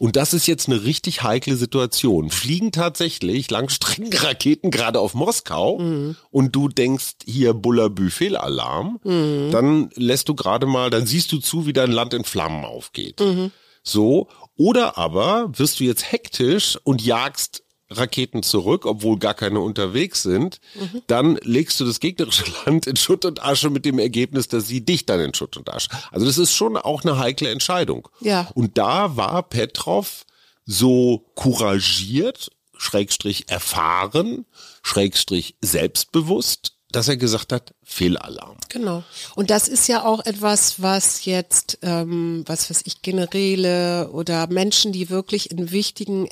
Und 0.00 0.14
das 0.14 0.32
ist 0.32 0.46
jetzt 0.46 0.68
eine 0.68 0.84
richtig 0.84 1.24
heikle 1.24 1.56
Situation. 1.56 2.30
Fliegen 2.30 2.70
tatsächlich 2.70 3.50
Langstreckenraketen 3.50 4.70
gerade 4.70 5.00
auf 5.00 5.14
Moskau 5.14 5.78
Mhm. 5.78 6.16
und 6.30 6.54
du 6.54 6.68
denkst 6.68 7.14
hier 7.26 7.52
Bullabü 7.52 8.08
Fehlalarm, 8.10 9.00
Mhm. 9.02 9.50
dann 9.50 9.90
lässt 9.96 10.28
du 10.28 10.34
gerade 10.36 10.66
mal, 10.66 10.90
dann 10.90 11.04
siehst 11.06 11.32
du 11.32 11.38
zu, 11.38 11.66
wie 11.66 11.72
dein 11.72 11.90
Land 11.90 12.14
in 12.14 12.22
Flammen 12.24 12.64
aufgeht. 12.64 13.20
Mhm. 13.20 13.50
So, 13.82 14.28
Oder 14.60 14.98
aber 14.98 15.50
wirst 15.56 15.78
du 15.78 15.84
jetzt 15.84 16.10
hektisch 16.10 16.76
und 16.82 17.00
jagst 17.00 17.62
Raketen 17.90 18.42
zurück, 18.42 18.84
obwohl 18.84 19.18
gar 19.18 19.34
keine 19.34 19.60
unterwegs 19.60 20.22
sind, 20.22 20.60
mhm. 20.74 21.02
dann 21.06 21.38
legst 21.42 21.80
du 21.80 21.84
das 21.84 22.00
gegnerische 22.00 22.44
Land 22.66 22.86
in 22.86 22.96
Schutt 22.96 23.24
und 23.24 23.42
Asche 23.42 23.70
mit 23.70 23.84
dem 23.84 23.98
Ergebnis, 23.98 24.48
dass 24.48 24.68
sie 24.68 24.84
dich 24.84 25.06
dann 25.06 25.20
in 25.20 25.34
Schutt 25.34 25.56
und 25.56 25.72
Asche. 25.72 25.88
Also 26.10 26.26
das 26.26 26.38
ist 26.38 26.54
schon 26.54 26.76
auch 26.76 27.04
eine 27.04 27.18
heikle 27.18 27.50
Entscheidung. 27.50 28.08
Ja. 28.20 28.48
Und 28.54 28.78
da 28.78 29.16
war 29.16 29.42
Petrov 29.42 30.26
so 30.66 31.30
couragiert, 31.34 32.50
Schrägstrich 32.76 33.48
erfahren, 33.48 34.44
Schrägstrich 34.82 35.56
selbstbewusst, 35.60 36.74
dass 36.92 37.08
er 37.08 37.16
gesagt 37.16 37.52
hat, 37.52 37.74
Fehlalarm. 37.82 38.56
Genau. 38.68 39.02
Und 39.34 39.50
das 39.50 39.68
ist 39.68 39.88
ja 39.88 40.04
auch 40.04 40.24
etwas, 40.24 40.80
was 40.80 41.24
jetzt, 41.24 41.78
ähm, 41.82 42.44
was 42.46 42.70
weiß 42.70 42.82
ich, 42.84 43.02
Generäle 43.02 44.10
oder 44.12 44.46
Menschen, 44.46 44.92
die 44.92 45.10
wirklich 45.10 45.50
in 45.50 45.70
wichtigen 45.70 46.26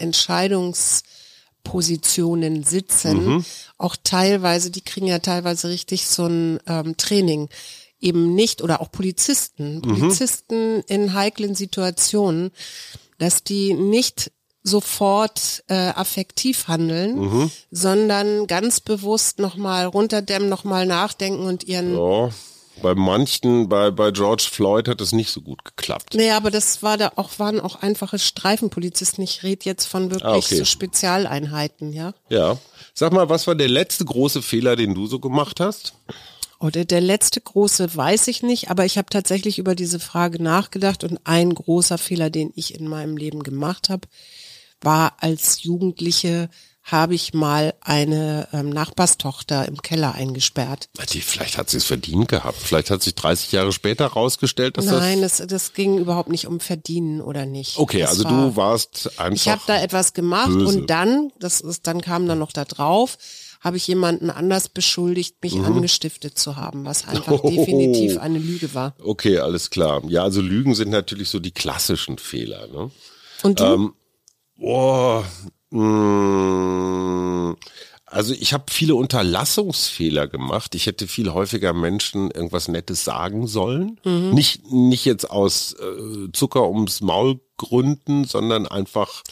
Entscheidungspositionen 1.66 2.64
sitzen, 2.64 3.26
mhm. 3.26 3.44
auch 3.78 3.96
teilweise, 4.02 4.70
die 4.70 4.80
kriegen 4.80 5.06
ja 5.06 5.18
teilweise 5.18 5.68
richtig 5.68 6.06
so 6.06 6.26
ein 6.26 6.60
ähm, 6.66 6.96
Training 6.96 7.48
eben 8.00 8.34
nicht 8.34 8.62
oder 8.62 8.80
auch 8.80 8.90
Polizisten, 8.90 9.76
mhm. 9.76 9.82
Polizisten 9.82 10.76
mhm. 10.76 10.82
in 10.86 11.14
heiklen 11.14 11.54
Situationen, 11.54 12.50
dass 13.18 13.42
die 13.42 13.74
nicht 13.74 14.32
sofort 14.62 15.64
äh, 15.68 15.74
affektiv 15.74 16.66
handeln, 16.68 17.18
mhm. 17.18 17.50
sondern 17.70 18.46
ganz 18.46 18.80
bewusst 18.80 19.38
nochmal 19.38 19.86
runterdämmen, 19.86 20.48
nochmal 20.48 20.86
nachdenken 20.86 21.46
und 21.46 21.64
ihren 21.64 21.96
ja. 21.96 22.30
Bei 22.82 22.94
manchen, 22.94 23.68
bei, 23.68 23.90
bei 23.90 24.10
George 24.10 24.46
Floyd 24.50 24.88
hat 24.88 25.00
es 25.00 25.12
nicht 25.12 25.30
so 25.30 25.40
gut 25.40 25.64
geklappt. 25.64 26.14
Nee, 26.14 26.30
aber 26.30 26.50
das 26.50 26.82
war 26.82 26.98
da 26.98 27.12
auch, 27.16 27.38
waren 27.38 27.60
auch 27.60 27.76
einfache 27.76 28.18
Streifenpolizisten. 28.18 29.24
Ich 29.24 29.42
rede 29.42 29.64
jetzt 29.64 29.86
von 29.86 30.10
wirklich 30.10 30.24
ah, 30.24 30.36
okay. 30.36 30.56
so 30.56 30.64
Spezialeinheiten, 30.64 31.92
ja. 31.92 32.12
Ja. 32.28 32.58
Sag 32.94 33.12
mal, 33.12 33.28
was 33.28 33.46
war 33.46 33.54
der 33.54 33.68
letzte 33.68 34.04
große 34.04 34.42
Fehler, 34.42 34.76
den 34.76 34.94
du 34.94 35.06
so 35.06 35.18
gemacht 35.20 35.60
hast? 35.60 35.94
Oder 36.58 36.84
der 36.84 37.00
letzte 37.00 37.40
große 37.40 37.94
weiß 37.94 38.28
ich 38.28 38.42
nicht, 38.42 38.70
aber 38.70 38.84
ich 38.84 38.96
habe 38.96 39.08
tatsächlich 39.10 39.58
über 39.58 39.74
diese 39.74 40.00
Frage 40.00 40.42
nachgedacht 40.42 41.04
und 41.04 41.20
ein 41.24 41.54
großer 41.54 41.98
Fehler, 41.98 42.30
den 42.30 42.52
ich 42.54 42.78
in 42.78 42.88
meinem 42.88 43.16
Leben 43.16 43.42
gemacht 43.42 43.88
habe, 43.90 44.08
war 44.80 45.16
als 45.20 45.62
Jugendliche 45.62 46.48
habe 46.86 47.16
ich 47.16 47.34
mal 47.34 47.74
eine 47.80 48.46
ähm, 48.52 48.70
Nachbarstochter 48.70 49.66
im 49.66 49.82
Keller 49.82 50.14
eingesperrt. 50.14 50.88
Die, 51.12 51.20
vielleicht 51.20 51.58
hat 51.58 51.68
sie 51.68 51.78
es 51.78 51.84
verdient 51.84 52.28
gehabt. 52.28 52.58
Vielleicht 52.58 52.90
hat 52.90 53.02
sich 53.02 53.16
30 53.16 53.50
Jahre 53.50 53.72
später 53.72 54.04
herausgestellt, 54.04 54.76
dass 54.76 54.84
Nein, 54.84 54.94
das... 54.94 55.02
Nein, 55.02 55.20
das, 55.20 55.46
das 55.48 55.72
ging 55.72 55.98
überhaupt 55.98 56.30
nicht 56.30 56.46
um 56.46 56.60
Verdienen 56.60 57.20
oder 57.20 57.44
nicht. 57.44 57.78
Okay, 57.78 58.00
das 58.00 58.10
also 58.10 58.24
war, 58.24 58.30
du 58.30 58.56
warst 58.56 59.18
einfach 59.18 59.34
Ich 59.34 59.48
habe 59.48 59.62
da 59.66 59.82
etwas 59.82 60.12
gemacht 60.12 60.52
böse. 60.52 60.78
und 60.78 60.88
dann, 60.88 61.32
das 61.40 61.60
ist, 61.60 61.88
dann 61.88 62.00
kam 62.02 62.28
dann 62.28 62.38
noch 62.38 62.52
da 62.52 62.64
drauf, 62.64 63.18
habe 63.60 63.78
ich 63.78 63.86
jemanden 63.88 64.30
anders 64.30 64.68
beschuldigt, 64.68 65.42
mich 65.42 65.56
mhm. 65.56 65.64
angestiftet 65.64 66.38
zu 66.38 66.54
haben, 66.54 66.84
was 66.84 67.08
einfach 67.08 67.32
oh. 67.42 67.50
definitiv 67.50 68.18
eine 68.18 68.38
Lüge 68.38 68.74
war. 68.74 68.94
Okay, 69.02 69.38
alles 69.40 69.70
klar. 69.70 70.02
Ja, 70.06 70.22
also 70.22 70.40
Lügen 70.40 70.76
sind 70.76 70.90
natürlich 70.90 71.30
so 71.30 71.40
die 71.40 71.50
klassischen 71.50 72.18
Fehler. 72.18 72.68
Ne? 72.68 72.92
Und 73.42 73.58
du? 73.58 73.64
Ähm, 73.64 73.94
Oh, 74.58 75.22
also 78.06 78.34
ich 78.34 78.52
habe 78.52 78.64
viele 78.70 78.94
Unterlassungsfehler 78.94 80.28
gemacht. 80.28 80.74
Ich 80.74 80.86
hätte 80.86 81.08
viel 81.08 81.32
häufiger 81.32 81.72
Menschen 81.72 82.30
irgendwas 82.30 82.68
Nettes 82.68 83.04
sagen 83.04 83.46
sollen. 83.46 84.00
Mhm. 84.04 84.30
Nicht, 84.30 84.70
nicht 84.70 85.04
jetzt 85.04 85.28
aus 85.30 85.74
äh, 85.74 86.30
Zucker 86.32 86.68
ums 86.68 87.00
Maul 87.00 87.40
Gründen, 87.56 88.24
sondern 88.24 88.66
einfach 88.66 89.22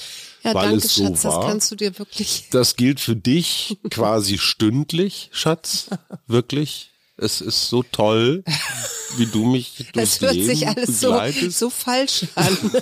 ja, 0.42 0.54
weil 0.54 0.70
danke, 0.70 0.86
es 0.86 0.94
so 0.94 1.04
Schatz, 1.04 1.24
war. 1.24 1.40
Das 1.40 1.46
kannst 1.46 1.70
du 1.70 1.76
dir 1.76 1.98
wirklich. 1.98 2.48
Das 2.50 2.76
gilt 2.76 3.00
für 3.00 3.16
dich 3.16 3.78
quasi 3.90 4.38
stündlich, 4.38 5.30
Schatz. 5.32 5.90
Wirklich. 6.26 6.93
Es 7.16 7.40
ist 7.40 7.68
so 7.68 7.85
toll, 7.85 8.42
wie 9.16 9.27
du 9.27 9.44
mich 9.44 9.87
durchs 9.92 10.16
Es 10.16 10.20
hört 10.20 10.35
sich 10.35 10.66
alles 10.66 11.00
so, 11.00 11.16
so 11.48 11.70
falsch 11.70 12.27
an. 12.35 12.57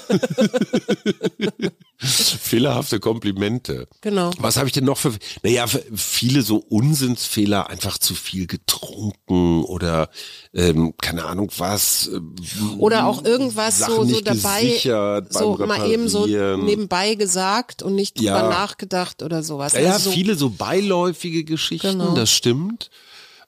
Fehlerhafte 1.98 2.98
Komplimente. 2.98 3.88
Genau. 4.00 4.30
Was 4.38 4.56
habe 4.56 4.68
ich 4.68 4.72
denn 4.72 4.84
noch 4.84 4.96
für, 4.96 5.12
naja, 5.42 5.66
viele 5.66 6.42
so 6.42 6.56
Unsinnsfehler, 6.56 7.68
einfach 7.68 7.98
zu 7.98 8.14
viel 8.14 8.46
getrunken 8.46 9.64
oder 9.64 10.08
ähm, 10.54 10.94
keine 11.00 11.26
Ahnung 11.26 11.50
was. 11.58 12.08
Ähm, 12.08 12.34
oder 12.78 13.06
auch 13.06 13.24
irgendwas 13.24 13.80
so, 13.80 14.04
so 14.04 14.20
dabei, 14.22 14.80
so 15.28 15.56
mal 15.58 15.90
eben 15.90 16.08
so 16.08 16.26
nebenbei 16.26 17.16
gesagt 17.16 17.82
und 17.82 17.94
nicht 17.94 18.18
drüber 18.18 18.30
ja. 18.30 18.48
nachgedacht 18.48 19.22
oder 19.22 19.42
sowas. 19.42 19.74
Ja, 19.74 19.92
also 19.92 20.08
so 20.08 20.16
viele 20.16 20.36
so 20.36 20.48
beiläufige 20.48 21.44
Geschichten, 21.44 21.98
genau. 21.98 22.14
das 22.14 22.32
stimmt. 22.32 22.90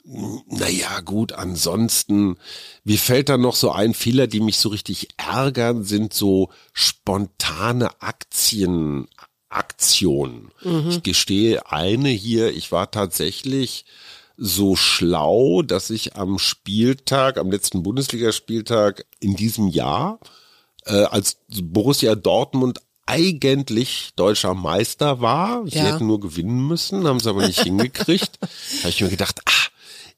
Naja, 0.06 1.00
gut, 1.00 1.32
ansonsten, 1.32 2.36
wie 2.84 2.98
fällt 2.98 3.30
da 3.30 3.38
noch 3.38 3.56
so 3.56 3.72
ein 3.72 3.94
Fehler, 3.94 4.26
die 4.26 4.40
mich 4.40 4.58
so 4.58 4.68
richtig 4.68 5.08
ärgern, 5.16 5.82
sind 5.82 6.12
so 6.12 6.50
spontane 6.74 8.02
Aktienaktionen. 8.02 10.50
Mhm. 10.62 10.90
Ich 10.90 11.02
gestehe 11.02 11.72
eine 11.72 12.10
hier, 12.10 12.54
ich 12.54 12.70
war 12.70 12.90
tatsächlich 12.90 13.86
so 14.36 14.76
schlau, 14.76 15.62
dass 15.62 15.88
ich 15.88 16.16
am 16.16 16.38
Spieltag, 16.38 17.38
am 17.38 17.50
letzten 17.50 17.82
Bundesligaspieltag 17.82 19.06
in 19.20 19.36
diesem 19.36 19.68
Jahr, 19.68 20.18
äh, 20.84 21.04
als 21.04 21.38
Borussia 21.48 22.14
Dortmund 22.14 22.78
eigentlich 23.06 24.12
deutscher 24.16 24.54
Meister 24.54 25.20
war. 25.20 25.64
Sie 25.66 25.78
ja. 25.78 25.84
hätten 25.84 26.06
nur 26.06 26.20
gewinnen 26.20 26.66
müssen, 26.66 27.06
haben 27.06 27.18
es 27.18 27.26
aber 27.26 27.46
nicht 27.46 27.62
hingekriegt. 27.62 28.38
Habe 28.80 28.88
ich 28.88 29.00
mir 29.00 29.10
gedacht, 29.10 29.40
ah, 29.44 29.68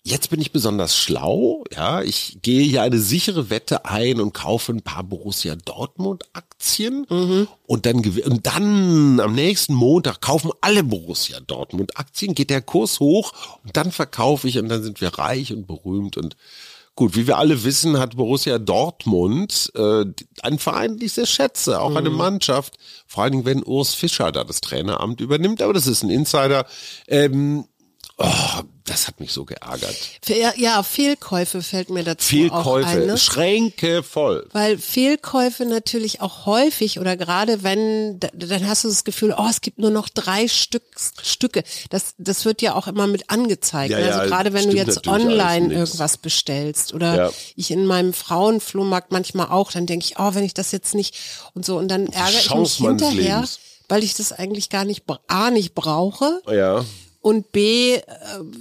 jetzt 0.07 0.31
bin 0.31 0.41
ich 0.41 0.53
besonders 0.53 0.97
schlau, 0.97 1.65
ja, 1.75 2.01
ich 2.01 2.39
gehe 2.41 2.63
hier 2.63 2.83
eine 2.83 2.99
sichere 2.99 3.51
Wette 3.51 3.85
ein 3.87 4.21
und 4.21 4.33
kaufe 4.33 4.73
ein 4.73 4.83
paar 4.83 5.03
Borussia 5.03 5.57
Dortmund 5.57 6.25
Aktien 6.33 7.07
mhm. 7.11 7.49
und 7.67 7.87
dann 7.87 7.97
und 7.97 8.47
dann 8.47 9.19
am 9.19 9.35
nächsten 9.35 9.75
Montag 9.75 10.21
kaufen 10.21 10.53
alle 10.61 10.85
Borussia 10.85 11.41
Dortmund 11.41 11.99
Aktien, 11.99 12.35
geht 12.35 12.51
der 12.51 12.63
Kurs 12.63 13.01
hoch 13.01 13.33
und 13.65 13.77
dann 13.77 13.91
verkaufe 13.91 14.47
ich 14.47 14.59
und 14.59 14.69
dann 14.69 14.85
sind 14.85 15.01
wir 15.01 15.19
reich 15.19 15.53
und 15.53 15.67
berühmt 15.67 16.17
und 16.17 16.37
Gut, 16.99 17.15
wie 17.15 17.27
wir 17.27 17.37
alle 17.37 17.63
wissen, 17.63 17.99
hat 17.99 18.17
Borussia 18.17 18.59
Dortmund 18.59 19.71
äh, 19.75 20.07
einen 20.41 20.59
Verein, 20.59 20.97
den 20.97 21.05
ich 21.05 21.13
sehr 21.13 21.27
schätze, 21.27 21.79
auch 21.83 21.91
mhm. 21.91 21.97
eine 21.99 22.09
Mannschaft, 22.09 22.79
vor 23.07 23.23
allen 23.23 23.33
Dingen, 23.33 23.45
wenn 23.45 23.63
Urs 23.63 23.93
Fischer 23.93 24.33
da 24.33 24.45
das 24.45 24.63
Traineramt 24.63 25.21
übernimmt, 25.21 25.61
aber 25.61 25.75
das 25.75 25.87
ist 25.87 26.03
ein 26.03 26.09
Insider. 26.09 26.65
Ähm, 27.07 27.67
Oh, 28.19 28.63
das 28.87 29.09
hat 29.09 29.21
mich 29.21 29.33
so 29.33 29.45
geärgert. 29.45 29.97
Ja, 30.57 30.83
Fehlkäufe 30.83 31.63
fällt 31.63 31.91
mir 31.91 32.05
dazu 32.05 32.29
Fehlkäufe, 32.29 32.87
auch 32.87 32.91
ein, 32.91 33.07
ne? 33.07 33.19
Schränke 33.19 34.03
voll. 34.03 34.49
Weil 34.53 34.79
Fehlkäufe 34.79 35.65
natürlich 35.65 36.21
auch 36.21 36.47
häufig 36.47 37.01
oder 37.01 37.17
gerade 37.17 37.63
wenn, 37.63 38.21
dann 38.21 38.69
hast 38.69 38.85
du 38.85 38.89
das 38.89 39.05
Gefühl, 39.05 39.35
oh, 39.37 39.47
es 39.51 39.61
gibt 39.61 39.79
nur 39.79 39.91
noch 39.91 40.09
drei 40.09 40.49
Stück, 40.49 40.85
Stücke. 41.23 41.65
Das, 41.91 42.15
das 42.19 42.45
wird 42.45 42.63
ja 42.63 42.75
auch 42.75 42.87
immer 42.87 43.07
mit 43.07 43.29
angezeigt. 43.31 43.91
Ja, 43.91 43.99
ne? 43.99 44.07
also 44.07 44.21
ja, 44.21 44.27
gerade 44.27 44.53
wenn 44.53 44.71
du 44.71 44.77
jetzt 44.77 45.07
online 45.07 45.75
irgendwas 45.75 46.17
bestellst 46.17 46.95
oder 46.95 47.17
ja. 47.17 47.33
ich 47.57 47.71
in 47.71 47.87
meinem 47.87 48.13
Frauenflohmarkt 48.13 49.11
manchmal 49.13 49.49
auch, 49.49 49.73
dann 49.73 49.87
denke 49.87 50.07
ich, 50.07 50.19
oh, 50.19 50.35
wenn 50.35 50.45
ich 50.45 50.55
das 50.55 50.73
jetzt 50.73 50.95
nicht 50.95 51.17
und 51.55 51.67
so 51.67 51.77
und 51.77 51.89
dann 51.89 52.07
ärgere 52.07 52.41
ich 52.41 52.55
mich 52.55 52.77
hinterher, 52.77 53.45
weil 53.89 54.05
ich 54.05 54.15
das 54.15 54.33
eigentlich 54.33 54.71
gar 54.71 54.85
nicht, 54.85 55.05
A, 55.27 55.51
nicht 55.51 55.75
brauche. 55.75 56.41
Ja 56.49 56.85
und 57.27 57.51
B, 57.51 57.95
äh, 57.95 58.03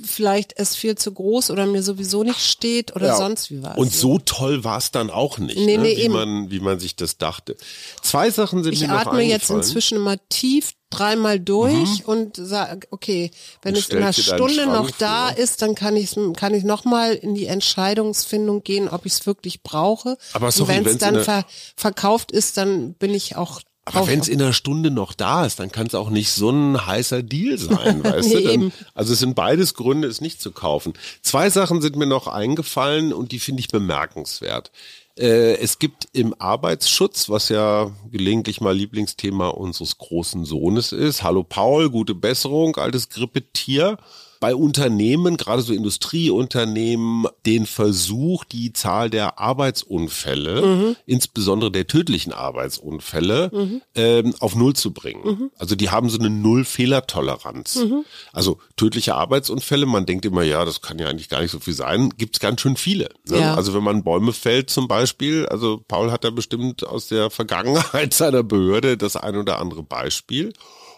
vielleicht 0.04 0.54
es 0.58 0.75
viel 0.75 0.95
zu 0.95 1.12
groß 1.12 1.51
oder 1.51 1.67
mir 1.67 1.84
sowieso 1.84 2.23
nicht 2.23 2.39
steht 2.39 2.95
oder 2.95 3.10
ja. 3.10 3.15
sonst 3.15 3.51
wie 3.51 3.62
was. 3.62 3.78
Und 3.78 3.93
so 3.93 4.17
toll 4.17 4.63
war 4.63 4.80
es 4.80 4.89
dann 4.89 5.12
auch 5.12 5.38
nicht, 5.38 5.56
nee, 5.56 5.78
ne? 5.78 5.84
nee, 5.84 5.97
wie, 5.97 6.01
eben. 6.01 6.13
man, 6.15 6.49
wie 6.49 6.60
man 6.60 6.80
sich 6.80 6.95
das 6.95 7.19
dachte. 7.19 7.58
Zwei 8.01 8.32
Sachen 8.32 8.63
sind 8.63 8.73
ich 8.73 8.82
mir 8.82 8.88
noch 8.88 9.01
Ich 9.01 9.08
atme 9.08 9.21
jetzt 9.21 9.51
inzwischen 9.51 9.97
immer 9.97 10.17
tief 10.30 10.71
dreimal 10.89 11.39
durch 11.39 11.99
mhm. 11.99 12.06
und 12.06 12.38
sage, 12.38 12.88
okay, 12.89 13.30
wenn 13.62 13.75
und 13.75 13.82
es 13.82 13.89
in 13.89 13.97
einer 13.97 14.13
Stunde 14.13 14.65
noch 14.65 14.89
da 14.89 15.28
vor. 15.28 15.38
ist, 15.38 15.62
dann 15.62 15.75
kann 15.75 15.95
ich 15.95 16.17
kann 16.36 16.56
ich 16.56 16.63
noch 16.63 16.86
mal 16.86 17.13
in 17.13 17.36
die 17.36 17.45
Entscheidungsfindung 17.45 18.63
gehen, 18.63 18.89
ob 18.89 19.06
ich 19.06 19.13
es 19.13 19.28
wirklich 19.28 19.62
brauche. 19.62 20.17
Aber 20.34 20.51
wenn 20.51 20.88
es 20.88 20.97
dann 20.97 21.23
ver 21.23 21.45
verkauft 21.75 22.32
ist, 22.32 22.58
dann 22.58 22.95
bin 22.95 23.13
ich 23.13 23.36
auch 23.36 23.62
aber 23.86 24.08
wenn 24.08 24.19
es 24.19 24.28
in 24.28 24.41
einer 24.41 24.54
Stunde 24.54 24.89
noch 24.89 25.13
da 25.13 25.45
ist, 25.45 25.60
dann 25.60 25.71
kann 25.71 25.86
es 25.86 25.93
auch 25.93 26.10
nicht 26.10 26.32
so 26.32 26.50
ein 26.50 26.86
heißer 26.86 27.21
Deal 27.21 27.58
sein, 27.58 28.04
weißt 28.04 28.30
nee, 28.30 28.41
du? 28.41 28.48
Dann, 28.48 28.74
also 28.95 29.13
es 29.13 29.19
sind 29.19 29.36
beides 29.36 29.76
Gründe, 29.76 30.08
es 30.08 30.21
nicht 30.21 30.41
zu 30.41 30.52
kaufen. 30.52 30.93
Zwei 31.21 31.50
Sachen 31.52 31.82
sind 31.82 31.95
mir 31.95 32.08
noch 32.08 32.28
eingefallen 32.28 33.13
und 33.13 33.32
die 33.32 33.39
finde 33.39 33.60
ich 33.60 33.67
bemerkenswert. 33.67 34.71
Äh, 35.17 35.58
es 35.58 35.78
gibt 35.78 36.08
im 36.13 36.34
Arbeitsschutz, 36.39 37.30
was 37.30 37.50
ja 37.50 37.91
gelegentlich 38.12 38.60
mal 38.60 38.76
Lieblingsthema 38.76 39.50
unseres 39.50 40.00
großen 40.00 40.45
Sohnes 40.45 40.91
ist. 40.91 41.21
Hallo 41.21 41.43
Paul, 41.43 41.91
gute 41.91 42.15
Besserung, 42.15 42.76
altes 42.78 43.10
Grippetier 43.10 43.98
bei 44.39 44.56
Unternehmen, 44.56 45.38
gerade 45.38 45.62
so 45.62 45.74
Industrieunternehmen, 45.74 47.28
den 47.45 47.65
Versuch, 47.65 48.43
die 48.43 48.74
Zahl 48.74 49.10
der 49.10 49.39
Arbeitsunfälle, 49.39 50.62
mhm. 50.62 50.95
insbesondere 51.06 51.71
der 51.71 51.88
tödlichen 51.88 52.34
Arbeitsunfälle, 52.34 53.52
mhm. 53.54 53.82
ähm, 53.95 54.36
auf 54.39 54.56
Null 54.56 54.76
zu 54.76 54.93
bringen. 54.93 55.24
Mhm. 55.24 55.52
Also 55.58 55.76
die 55.76 55.89
haben 55.89 56.10
so 56.10 56.19
eine 56.19 56.30
Null-Fehlertoleranz. 56.30 57.76
Mhm. 57.76 58.06
Also 58.34 58.60
tödliche 58.76 59.15
Arbeitsunfälle, 59.15 59.86
man 59.86 60.06
denkt 60.06 60.26
immer, 60.26 60.43
ja, 60.43 60.65
das 60.65 60.82
kann 60.82 61.00
ja 61.00 61.08
eigentlich 61.08 61.30
gar 61.30 61.41
nicht 61.41 61.52
so 61.52 61.60
viel 61.60 61.74
sein, 61.74 62.10
gibt's 62.17 62.39
ganz 62.39 62.62
schön 62.62 62.78
viele. 62.78 63.10
Ne? 63.30 63.39
Ja. 63.39 63.56
Also 63.56 63.74
wenn 63.74 63.84
man 63.84 64.04
Bäume 64.04 64.34
fällt 64.34 64.69
zum 64.69 64.88
Beispiel, 64.88 65.45
also 65.48 65.82
Paul 65.88 66.12
hat 66.12 66.24
da 66.24 66.30
bestimmt 66.30 66.86
aus 66.86 67.08
der 67.08 67.30
Vergangenheit 67.30 68.13
seiner 68.13 68.43
Behörde 68.43 68.98
das 68.98 69.15
ein 69.15 69.36
oder 69.38 69.60
andere 69.60 69.84
Beispiel. 69.84 70.54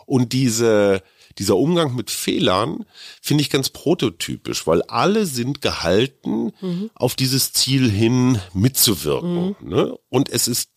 Und 0.05 0.31
diese 0.31 1.01
dieser 1.39 1.55
Umgang 1.57 1.95
mit 1.95 2.11
Fehlern 2.11 2.85
finde 3.21 3.41
ich 3.41 3.49
ganz 3.49 3.69
prototypisch, 3.69 4.65
weil 4.67 4.81
alle 4.83 5.25
sind 5.25 5.61
gehalten, 5.61 6.53
mhm. 6.61 6.89
auf 6.95 7.15
dieses 7.15 7.53
Ziel 7.53 7.89
hin 7.89 8.39
mitzuwirken. 8.53 9.55
Mhm. 9.59 9.69
Ne? 9.69 9.97
Und 10.09 10.29
es 10.29 10.47
ist, 10.47 10.71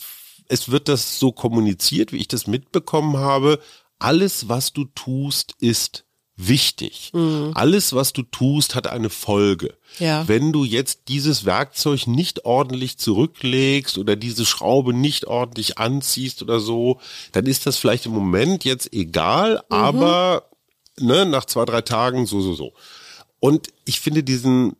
es 0.49 0.71
wird 0.71 0.89
das 0.89 1.19
so 1.19 1.33
kommuniziert, 1.33 2.13
wie 2.13 2.19
ich 2.19 2.29
das 2.29 2.47
mitbekommen 2.47 3.17
habe. 3.17 3.61
Alles, 3.99 4.49
was 4.49 4.73
du 4.73 4.85
tust, 4.85 5.55
ist 5.61 6.05
wichtig. 6.49 7.11
Mhm. 7.13 7.53
Alles, 7.55 7.93
was 7.93 8.13
du 8.13 8.23
tust, 8.23 8.75
hat 8.75 8.87
eine 8.87 9.11
Folge. 9.11 9.75
Ja. 9.99 10.27
Wenn 10.27 10.53
du 10.53 10.65
jetzt 10.65 11.03
dieses 11.09 11.45
Werkzeug 11.45 12.07
nicht 12.07 12.45
ordentlich 12.45 12.99
zurücklegst 12.99 13.99
oder 13.99 14.17
diese 14.17 14.47
Schraube 14.47 14.95
nicht 14.95 15.27
ordentlich 15.27 15.79
anziehst 15.79 16.43
oder 16.43 16.61
so, 16.61 17.01
dann 17.33 17.47
ist 17.47 17.67
das 17.67 17.77
vielleicht 17.77 18.07
im 18.07 18.13
Moment 18.13 18.65
jetzt 18.65 18.93
egal, 18.93 19.55
mhm. 19.55 19.77
aber 19.77 20.50
ne, 20.99 21.27
nach 21.27 21.45
zwei, 21.45 21.65
drei 21.65 21.83
Tagen 21.83 22.27
so, 22.27 22.41
so, 22.41 22.55
so. 22.55 22.73
Und 23.39 23.69
ich 23.85 24.01
finde 24.01 24.23
diesen, 24.23 24.77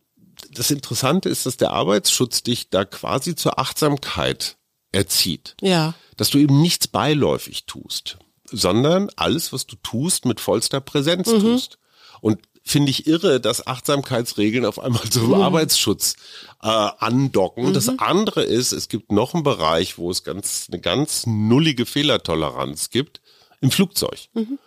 das 0.51 0.71
Interessante 0.71 1.29
ist, 1.29 1.45
dass 1.45 1.57
der 1.57 1.71
Arbeitsschutz 1.71 2.43
dich 2.43 2.69
da 2.69 2.85
quasi 2.85 3.35
zur 3.35 3.59
Achtsamkeit 3.59 4.57
erzieht. 4.91 5.55
Ja. 5.61 5.95
Dass 6.17 6.29
du 6.29 6.37
eben 6.37 6.61
nichts 6.61 6.87
beiläufig 6.87 7.65
tust, 7.65 8.17
sondern 8.45 9.09
alles, 9.15 9.53
was 9.53 9.65
du 9.65 9.75
tust, 9.77 10.25
mit 10.25 10.39
vollster 10.39 10.81
Präsenz 10.81 11.27
mhm. 11.27 11.39
tust. 11.39 11.77
Und 12.21 12.39
finde 12.63 12.91
ich 12.91 13.07
irre, 13.07 13.39
dass 13.39 13.65
Achtsamkeitsregeln 13.65 14.65
auf 14.65 14.77
einmal 14.77 15.09
zum 15.09 15.29
mhm. 15.29 15.33
Arbeitsschutz 15.35 16.15
äh, 16.61 16.67
andocken. 16.67 17.69
Mhm. 17.69 17.73
Das 17.73 17.89
andere 17.97 18.43
ist, 18.43 18.71
es 18.71 18.89
gibt 18.89 19.11
noch 19.11 19.33
einen 19.33 19.43
Bereich, 19.43 19.97
wo 19.97 20.11
es 20.11 20.23
ganz 20.23 20.67
eine 20.71 20.79
ganz 20.79 21.25
nullige 21.25 21.87
Fehlertoleranz 21.87 22.91
gibt, 22.91 23.21
im 23.61 23.71
Flugzeug. 23.71 24.27
Mhm 24.33 24.59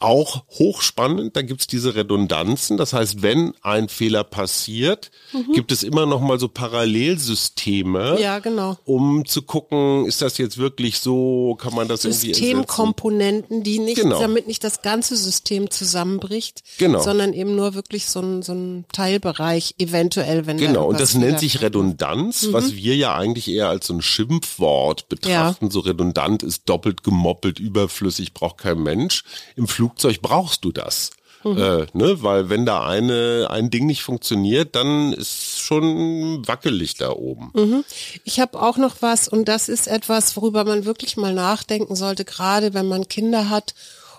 auch 0.00 0.44
hochspannend. 0.48 1.36
Da 1.36 1.42
gibt's 1.42 1.66
diese 1.66 1.94
Redundanzen. 1.94 2.76
Das 2.78 2.92
heißt, 2.92 3.22
wenn 3.22 3.52
ein 3.62 3.88
Fehler 3.88 4.24
passiert, 4.24 5.10
mhm. 5.32 5.52
gibt 5.52 5.72
es 5.72 5.82
immer 5.82 6.06
noch 6.06 6.20
mal 6.20 6.40
so 6.40 6.48
Parallelsysteme, 6.48 8.18
ja, 8.20 8.38
genau. 8.38 8.78
um 8.84 9.26
zu 9.26 9.42
gucken, 9.42 10.06
ist 10.06 10.22
das 10.22 10.38
jetzt 10.38 10.56
wirklich 10.58 10.98
so, 10.98 11.56
kann 11.60 11.74
man 11.74 11.86
das 11.86 12.04
irgendwie 12.04 12.34
Systemkomponenten, 12.34 13.62
die 13.62 13.78
nicht, 13.78 14.00
genau. 14.00 14.18
damit 14.18 14.46
nicht 14.46 14.64
das 14.64 14.82
ganze 14.82 15.16
System 15.16 15.70
zusammenbricht, 15.70 16.62
genau. 16.78 17.02
sondern 17.02 17.34
eben 17.34 17.54
nur 17.54 17.74
wirklich 17.74 18.06
so 18.06 18.20
ein, 18.20 18.42
so 18.42 18.52
ein 18.52 18.86
Teilbereich 18.92 19.74
eventuell, 19.78 20.46
wenn 20.46 20.56
Genau, 20.56 20.88
und 20.88 20.98
das 20.98 21.14
nennt 21.14 21.40
sich 21.40 21.60
Redundanz, 21.60 22.44
mhm. 22.44 22.52
was 22.54 22.74
wir 22.74 22.96
ja 22.96 23.14
eigentlich 23.14 23.48
eher 23.48 23.68
als 23.68 23.86
so 23.86 23.94
ein 23.94 24.02
Schimpfwort 24.02 25.08
betrachten. 25.10 25.66
Ja. 25.66 25.70
So 25.70 25.80
redundant 25.80 26.42
ist 26.42 26.68
doppelt 26.68 27.02
gemoppelt, 27.02 27.58
überflüssig, 27.58 28.32
braucht 28.32 28.58
kein 28.58 28.82
Mensch. 28.82 29.24
Im 29.56 29.68
Flug 29.68 29.89
Flugzeug 29.90 30.22
brauchst 30.22 30.64
du 30.64 30.72
das. 30.72 31.10
Mhm. 31.42 31.56
Äh, 31.56 31.86
ne? 31.94 32.22
Weil 32.22 32.50
wenn 32.50 32.66
da 32.66 32.86
eine 32.86 33.48
ein 33.50 33.70
Ding 33.70 33.86
nicht 33.86 34.02
funktioniert, 34.02 34.76
dann 34.76 35.12
ist 35.12 35.58
schon 35.58 36.46
wackelig 36.46 36.94
da 36.96 37.10
oben. 37.10 37.50
Mhm. 37.54 37.84
Ich 38.24 38.40
habe 38.40 38.60
auch 38.60 38.76
noch 38.76 38.96
was 39.00 39.26
und 39.28 39.48
das 39.48 39.68
ist 39.68 39.88
etwas, 39.88 40.36
worüber 40.36 40.64
man 40.64 40.84
wirklich 40.84 41.16
mal 41.16 41.32
nachdenken 41.32 41.96
sollte, 41.96 42.24
gerade 42.24 42.74
wenn 42.74 42.88
man 42.88 43.08
Kinder 43.08 43.48
hat 43.48 43.74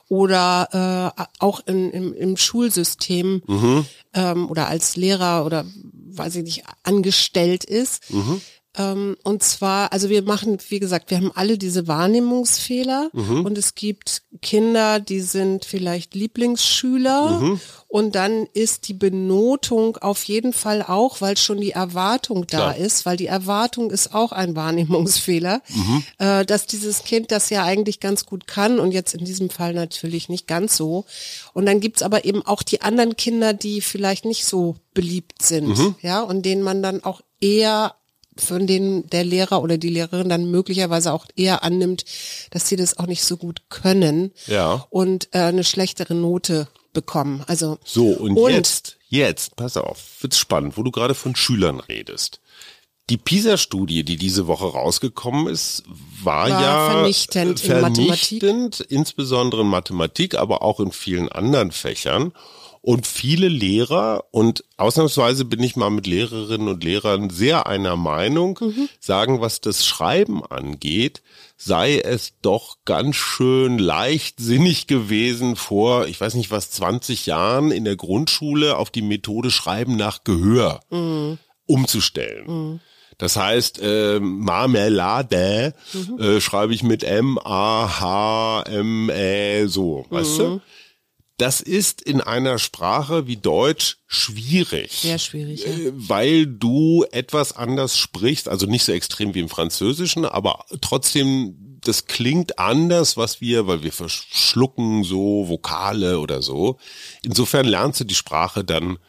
oder 0.09 1.13
äh, 1.15 1.23
auch 1.39 1.61
in, 1.67 1.91
im, 1.91 2.13
im 2.13 2.37
Schulsystem 2.37 3.43
mhm. 3.45 3.85
ähm, 4.13 4.49
oder 4.49 4.67
als 4.67 4.95
Lehrer 4.95 5.45
oder 5.45 5.65
weiß 5.93 6.35
ich 6.37 6.43
nicht 6.43 6.63
angestellt 6.83 7.63
ist. 7.63 8.11
Mhm. 8.11 8.41
Ähm, 8.77 9.17
und 9.23 9.43
zwar, 9.43 9.91
also 9.91 10.09
wir 10.09 10.21
machen, 10.21 10.57
wie 10.69 10.79
gesagt, 10.79 11.09
wir 11.09 11.17
haben 11.17 11.31
alle 11.35 11.57
diese 11.57 11.89
Wahrnehmungsfehler 11.89 13.09
mhm. 13.11 13.45
und 13.45 13.57
es 13.57 13.75
gibt 13.75 14.21
Kinder, 14.41 15.01
die 15.01 15.19
sind 15.19 15.65
vielleicht 15.65 16.15
Lieblingsschüler 16.15 17.31
mhm. 17.31 17.59
und 17.89 18.15
dann 18.15 18.47
ist 18.53 18.87
die 18.87 18.93
Benotung 18.93 19.97
auf 19.97 20.23
jeden 20.23 20.53
Fall 20.53 20.83
auch, 20.83 21.19
weil 21.19 21.35
schon 21.35 21.59
die 21.59 21.71
Erwartung 21.71 22.47
da 22.47 22.57
Klar. 22.57 22.77
ist, 22.77 23.05
weil 23.05 23.17
die 23.17 23.27
Erwartung 23.27 23.91
ist 23.91 24.15
auch 24.15 24.31
ein 24.31 24.55
Wahrnehmungsfehler, 24.55 25.61
mhm. 25.67 26.03
äh, 26.19 26.45
dass 26.45 26.65
dieses 26.65 27.03
Kind 27.03 27.33
das 27.33 27.49
ja 27.49 27.65
eigentlich 27.65 27.99
ganz 27.99 28.25
gut 28.25 28.47
kann 28.47 28.79
und 28.79 28.93
jetzt 28.93 29.13
in 29.13 29.25
diesem 29.25 29.49
Fall 29.49 29.73
natürlich 29.73 30.29
nicht 30.29 30.47
ganz 30.47 30.77
so. 30.77 31.03
Und 31.51 31.65
dann 31.65 31.81
gibt's 31.81 32.03
aber 32.03 32.23
eben 32.23 32.41
auch 32.45 32.63
die 32.63 32.81
anderen 32.81 33.17
Kinder, 33.17 33.53
die 33.53 33.81
vielleicht 33.81 34.23
nicht 34.23 34.45
so 34.45 34.77
beliebt 34.93 35.41
sind, 35.41 35.77
mhm. 35.77 35.95
ja, 36.01 36.21
und 36.21 36.45
denen 36.45 36.63
man 36.63 36.81
dann 36.81 37.03
auch 37.03 37.19
eher 37.41 37.95
von 38.43 38.67
denen 38.67 39.07
der 39.09 39.23
Lehrer 39.23 39.61
oder 39.61 39.77
die 39.77 39.89
Lehrerin 39.89 40.29
dann 40.29 40.49
möglicherweise 40.49 41.13
auch 41.13 41.25
eher 41.35 41.63
annimmt, 41.63 42.05
dass 42.51 42.67
sie 42.67 42.75
das 42.75 42.97
auch 42.97 43.07
nicht 43.07 43.23
so 43.23 43.37
gut 43.37 43.63
können 43.69 44.31
ja. 44.47 44.85
und 44.89 45.29
äh, 45.31 45.39
eine 45.39 45.63
schlechtere 45.63 46.13
Note 46.13 46.67
bekommen. 46.93 47.43
Also 47.47 47.77
so 47.83 48.07
und, 48.07 48.37
und 48.37 48.51
jetzt, 48.51 48.97
jetzt, 49.09 49.55
pass 49.55 49.77
auf, 49.77 49.99
wird's 50.21 50.37
spannend, 50.37 50.77
wo 50.77 50.83
du 50.83 50.91
gerade 50.91 51.15
von 51.15 51.35
Schülern 51.35 51.79
redest. 51.79 52.41
Die 53.09 53.17
PISA-Studie, 53.17 54.03
die 54.03 54.15
diese 54.15 54.47
Woche 54.47 54.67
rausgekommen 54.67 55.47
ist, 55.47 55.83
war, 56.23 56.49
war 56.49 56.61
ja 56.61 56.91
vernichtend, 56.91 57.59
vernichtend 57.59 58.39
in 58.39 58.61
Mathematik. 58.61 58.91
insbesondere 58.91 59.61
in 59.61 59.67
Mathematik, 59.67 60.35
aber 60.35 60.61
auch 60.61 60.79
in 60.79 60.91
vielen 60.91 61.27
anderen 61.29 61.71
Fächern. 61.71 62.31
Und 62.83 63.05
viele 63.05 63.47
Lehrer, 63.47 64.25
und 64.31 64.63
ausnahmsweise 64.77 65.45
bin 65.45 65.61
ich 65.61 65.75
mal 65.75 65.91
mit 65.91 66.07
Lehrerinnen 66.07 66.67
und 66.67 66.83
Lehrern 66.83 67.29
sehr 67.29 67.67
einer 67.67 67.95
Meinung, 67.95 68.57
mhm. 68.59 68.89
sagen, 68.99 69.39
was 69.39 69.61
das 69.61 69.85
Schreiben 69.85 70.43
angeht, 70.43 71.21
sei 71.57 71.99
es 71.99 72.33
doch 72.41 72.77
ganz 72.85 73.15
schön 73.17 73.77
leichtsinnig 73.77 74.87
gewesen 74.87 75.55
vor, 75.55 76.07
ich 76.07 76.19
weiß 76.19 76.33
nicht 76.33 76.49
was, 76.49 76.71
20 76.71 77.27
Jahren 77.27 77.69
in 77.69 77.85
der 77.85 77.97
Grundschule 77.97 78.77
auf 78.77 78.89
die 78.89 79.03
Methode 79.03 79.51
Schreiben 79.51 79.95
nach 79.95 80.23
Gehör 80.23 80.79
mhm. 80.89 81.37
umzustellen. 81.67 82.45
Mhm. 82.47 82.79
Das 83.19 83.35
heißt, 83.35 83.79
äh, 83.83 84.19
Marmelade 84.19 85.75
mhm. 85.93 86.19
äh, 86.19 86.41
schreibe 86.41 86.73
ich 86.73 86.81
mit 86.81 87.03
M-A-H-M-E 87.03 87.37
so, 89.67 90.07
weißt 90.09 90.39
du? 90.39 90.61
Das 91.37 91.59
ist 91.59 92.01
in 92.01 92.21
einer 92.21 92.59
Sprache 92.59 93.25
wie 93.25 93.37
Deutsch 93.37 93.97
schwierig. 94.05 94.91
Sehr 94.91 95.17
schwierig. 95.17 95.65
Ja. 95.65 95.71
Äh, 95.71 95.91
weil 95.93 96.45
du 96.45 97.05
etwas 97.11 97.55
anders 97.55 97.97
sprichst, 97.97 98.47
also 98.47 98.67
nicht 98.67 98.83
so 98.83 98.91
extrem 98.91 99.33
wie 99.33 99.39
im 99.39 99.49
Französischen, 99.49 100.25
aber 100.25 100.65
trotzdem, 100.81 101.79
das 101.81 102.05
klingt 102.05 102.59
anders, 102.59 103.17
was 103.17 103.41
wir, 103.41 103.65
weil 103.65 103.81
wir 103.81 103.91
verschlucken 103.91 105.03
so 105.03 105.47
Vokale 105.47 106.19
oder 106.19 106.41
so. 106.41 106.77
Insofern 107.23 107.65
lernst 107.65 108.01
du 108.01 108.03
die 108.03 108.15
Sprache 108.15 108.63
dann, 108.63 108.99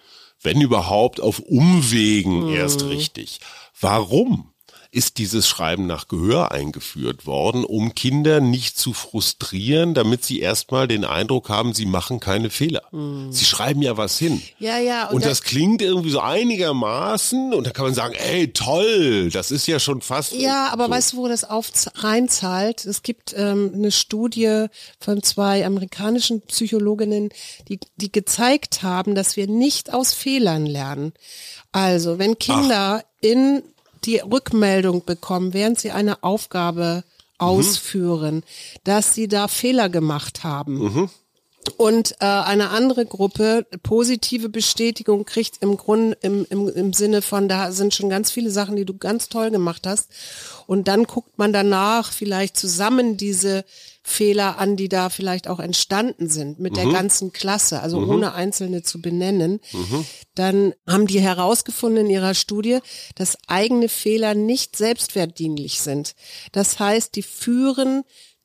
wenn 0.40 0.61
überhaupt, 0.61 1.20
auf 1.20 1.38
Umwegen 1.38 2.46
mhm. 2.46 2.54
erst 2.54 2.85
richtig. 2.85 3.40
Warum? 3.78 4.51
Ist 4.92 5.16
dieses 5.16 5.48
Schreiben 5.48 5.87
nach 5.87 6.07
Gehör 6.07 6.52
eingeführt 6.52 7.24
worden, 7.24 7.64
um 7.64 7.94
Kinder 7.94 8.40
nicht 8.40 8.76
zu 8.76 8.92
frustrieren, 8.92 9.94
damit 9.94 10.22
sie 10.22 10.40
erstmal 10.40 10.87
den 10.87 11.07
Eindruck 11.07 11.48
haben, 11.48 11.72
sie 11.72 11.87
machen 11.87 12.20
keine 12.20 12.50
Fehler. 12.50 12.83
Mhm. 12.92 13.33
Sie 13.33 13.46
schreiben 13.46 13.81
ja 13.81 13.96
was 13.96 14.18
hin. 14.18 14.42
Ja, 14.59 14.78
ja. 14.78 15.07
Und, 15.09 15.16
und 15.16 15.24
das, 15.24 15.40
das, 15.40 15.42
klingt 15.44 15.81
irgendwie 15.81 16.11
so 16.11 16.20
einigermaßen 16.20 17.55
und 17.55 17.66
da 17.66 17.70
kann 17.70 17.87
man 17.87 17.94
sagen, 17.94 18.14
ey, 18.14 18.52
toll, 18.52 19.31
das 19.31 19.50
ist 19.50 19.66
ja 19.66 19.81
schon 19.81 20.02
fast. 20.02 20.35
Ja, 20.35 20.68
aber 20.68 20.85
so. 20.85 20.90
weißt 20.90 21.12
du, 21.14 21.16
wo 21.16 21.28
das 21.28 21.44
auf 21.44 21.72
reinzahlt? 21.94 22.85
Es 22.85 23.02
gibt 23.02 23.35
ähm, 23.35 23.72
eine 23.74 23.92
Studie 23.92 24.66
von 25.00 25.22
zwei 25.22 25.64
amerikanischen 25.64 26.42
Psychologinnen, 26.42 27.31
die, 27.68 27.81
die 27.96 28.12
gezeigt 28.12 28.83
haben, 28.83 29.14
dass 29.14 29.37
wir 29.37 29.46
nicht 29.46 29.94
aus 29.94 30.12
Fehlern 30.12 30.66
lernen. 30.66 31.14
Also, 31.72 32.18
wenn 32.18 32.38
Kinder 32.38 33.02
Ach. 33.02 33.22
in 33.22 33.62
die 34.04 34.18
Rückmeldung 34.18 35.04
bekommen, 35.04 35.54
während 35.54 35.80
sie 35.80 35.90
eine 35.90 36.22
Aufgabe 36.22 37.04
ausführen, 37.38 38.36
mhm. 38.36 38.42
dass 38.84 39.14
sie 39.14 39.28
da 39.28 39.48
Fehler 39.48 39.88
gemacht 39.88 40.44
haben. 40.44 40.78
Mhm. 40.78 41.10
Und 41.76 42.12
äh, 42.18 42.24
eine 42.24 42.70
andere 42.70 43.06
Gruppe 43.06 43.66
positive 43.84 44.48
Bestätigung 44.48 45.24
kriegt 45.24 45.62
im 45.62 45.76
Grunde 45.76 46.16
im, 46.20 46.44
im, 46.50 46.68
im 46.68 46.92
Sinne 46.92 47.22
von, 47.22 47.48
da 47.48 47.70
sind 47.70 47.94
schon 47.94 48.09
ganz 48.09 48.32
viele 48.32 48.50
Sachen, 48.50 48.74
die 48.74 48.84
du 48.84 48.96
ganz 48.96 49.28
toll 49.28 49.50
gemacht 49.53 49.86
hast. 49.86 50.11
Und 50.66 50.88
dann 50.88 51.05
guckt 51.05 51.38
man 51.38 51.53
danach 51.53 52.12
vielleicht 52.12 52.57
zusammen 52.57 53.16
diese 53.16 53.64
Fehler 54.05 54.59
an, 54.59 54.76
die 54.76 54.88
da 54.88 55.11
vielleicht 55.11 55.46
auch 55.46 55.61
entstanden 55.61 56.28
sind 56.28 56.59
mit 56.59 56.72
mhm. 56.72 56.76
der 56.76 56.86
ganzen 56.86 57.32
Klasse, 57.32 57.80
also 57.80 58.00
mhm. 58.00 58.11
ohne 58.11 58.34
einzelne 58.34 58.82
zu 58.82 59.00
benennen. 59.00 59.61
Mhm. 59.72 60.05
Dann 60.34 60.74
haben 60.88 61.07
die 61.07 61.20
herausgefunden 61.20 62.07
in 62.07 62.11
ihrer 62.11 62.34
Studie, 62.34 62.80
dass 63.14 63.38
eigene 63.46 63.88
Fehler 63.88 64.34
nicht 64.34 64.76
selbstwertdienlich 64.76 65.80
sind. 65.80 66.14
Das 66.50 66.80
heißt, 66.80 67.14
die 67.14 67.22
führen 67.22 68.03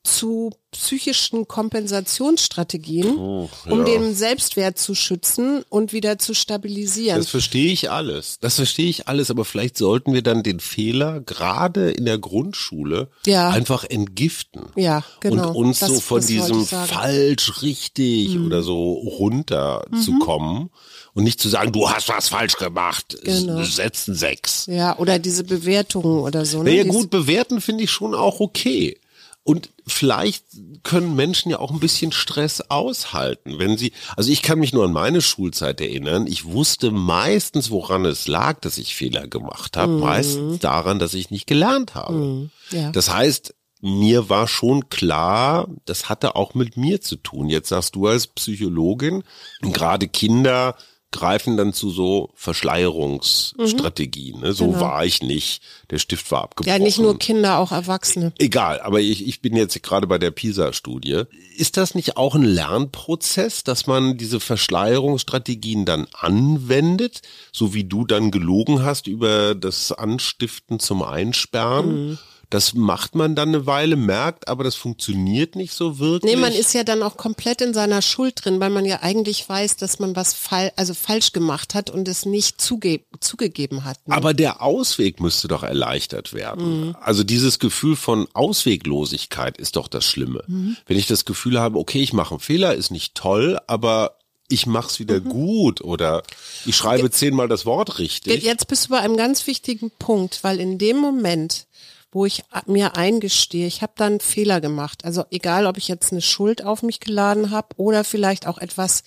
zu 0.07 0.51
psychischen 0.71 1.47
Kompensationsstrategien, 1.47 3.17
oh, 3.17 3.49
ja. 3.65 3.71
um 3.71 3.85
den 3.85 4.15
Selbstwert 4.15 4.77
zu 4.77 4.95
schützen 4.95 5.63
und 5.69 5.91
wieder 5.91 6.17
zu 6.17 6.33
stabilisieren. 6.33 7.17
Das 7.17 7.29
verstehe 7.29 7.71
ich 7.71 7.91
alles. 7.91 8.37
Das 8.39 8.55
verstehe 8.55 8.89
ich 8.89 9.07
alles, 9.07 9.31
aber 9.31 9.43
vielleicht 9.43 9.77
sollten 9.77 10.13
wir 10.13 10.21
dann 10.21 10.43
den 10.43 10.59
Fehler 10.59 11.21
gerade 11.21 11.91
in 11.91 12.05
der 12.05 12.17
Grundschule 12.17 13.09
ja. 13.25 13.49
einfach 13.49 13.83
entgiften. 13.83 14.63
Ja, 14.75 15.03
genau. 15.19 15.49
Und 15.49 15.55
uns 15.55 15.79
das, 15.79 15.89
so 15.89 15.99
von 15.99 16.25
diesem 16.25 16.65
falsch 16.65 17.61
richtig 17.61 18.35
mhm. 18.35 18.45
oder 18.45 18.63
so 18.63 18.93
runterzukommen. 18.93 20.63
Mhm. 20.63 20.69
Und 21.13 21.23
nicht 21.23 21.41
zu 21.41 21.49
sagen, 21.49 21.71
du 21.71 21.89
hast 21.89 22.09
was 22.09 22.29
falsch 22.29 22.57
gemacht, 22.57 23.17
genau. 23.23 23.63
setzen 23.63 24.13
sechs. 24.13 24.67
Ja, 24.67 24.99
oder 24.99 25.17
diese 25.17 25.43
Bewertungen 25.43 26.19
oder 26.19 26.45
so. 26.45 26.61
Ne? 26.61 26.69
Naja, 26.69 26.83
gut, 26.83 27.09
bewerten 27.09 27.59
finde 27.59 27.85
ich 27.85 27.91
schon 27.91 28.13
auch 28.13 28.39
okay. 28.39 28.99
Und 29.47 29.69
vielleicht 29.87 30.43
können 30.83 31.15
Menschen 31.15 31.51
ja 31.51 31.59
auch 31.59 31.71
ein 31.71 31.79
bisschen 31.79 32.11
Stress 32.11 32.59
aushalten, 32.67 33.59
wenn 33.59 33.77
sie, 33.77 33.93
also 34.17 34.29
ich 34.29 34.41
kann 34.41 34.59
mich 34.59 34.73
nur 34.73 34.83
an 34.83 34.91
meine 34.91 35.21
Schulzeit 35.21 35.79
erinnern, 35.79 36.27
ich 36.27 36.43
wusste 36.43 36.91
meistens, 36.91 37.71
woran 37.71 38.03
es 38.03 38.27
lag, 38.27 38.59
dass 38.59 38.77
ich 38.77 38.93
Fehler 38.93 39.25
gemacht 39.25 39.77
habe, 39.77 39.93
mhm. 39.93 39.99
meistens 40.01 40.59
daran, 40.59 40.99
dass 40.99 41.13
ich 41.13 41.31
nicht 41.31 41.47
gelernt 41.47 41.95
habe. 41.95 42.13
Mhm. 42.13 42.49
Ja. 42.71 42.91
Das 42.91 43.13
heißt, 43.13 43.55
mir 43.79 44.27
war 44.27 44.49
schon 44.49 44.89
klar, 44.89 45.69
das 45.85 46.09
hatte 46.09 46.35
auch 46.35 46.53
mit 46.53 46.75
mir 46.75 46.99
zu 46.99 47.15
tun. 47.15 47.47
Jetzt 47.47 47.69
sagst 47.69 47.95
du 47.95 48.07
als 48.07 48.27
Psychologin, 48.27 49.23
gerade 49.61 50.09
Kinder 50.09 50.75
greifen 51.11 51.57
dann 51.57 51.73
zu 51.73 51.89
so 51.89 52.31
Verschleierungsstrategien. 52.35 54.41
Ne? 54.41 54.53
So 54.53 54.67
genau. 54.67 54.81
war 54.81 55.05
ich 55.05 55.23
nicht. 55.23 55.61
Der 55.89 55.99
Stift 55.99 56.29
war 56.31 56.43
abgebrochen. 56.43 56.77
Ja, 56.77 56.83
nicht 56.83 56.99
nur 56.99 57.17
Kinder, 57.17 57.59
auch 57.59 57.71
Erwachsene. 57.71 58.33
Egal, 58.37 58.81
aber 58.81 58.99
ich, 58.99 59.25
ich 59.25 59.41
bin 59.41 59.55
jetzt 59.55 59.81
gerade 59.83 60.07
bei 60.07 60.17
der 60.17 60.31
PISA-Studie. 60.31 61.23
Ist 61.55 61.77
das 61.77 61.95
nicht 61.95 62.17
auch 62.17 62.35
ein 62.35 62.43
Lernprozess, 62.43 63.63
dass 63.63 63.87
man 63.87 64.17
diese 64.17 64.39
Verschleierungsstrategien 64.39 65.85
dann 65.85 66.07
anwendet, 66.13 67.21
so 67.51 67.73
wie 67.73 67.85
du 67.85 68.05
dann 68.05 68.31
gelogen 68.31 68.83
hast 68.83 69.07
über 69.07 69.55
das 69.55 69.91
Anstiften 69.91 70.79
zum 70.79 71.03
Einsperren? 71.03 72.09
Mhm 72.09 72.17
das 72.49 72.73
macht 72.73 73.13
man 73.13 73.35
dann 73.35 73.49
eine 73.49 73.65
Weile, 73.65 73.97
merkt, 73.97 74.47
aber 74.47 74.63
das 74.63 74.75
funktioniert 74.75 75.55
nicht 75.55 75.73
so 75.73 75.99
wirklich. 75.99 76.33
Nee, 76.33 76.39
man 76.39 76.53
ist 76.53 76.73
ja 76.73 76.83
dann 76.83 77.03
auch 77.03 77.17
komplett 77.17 77.61
in 77.61 77.73
seiner 77.73 78.01
Schuld 78.01 78.45
drin, 78.45 78.59
weil 78.61 78.69
man 78.69 78.85
ja 78.85 79.01
eigentlich 79.01 79.47
weiß, 79.47 79.75
dass 79.75 79.99
man 79.99 80.15
was 80.15 80.33
fall 80.33 80.71
also 80.77 80.93
falsch 80.93 81.33
gemacht 81.33 81.75
hat 81.75 81.89
und 81.89 82.07
es 82.07 82.25
nicht 82.25 82.61
zuge 82.61 83.01
zugegeben 83.19 83.83
hat. 83.83 84.07
Ne? 84.07 84.15
Aber 84.15 84.33
der 84.33 84.61
Ausweg 84.61 85.19
müsste 85.19 85.49
doch 85.49 85.63
erleichtert 85.63 86.33
werden. 86.33 86.87
Mhm. 86.87 86.95
Also 87.01 87.23
dieses 87.23 87.59
Gefühl 87.59 87.97
von 87.97 88.27
Ausweglosigkeit 88.33 89.57
ist 89.57 89.75
doch 89.75 89.89
das 89.89 90.05
Schlimme. 90.05 90.43
Mhm. 90.47 90.77
Wenn 90.85 90.97
ich 90.97 91.07
das 91.07 91.25
Gefühl 91.25 91.59
habe, 91.59 91.77
okay, 91.77 92.01
ich 92.01 92.13
mache 92.13 92.31
einen 92.31 92.39
Fehler, 92.39 92.75
ist 92.75 92.91
nicht 92.91 93.15
toll, 93.15 93.59
aber 93.67 94.17
ich 94.49 94.65
mach's 94.65 94.99
wieder 94.99 95.19
mhm. 95.19 95.29
gut 95.29 95.81
oder 95.81 96.23
ich 96.65 96.75
schreibe 96.75 97.11
zehnmal 97.11 97.47
das 97.47 97.65
Wort 97.65 97.99
richtig. 97.99 98.43
Jetzt 98.43 98.67
bist 98.67 98.85
du 98.85 98.89
bei 98.91 98.99
einem 98.99 99.17
ganz 99.17 99.45
wichtigen 99.47 99.91
Punkt, 99.91 100.43
weil 100.43 100.59
in 100.59 100.77
dem 100.77 100.97
Moment, 100.97 101.67
wo 102.11 102.25
ich 102.25 102.43
mir 102.65 102.95
eingestehe, 102.95 103.67
ich 103.67 103.81
habe 103.81 103.93
da 103.95 104.05
einen 104.05 104.19
Fehler 104.19 104.61
gemacht. 104.61 105.05
Also 105.05 105.25
egal, 105.29 105.65
ob 105.67 105.77
ich 105.77 105.87
jetzt 105.87 106.11
eine 106.11 106.21
Schuld 106.21 106.63
auf 106.63 106.83
mich 106.83 106.99
geladen 106.99 107.51
habe 107.51 107.69
oder 107.77 108.03
vielleicht 108.03 108.47
auch 108.47 108.57
etwas 108.57 109.03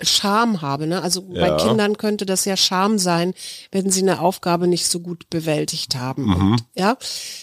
Scham 0.00 0.62
habe. 0.62 0.86
Ne? 0.86 1.02
Also 1.02 1.26
ja. 1.30 1.48
bei 1.48 1.62
Kindern 1.62 1.96
könnte 1.96 2.26
das 2.26 2.44
ja 2.44 2.56
Scham 2.56 2.98
sein, 2.98 3.34
wenn 3.72 3.90
sie 3.90 4.02
eine 4.02 4.20
Aufgabe 4.20 4.66
nicht 4.66 4.86
so 4.86 5.00
gut 5.00 5.28
bewältigt 5.30 5.96
haben. 5.96 6.24
Mhm. 6.24 6.52
Und, 6.52 6.64
ja, 6.74 6.96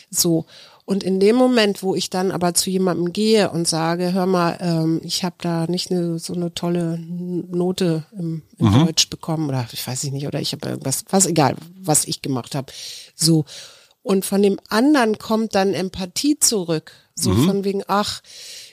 so. 0.09 0.45
Und 0.85 1.03
in 1.03 1.21
dem 1.21 1.37
Moment, 1.37 1.81
wo 1.81 1.95
ich 1.95 2.09
dann 2.09 2.31
aber 2.31 2.53
zu 2.53 2.69
jemandem 2.69 3.13
gehe 3.13 3.49
und 3.51 3.67
sage, 3.67 4.11
hör 4.11 4.25
mal, 4.25 4.57
ähm, 4.59 4.99
ich 5.03 5.23
habe 5.23 5.35
da 5.39 5.65
nicht 5.67 5.91
eine, 5.91 6.19
so 6.19 6.33
eine 6.33 6.53
tolle 6.53 6.99
Note 6.99 8.05
im, 8.17 8.43
im 8.57 8.67
mhm. 8.67 8.85
Deutsch 8.85 9.09
bekommen 9.09 9.47
oder 9.47 9.65
ich 9.71 9.85
weiß 9.85 10.03
nicht, 10.03 10.27
oder 10.27 10.41
ich 10.41 10.51
habe 10.51 10.67
irgendwas, 10.67 11.05
was 11.09 11.25
egal, 11.25 11.55
was 11.79 12.05
ich 12.05 12.21
gemacht 12.21 12.53
habe. 12.53 12.71
So. 13.15 13.45
Und 14.03 14.25
von 14.25 14.41
dem 14.41 14.59
anderen 14.69 15.17
kommt 15.17 15.55
dann 15.55 15.73
Empathie 15.73 16.37
zurück. 16.37 16.91
So 17.15 17.31
mhm. 17.31 17.45
von 17.45 17.63
wegen, 17.63 17.83
ach, 17.87 18.21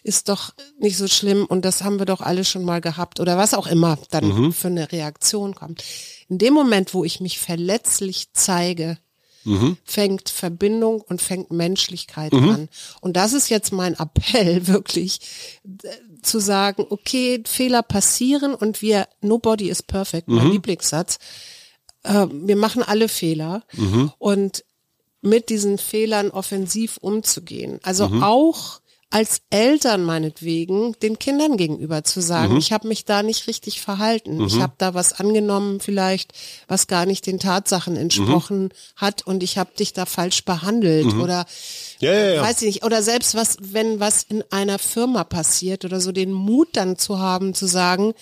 ist 0.03 0.29
doch 0.29 0.53
nicht 0.79 0.97
so 0.97 1.09
schlimm 1.09 1.45
und 1.45 1.65
das 1.65 1.83
haben 1.83 1.99
wir 1.99 2.07
doch 2.07 2.21
alle 2.21 2.45
schon 2.45 2.65
mal 2.65 2.81
gehabt 2.81 3.21
oder 3.21 3.37
was 3.37 3.55
auch 3.55 3.67
immer 3.67 3.99
dann 4.11 4.29
mhm. 4.29 4.53
für 4.53 4.69
eine 4.69 4.91
Reaktion 4.91 5.55
kommt. 5.55 5.85
In 6.29 6.39
dem 6.39 6.55
Moment, 6.55 6.95
wo 6.95 7.05
ich 7.05 7.21
mich 7.21 7.39
verletzlich 7.39 8.29
zeige, 8.33 8.99
mhm. 9.45 9.77
fängt 9.85 10.29
Verbindung 10.29 11.01
und 11.03 11.21
fängt 11.21 11.51
Menschlichkeit 11.51 12.33
mhm. 12.33 12.49
an. 12.49 12.69
Und 13.01 13.17
das 13.17 13.33
ist 13.33 13.51
jetzt 13.51 13.73
mein 13.73 13.95
Appell, 13.95 14.67
wirklich 14.67 15.21
zu 16.23 16.39
sagen, 16.39 16.87
okay, 16.89 17.43
Fehler 17.47 17.83
passieren 17.83 18.55
und 18.55 18.83
wir, 18.83 19.07
nobody 19.21 19.69
is 19.69 19.83
perfect, 19.83 20.29
mein 20.29 20.47
mhm. 20.47 20.53
Lieblingssatz. 20.53 21.19
Äh, 22.03 22.27
wir 22.31 22.57
machen 22.57 22.83
alle 22.83 23.09
Fehler 23.09 23.65
mhm. 23.75 24.13
und 24.19 24.65
mit 25.23 25.49
diesen 25.49 25.79
Fehlern 25.79 26.31
offensiv 26.31 26.97
umzugehen. 26.99 27.79
Also 27.83 28.09
mhm. 28.09 28.23
auch 28.23 28.81
als 29.13 29.43
Eltern 29.51 30.05
meinetwegen 30.05 30.95
den 31.03 31.19
Kindern 31.19 31.57
gegenüber 31.57 32.05
zu 32.05 32.21
sagen, 32.21 32.53
mhm. 32.53 32.59
ich 32.59 32.73
habe 32.73 32.87
mich 32.87 33.05
da 33.05 33.25
nicht 33.25 33.49
richtig 33.49 33.81
verhalten, 33.81 34.39
mhm. 34.39 34.47
ich 34.47 34.61
habe 34.61 34.75
da 34.79 34.95
was 34.95 35.15
angenommen 35.15 35.81
vielleicht, 35.81 36.33
was 36.69 36.87
gar 36.87 37.07
nicht 37.07 37.27
den 37.27 37.41
Tatsachen 37.41 37.97
entsprochen 37.97 38.65
mhm. 38.65 38.71
hat 38.95 39.27
und 39.27 39.43
ich 39.43 39.59
habe 39.59 39.73
dich 39.77 39.93
da 39.93 40.07
falsch 40.07 40.45
behandelt 40.45 41.13
mhm. 41.13 41.23
oder 41.23 41.45
ja, 41.99 42.13
ja, 42.13 42.35
ja. 42.35 42.43
weiß 42.43 42.63
ich 42.63 42.67
nicht 42.67 42.85
oder 42.85 43.03
selbst 43.03 43.35
was, 43.35 43.57
wenn 43.61 43.99
was 43.99 44.23
in 44.23 44.45
einer 44.51 44.79
Firma 44.79 45.25
passiert 45.25 45.85
oder 45.85 46.01
so 46.01 46.13
den 46.13 46.33
Mut 46.33 46.69
dann 46.75 46.97
zu 46.97 47.19
haben 47.19 47.53
zu 47.53 47.67
sagen, 47.67 48.15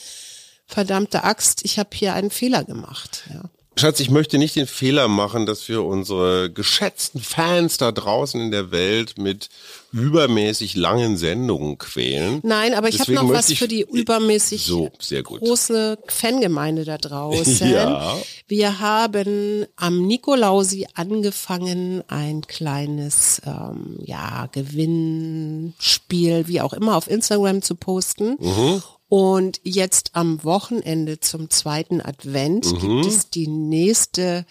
verdammte 0.66 1.22
Axt, 1.22 1.66
ich 1.66 1.78
habe 1.78 1.90
hier 1.92 2.14
einen 2.14 2.30
Fehler 2.30 2.64
gemacht. 2.64 3.24
Ja. 3.32 3.42
Schatz, 3.78 4.00
ich 4.00 4.10
möchte 4.10 4.38
nicht 4.38 4.56
den 4.56 4.66
Fehler 4.66 5.08
machen, 5.08 5.46
dass 5.46 5.68
wir 5.68 5.84
unsere 5.84 6.50
geschätzten 6.50 7.20
Fans 7.20 7.76
da 7.76 7.92
draußen 7.92 8.40
in 8.40 8.50
der 8.50 8.70
Welt 8.70 9.18
mit 9.18 9.48
übermäßig 9.92 10.74
langen 10.74 11.16
Sendungen 11.16 11.78
quälen. 11.78 12.40
Nein, 12.42 12.74
aber 12.74 12.88
ich 12.88 13.00
habe 13.00 13.12
noch 13.12 13.28
was 13.28 13.52
für 13.52 13.68
die 13.68 13.86
übermäßig 13.90 14.64
so, 14.64 14.90
große 15.22 15.98
Fangemeinde 16.06 16.84
da 16.84 16.98
draußen. 16.98 17.70
ja. 17.72 18.18
Wir 18.46 18.80
haben 18.80 19.66
am 19.76 20.06
Nikolausi 20.06 20.86
angefangen, 20.94 22.02
ein 22.08 22.42
kleines 22.42 23.40
ähm, 23.46 23.98
ja, 24.04 24.48
Gewinnspiel, 24.52 26.48
wie 26.48 26.60
auch 26.60 26.72
immer, 26.72 26.96
auf 26.96 27.08
Instagram 27.08 27.62
zu 27.62 27.76
posten. 27.76 28.36
Mhm. 28.40 28.82
Und 29.08 29.60
jetzt 29.64 30.10
am 30.12 30.44
Wochenende 30.44 31.18
zum 31.20 31.48
zweiten 31.50 32.00
Advent 32.00 32.66
mhm. 32.66 32.78
gibt 32.78 33.06
es 33.06 33.30
die 33.30 33.48
nächste 33.48 34.44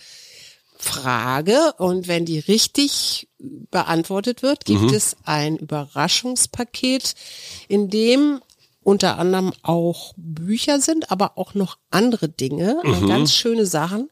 Frage 0.79 1.73
und 1.77 2.07
wenn 2.07 2.25
die 2.25 2.39
richtig 2.39 3.27
beantwortet 3.39 4.43
wird, 4.43 4.65
gibt 4.65 4.81
mhm. 4.81 4.93
es 4.93 5.17
ein 5.23 5.57
Überraschungspaket, 5.57 7.15
in 7.67 7.89
dem 7.89 8.41
unter 8.83 9.17
anderem 9.17 9.53
auch 9.63 10.13
Bücher 10.15 10.79
sind, 10.79 11.11
aber 11.11 11.37
auch 11.37 11.53
noch 11.53 11.77
andere 11.91 12.29
Dinge, 12.29 12.79
mhm. 12.83 13.07
ganz 13.07 13.33
schöne 13.33 13.65
Sachen. 13.65 14.09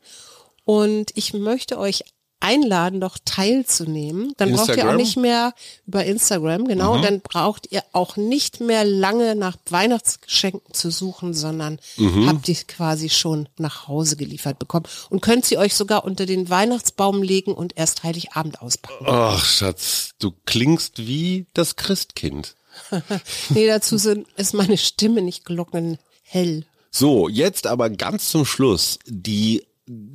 Und 0.66 1.12
ich 1.16 1.34
möchte 1.34 1.78
euch 1.78 2.04
einladen, 2.40 3.02
doch 3.02 3.18
teilzunehmen. 3.24 4.34
Dann 4.38 4.50
Instagram? 4.50 4.76
braucht 4.76 4.78
ihr 4.78 4.90
auch 4.90 4.98
nicht 4.98 5.18
mehr 5.18 5.54
über 5.88 6.06
Instagram, 6.06 6.68
genau, 6.68 6.98
mhm. 6.98 7.02
dann 7.02 7.22
braucht 7.22 7.72
ihr 7.72 7.84
auch 7.92 8.18
nicht 8.18 8.62
mehr 8.62 8.84
lange 8.84 9.36
nach 9.36 9.58
Weihnachtsgeschenken 9.70 10.74
zu 10.74 10.92
suchen, 10.92 11.34
sondern 11.34 11.80
mhm. 11.98 12.28
habt 12.28 12.48
die 12.48 12.56
quasi 12.56 13.10
schon 13.10 13.50
nach 13.58 13.88
Hause 13.88 14.16
geliefert 14.16 14.60
bekommen 14.60 14.86
und 15.10 15.22
könnt 15.22 15.46
sie 15.46 15.58
euch 15.58 15.76
sogar 15.76 16.06
unter 16.06 16.26
den 16.26 16.50
Weihnachtsbaum 16.50 17.24
legen 17.24 17.54
und 17.54 17.74
erst 17.78 18.04
Heiligabend 18.04 18.62
auspacken. 18.62 19.06
Ach, 19.08 19.44
Schatz, 19.44 20.12
du 20.20 20.34
klingst 20.46 21.08
wie 21.08 21.48
das 21.54 21.76
Christkind. 21.76 22.56
nee, 23.50 23.68
dazu 23.68 23.98
sind, 23.98 24.28
ist 24.36 24.54
meine 24.54 24.78
Stimme 24.78 25.22
nicht 25.22 25.46
glockenhell. 25.46 26.66
So, 26.92 27.28
jetzt 27.28 27.68
aber 27.68 27.90
ganz 27.90 28.30
zum 28.30 28.46
Schluss 28.46 29.00
die 29.06 29.66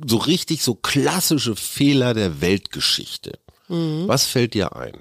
so 0.05 0.17
richtig 0.17 0.63
so 0.63 0.75
klassische 0.75 1.55
Fehler 1.55 2.13
der 2.13 2.41
Weltgeschichte. 2.41 3.39
Mhm. 3.67 4.07
Was 4.07 4.25
fällt 4.25 4.53
dir 4.53 4.75
ein? 4.75 4.97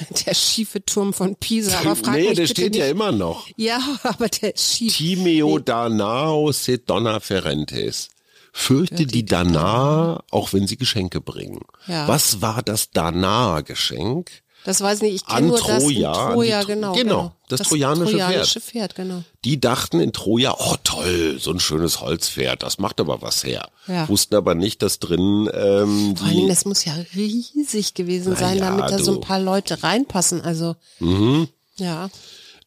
Der 0.26 0.34
schiefe 0.34 0.84
Turm 0.84 1.12
von 1.12 1.36
Pisa. 1.36 1.78
Aber 1.80 1.96
frag 1.96 2.14
nee, 2.14 2.32
der 2.32 2.46
steht 2.46 2.72
nicht. 2.72 2.80
ja 2.80 2.86
immer 2.86 3.12
noch. 3.12 3.48
Ja, 3.56 3.80
aber 4.04 4.28
der 4.28 4.52
schief. 4.56 4.96
Timeo 4.96 5.58
Danao 5.58 6.52
se 6.52 6.78
donna 6.78 7.18
ferentes. 7.20 8.08
Fürchte 8.52 9.06
die 9.06 9.24
Dana, 9.24 10.22
auch 10.30 10.52
wenn 10.52 10.66
sie 10.66 10.76
Geschenke 10.76 11.20
bringen. 11.20 11.60
Ja. 11.86 12.08
Was 12.08 12.42
war 12.42 12.62
das 12.62 12.90
Dana-Geschenk? 12.90 14.30
Das 14.64 14.80
weiß 14.82 14.98
ich 14.98 15.02
nicht. 15.02 15.14
Ich 15.16 15.26
kenne 15.26 15.46
nur 15.48 15.58
das 15.58 15.82
Troja, 15.82 16.32
Troja, 16.32 16.60
Tro- 16.60 16.66
genau, 16.66 16.92
genau, 16.92 17.32
das 17.48 17.62
trojanische 17.62 18.10
trojanische 18.12 18.60
Pferd. 18.60 18.94
genau. 18.94 19.22
Die 19.44 19.58
dachten 19.58 20.00
in 20.00 20.12
Troja, 20.12 20.54
oh 20.58 20.76
toll, 20.84 21.38
so 21.40 21.50
ein 21.50 21.60
schönes 21.60 22.00
Holzpferd, 22.02 22.62
das 22.62 22.78
macht 22.78 23.00
aber 23.00 23.22
was 23.22 23.42
her. 23.42 23.70
Ja. 23.86 24.06
Wussten 24.08 24.34
aber 24.34 24.54
nicht, 24.54 24.82
dass 24.82 24.98
drin 24.98 25.48
ähm, 25.54 26.14
Vor 26.16 26.28
die, 26.28 26.46
das 26.46 26.66
muss 26.66 26.84
ja 26.84 26.94
riesig 27.16 27.94
gewesen 27.94 28.36
sein, 28.36 28.58
ja, 28.58 28.66
damit 28.70 28.90
da 28.90 28.98
so 28.98 29.04
du. 29.04 29.10
Mhm. 29.12 29.16
ein 29.18 29.20
paar 29.22 29.40
Leute 29.40 29.82
reinpassen. 29.82 30.42
Also, 30.42 30.76
ja. 31.76 32.10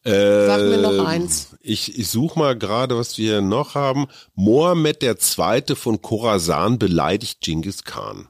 Sag 0.06 0.60
mir 0.60 0.76
noch 0.82 0.90
Ähm, 0.92 1.06
eins. 1.06 1.48
Ich, 1.62 1.98
ich 1.98 2.10
suche 2.10 2.38
mal 2.38 2.58
gerade, 2.58 2.98
was 2.98 3.16
wir 3.16 3.40
noch 3.40 3.74
haben. 3.74 4.06
Mohammed 4.34 5.00
der 5.00 5.18
Zweite 5.18 5.76
von 5.76 6.02
Khorasan 6.02 6.78
beleidigt 6.78 7.40
Genghis 7.40 7.84
Khan. 7.84 8.28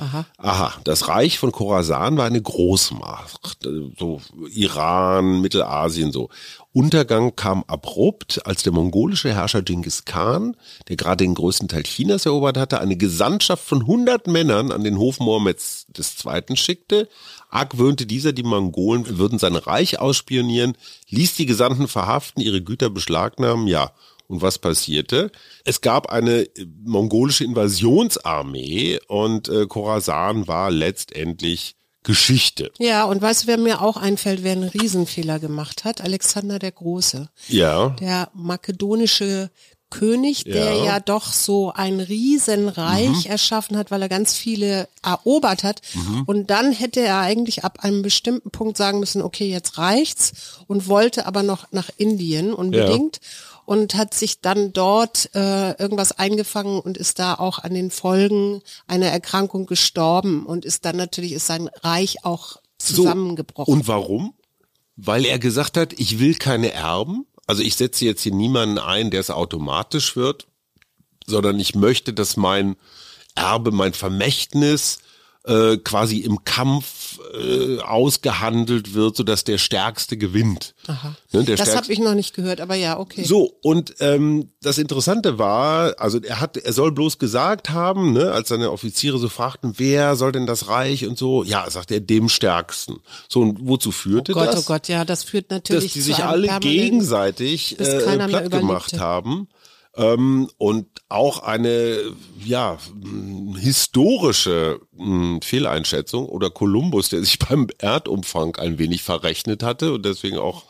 Aha. 0.00 0.24
Aha, 0.38 0.72
das 0.84 1.08
Reich 1.08 1.38
von 1.38 1.52
Khorasan 1.52 2.16
war 2.16 2.24
eine 2.24 2.40
Großmacht, 2.40 3.66
äh, 3.66 3.90
so 3.98 4.22
Iran, 4.50 5.42
Mittelasien 5.42 6.10
so. 6.10 6.30
Untergang 6.72 7.36
kam 7.36 7.64
abrupt, 7.66 8.46
als 8.46 8.62
der 8.62 8.72
mongolische 8.72 9.34
Herrscher 9.34 9.60
Genghis 9.60 10.06
Khan, 10.06 10.56
der 10.88 10.96
gerade 10.96 11.24
den 11.24 11.34
größten 11.34 11.68
Teil 11.68 11.82
Chinas 11.82 12.24
erobert 12.24 12.56
hatte, 12.56 12.80
eine 12.80 12.96
Gesandtschaft 12.96 13.62
von 13.62 13.82
100 13.82 14.26
Männern 14.26 14.72
an 14.72 14.84
den 14.84 14.96
Hof 14.96 15.18
Mohammeds 15.20 15.86
Zweiten 16.16 16.56
schickte. 16.56 17.06
Argwöhnte 17.50 18.06
dieser, 18.06 18.32
die 18.32 18.42
Mongolen 18.42 19.18
würden 19.18 19.38
sein 19.38 19.56
Reich 19.56 19.98
ausspionieren, 19.98 20.78
ließ 21.10 21.34
die 21.34 21.46
Gesandten 21.46 21.88
verhaften, 21.88 22.40
ihre 22.40 22.62
Güter 22.62 22.88
beschlagnahmen, 22.88 23.66
ja. 23.66 23.92
Und 24.30 24.42
was 24.42 24.58
passierte? 24.58 25.32
Es 25.64 25.80
gab 25.80 26.06
eine 26.10 26.42
äh, 26.42 26.66
mongolische 26.84 27.42
Invasionsarmee 27.42 29.00
und 29.08 29.48
äh, 29.48 29.66
Khorasan 29.66 30.46
war 30.46 30.70
letztendlich 30.70 31.74
Geschichte. 32.04 32.70
Ja, 32.78 33.04
und 33.04 33.20
weißt 33.20 33.42
du, 33.42 33.46
wer 33.48 33.58
mir 33.58 33.82
auch 33.82 33.96
einfällt, 33.96 34.44
wer 34.44 34.52
einen 34.52 34.68
Riesenfehler 34.68 35.40
gemacht 35.40 35.84
hat? 35.84 36.00
Alexander 36.00 36.60
der 36.60 36.70
Große. 36.70 37.28
Ja. 37.48 37.90
Der 38.00 38.30
makedonische 38.32 39.50
König, 39.90 40.44
der 40.44 40.72
Ja. 40.72 40.78
Mhm. 40.78 40.84
ja 40.86 41.00
doch 41.00 41.32
so 41.32 41.72
ein 41.72 41.98
Riesenreich 41.98 43.26
erschaffen 43.26 43.76
hat, 43.76 43.90
weil 43.90 44.00
er 44.00 44.08
ganz 44.08 44.34
viele 44.34 44.88
erobert 45.02 45.64
hat. 45.64 45.82
Und 46.26 46.48
dann 46.50 46.70
hätte 46.70 47.00
er 47.00 47.18
eigentlich 47.18 47.64
ab 47.64 47.80
einem 47.82 48.02
bestimmten 48.02 48.52
Punkt 48.52 48.76
sagen 48.76 49.00
müssen, 49.00 49.20
okay, 49.20 49.50
jetzt 49.50 49.78
reicht's 49.78 50.60
und 50.68 50.86
wollte 50.86 51.26
aber 51.26 51.42
noch 51.42 51.66
nach 51.72 51.90
Indien 51.96 52.54
unbedingt. 52.54 53.20
Und 53.70 53.94
hat 53.94 54.14
sich 54.14 54.40
dann 54.40 54.72
dort 54.72 55.30
äh, 55.32 55.80
irgendwas 55.80 56.10
eingefangen 56.10 56.80
und 56.80 56.98
ist 56.98 57.20
da 57.20 57.34
auch 57.34 57.60
an 57.60 57.72
den 57.72 57.92
Folgen 57.92 58.62
einer 58.88 59.06
Erkrankung 59.06 59.66
gestorben 59.66 60.44
und 60.44 60.64
ist 60.64 60.84
dann 60.84 60.96
natürlich 60.96 61.30
ist 61.34 61.46
sein 61.46 61.70
Reich 61.82 62.24
auch 62.24 62.56
zusammengebrochen. 62.78 63.72
Und 63.72 63.86
warum? 63.86 64.34
Weil 64.96 65.24
er 65.24 65.38
gesagt 65.38 65.76
hat, 65.76 65.92
ich 65.92 66.18
will 66.18 66.34
keine 66.34 66.72
Erben. 66.72 67.26
Also 67.46 67.62
ich 67.62 67.76
setze 67.76 68.04
jetzt 68.06 68.22
hier 68.22 68.34
niemanden 68.34 68.78
ein, 68.78 69.12
der 69.12 69.20
es 69.20 69.30
automatisch 69.30 70.16
wird, 70.16 70.48
sondern 71.24 71.60
ich 71.60 71.76
möchte, 71.76 72.12
dass 72.12 72.36
mein 72.36 72.74
Erbe, 73.36 73.70
mein 73.70 73.92
Vermächtnis 73.92 74.98
äh, 75.44 75.78
quasi 75.78 76.18
im 76.18 76.44
Kampf 76.44 77.18
äh, 77.34 77.78
ausgehandelt 77.78 78.92
wird, 78.94 79.16
sodass 79.16 79.44
der 79.44 79.58
Stärkste 79.58 80.16
gewinnt. 80.16 80.74
Aha. 80.86 81.16
Ne, 81.32 81.44
das 81.44 81.74
habe 81.74 81.90
ich 81.92 81.98
noch 81.98 82.14
nicht 82.14 82.34
gehört, 82.34 82.60
aber 82.60 82.74
ja, 82.74 82.98
okay. 82.98 83.24
So, 83.24 83.54
und 83.62 83.94
ähm, 84.00 84.50
das 84.60 84.78
Interessante 84.78 85.38
war, 85.38 85.94
also 85.98 86.20
er 86.20 86.40
hat, 86.40 86.56
er 86.56 86.72
soll 86.72 86.92
bloß 86.92 87.18
gesagt 87.18 87.70
haben, 87.70 88.12
ne, 88.12 88.32
als 88.32 88.48
seine 88.48 88.70
Offiziere 88.70 89.18
so 89.18 89.28
fragten, 89.28 89.74
wer 89.78 90.14
soll 90.16 90.32
denn 90.32 90.46
das 90.46 90.68
Reich 90.68 91.06
und 91.06 91.16
so, 91.16 91.42
ja, 91.42 91.68
sagt 91.70 91.90
er, 91.90 92.00
dem 92.00 92.28
Stärksten. 92.28 93.00
So, 93.28 93.40
und 93.40 93.58
wozu 93.62 93.92
führte 93.92 94.32
Oh 94.32 94.34
Gott, 94.34 94.48
das? 94.48 94.60
oh 94.60 94.64
Gott, 94.66 94.88
ja, 94.88 95.04
das 95.04 95.24
führt 95.24 95.50
natürlich 95.50 95.84
dass 95.84 95.92
die 95.94 96.00
zu 96.00 96.06
sich 96.06 96.16
einem 96.16 96.28
alle 96.28 96.60
gegenseitig 96.60 97.80
äh, 97.80 98.00
platt 98.00 98.50
gemacht 98.50 98.98
haben. 98.98 99.48
Ähm, 100.00 100.48
und 100.56 100.86
auch 101.10 101.42
eine 101.42 101.98
ja 102.42 102.78
historische 103.58 104.80
m, 104.98 105.40
Fehleinschätzung 105.42 106.26
oder 106.26 106.50
Kolumbus, 106.50 107.08
der 107.10 107.22
sich 107.22 107.38
beim 107.48 107.68
Erdumfang 107.78 108.56
ein 108.56 108.78
wenig 108.78 109.02
verrechnet 109.02 109.62
hatte 109.62 109.92
und 109.94 110.04
deswegen 110.04 110.38
auch 110.38 110.64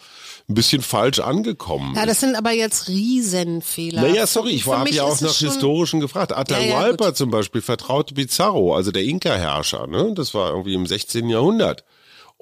ein 0.48 0.54
bisschen 0.54 0.82
falsch 0.82 1.20
angekommen 1.20 1.94
Ja, 1.94 2.02
ist. 2.02 2.08
das 2.08 2.20
sind 2.20 2.34
aber 2.34 2.50
jetzt 2.50 2.88
Riesenfehler. 2.88 4.02
Naja, 4.02 4.26
sorry, 4.26 4.50
ich 4.50 4.66
habe 4.66 4.90
ja 4.90 5.04
auch 5.04 5.20
nach 5.20 5.36
historischen 5.36 6.00
gefragt. 6.00 6.32
Ja, 6.32 6.36
ja, 6.38 6.40
Atahualpa 6.42 7.06
gut. 7.08 7.16
zum 7.16 7.30
Beispiel 7.30 7.60
vertraute 7.62 8.14
Pizarro, 8.14 8.74
also 8.74 8.90
der 8.90 9.04
Inka-Herrscher, 9.04 9.86
ne? 9.86 10.12
Das 10.14 10.34
war 10.34 10.50
irgendwie 10.50 10.74
im 10.74 10.86
16. 10.86 11.28
Jahrhundert. 11.28 11.84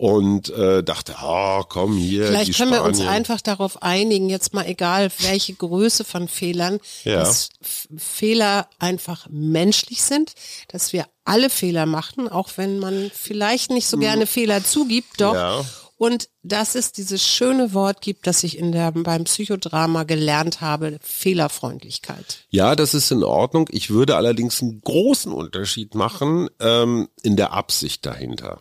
Und 0.00 0.48
äh, 0.50 0.84
dachte, 0.84 1.16
oh, 1.24 1.64
komm 1.68 1.96
hier, 1.96 2.28
Vielleicht 2.28 2.56
können 2.56 2.70
wir 2.70 2.84
uns 2.84 3.00
einfach 3.00 3.40
darauf 3.40 3.82
einigen, 3.82 4.28
jetzt 4.30 4.54
mal 4.54 4.64
egal 4.64 5.10
welche 5.18 5.54
Größe 5.54 6.04
von 6.04 6.28
Fehlern, 6.28 6.78
Ja. 7.02 7.16
dass 7.16 7.48
Fehler 7.96 8.68
einfach 8.78 9.26
menschlich 9.28 10.04
sind, 10.04 10.34
dass 10.68 10.92
wir 10.92 11.06
alle 11.24 11.50
Fehler 11.50 11.84
machen, 11.84 12.28
auch 12.28 12.50
wenn 12.54 12.78
man 12.78 13.10
vielleicht 13.12 13.72
nicht 13.72 13.88
so 13.88 13.98
gerne 13.98 14.26
Fehler 14.26 14.62
zugibt, 14.64 15.20
doch. 15.20 15.32
Hm. 15.32 15.36
Ja. 15.36 15.64
Und 15.98 16.30
dass 16.42 16.76
es 16.76 16.92
dieses 16.92 17.26
schöne 17.26 17.74
Wort 17.74 18.00
gibt, 18.00 18.26
das 18.26 18.44
ich 18.44 18.56
in 18.56 18.72
der, 18.72 18.92
beim 18.92 19.24
Psychodrama 19.24 20.04
gelernt 20.04 20.60
habe, 20.60 20.98
Fehlerfreundlichkeit. 21.02 22.44
Ja, 22.50 22.76
das 22.76 22.94
ist 22.94 23.10
in 23.10 23.24
Ordnung. 23.24 23.68
Ich 23.70 23.90
würde 23.90 24.16
allerdings 24.16 24.62
einen 24.62 24.80
großen 24.80 25.32
Unterschied 25.32 25.94
machen 25.96 26.48
ähm, 26.60 27.08
in 27.22 27.36
der 27.36 27.52
Absicht 27.52 28.06
dahinter. 28.06 28.60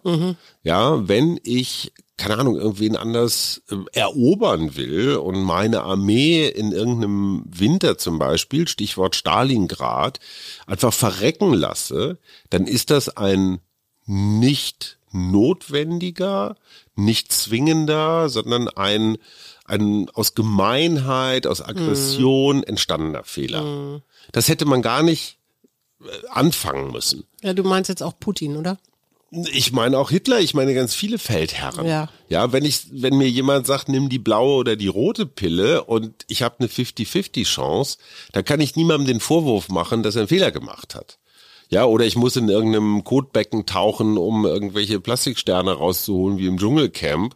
Ja, 0.64 1.08
wenn 1.08 1.40
ich 1.44 1.94
keine 2.18 2.40
Ahnung, 2.40 2.56
irgendwen 2.56 2.96
anders 2.96 3.62
äh, 3.70 3.76
erobern 3.94 4.76
will 4.76 5.18
und 5.18 5.40
meine 5.40 5.84
Armee 5.84 6.48
in 6.48 6.72
irgendeinem 6.72 7.44
Winter 7.46 8.00
zum 8.00 8.18
Beispiel, 8.18 8.68
Stichwort 8.68 9.16
Stalingrad, 9.16 10.20
einfach 10.66 10.94
verrecken 10.94 11.54
lasse, 11.54 12.18
dann 12.50 12.66
ist 12.66 12.90
das 12.90 13.16
ein 13.16 13.60
nicht 14.08 14.98
notwendiger, 15.12 16.56
nicht 16.98 17.32
zwingender, 17.32 18.30
sondern 18.30 18.68
ein, 18.70 19.18
ein 19.66 20.10
aus 20.14 20.36
Gemeinheit, 20.36 21.48
aus 21.48 21.62
Aggression 21.62 22.64
entstandener 22.64 23.24
Fehler. 23.24 24.02
Das 24.32 24.50
hätte 24.50 24.66
man 24.66 24.82
gar 24.82 25.04
nicht 25.04 25.38
äh, 26.02 26.06
anfangen 26.30 26.91
müssen. 26.91 27.26
Ja, 27.41 27.54
du 27.54 27.64
meinst 27.64 27.89
jetzt 27.89 28.04
auch 28.04 28.20
Putin, 28.20 28.58
oder? 28.58 28.78
Ich 29.52 29.74
meine 29.74 29.98
auch 30.00 30.10
Hitler, 30.10 30.39
ich 30.39 30.54
meine 30.54 30.74
ganz 30.74 30.95
viele 30.95 31.20
Feldherren. 31.20 31.86
Ja. 31.86 32.10
Ja, 32.30 32.54
wenn 32.54 32.64
ich, 32.64 32.88
wenn 32.91 33.18
mir 33.18 33.30
jemand 33.30 33.68
sagt, 33.68 33.89
nimm 33.89 34.08
die 34.08 34.20
blaue 34.20 34.56
oder 34.56 34.78
die 34.78 34.88
rote 34.88 35.26
Pille 35.26 35.84
und 35.84 36.24
ich 36.30 36.43
habe 36.43 36.56
eine 36.60 36.70
50-50 36.70 37.43
Chance, 37.43 37.98
dann 38.32 38.45
kann 38.45 38.62
ich 38.62 38.78
niemandem 38.78 39.08
den 39.08 39.20
Vorwurf 39.20 39.68
machen, 39.68 40.02
dass 40.02 40.16
er 40.16 40.22
einen 40.22 40.30
Fehler 40.30 40.52
gemacht 40.52 40.95
hat. 40.95 41.20
Ja, 41.70 41.86
oder 41.86 42.05
ich 42.05 42.15
muss 42.15 42.36
in 42.36 42.47
irgendeinem 42.49 43.03
Kotbecken 43.03 43.65
tauchen, 43.65 44.18
um 44.18 44.45
irgendwelche 44.45 44.99
Plastiksterne 44.99 45.72
rauszuholen, 45.72 46.38
wie 46.38 46.47
im 46.47 46.57
Dschungelcamp. 46.57 47.36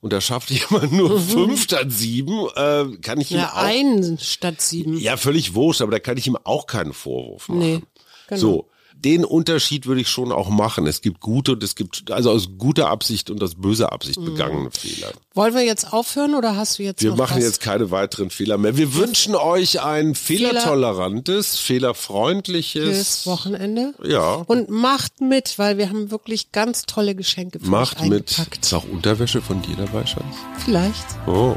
Und 0.00 0.12
da 0.12 0.20
schafft 0.20 0.50
jemand 0.70 0.92
nur 0.92 1.20
fünf 1.20 1.62
statt 1.62 1.90
sieben, 1.90 2.46
äh, 2.56 2.84
kann 3.02 3.20
ich 3.20 3.30
ihm 3.32 3.36
Mhm. 3.38 3.42
Ja, 3.42 3.52
auch 3.52 3.56
ein 3.62 4.18
statt 4.20 4.60
sieben. 4.60 4.98
ja, 4.98 5.16
völlig 5.16 5.54
wurscht, 5.54 5.80
aber 5.82 5.92
da 5.92 5.98
kann 5.98 6.16
ich 6.16 6.26
ihm 6.26 6.36
auch 6.44 6.66
keinen 6.66 6.92
Vorwurf 6.92 7.48
machen. 7.48 7.58
Nee, 7.60 7.80
genau. 8.28 8.40
So, 8.40 8.68
den 9.04 9.24
Unterschied 9.24 9.86
würde 9.86 10.00
ich 10.00 10.08
schon 10.08 10.32
auch 10.32 10.48
machen. 10.48 10.86
Es 10.86 11.00
gibt 11.00 11.20
gute 11.20 11.52
und 11.52 11.62
es 11.62 11.74
gibt, 11.74 12.10
also 12.10 12.30
aus 12.30 12.48
guter 12.58 12.88
Absicht 12.88 13.30
und 13.30 13.42
aus 13.42 13.54
böser 13.54 13.92
Absicht 13.92 14.22
begangene 14.24 14.70
Fehler. 14.70 15.12
Wollen 15.34 15.54
wir 15.54 15.62
jetzt 15.64 15.92
aufhören 15.92 16.34
oder 16.34 16.56
hast 16.56 16.78
du 16.78 16.82
jetzt 16.82 17.02
Wir 17.02 17.14
machen 17.14 17.36
was? 17.36 17.44
jetzt 17.44 17.60
keine 17.60 17.90
weiteren 17.90 18.30
Fehler 18.30 18.58
mehr. 18.58 18.76
Wir 18.76 18.94
wünschen 18.94 19.34
euch 19.36 19.80
ein 19.80 20.14
fehlertolerantes, 20.16 21.58
fehlerfreundliches 21.58 22.84
fürs 22.96 23.26
Wochenende. 23.26 23.94
Ja. 24.02 24.42
Und 24.46 24.68
macht 24.70 25.20
mit, 25.20 25.58
weil 25.58 25.78
wir 25.78 25.88
haben 25.88 26.10
wirklich 26.10 26.52
ganz 26.52 26.82
tolle 26.82 27.14
Geschenke 27.14 27.60
für 27.60 27.68
Macht 27.68 28.00
euch 28.00 28.08
mit. 28.08 28.28
eingepackt. 28.36 28.64
Ist 28.64 28.74
auch 28.74 28.84
Unterwäsche 28.88 29.40
von 29.40 29.62
dir 29.62 29.76
dabei, 29.76 30.04
Schatz? 30.06 30.24
Vielleicht. 30.64 31.06
Oh. 31.26 31.56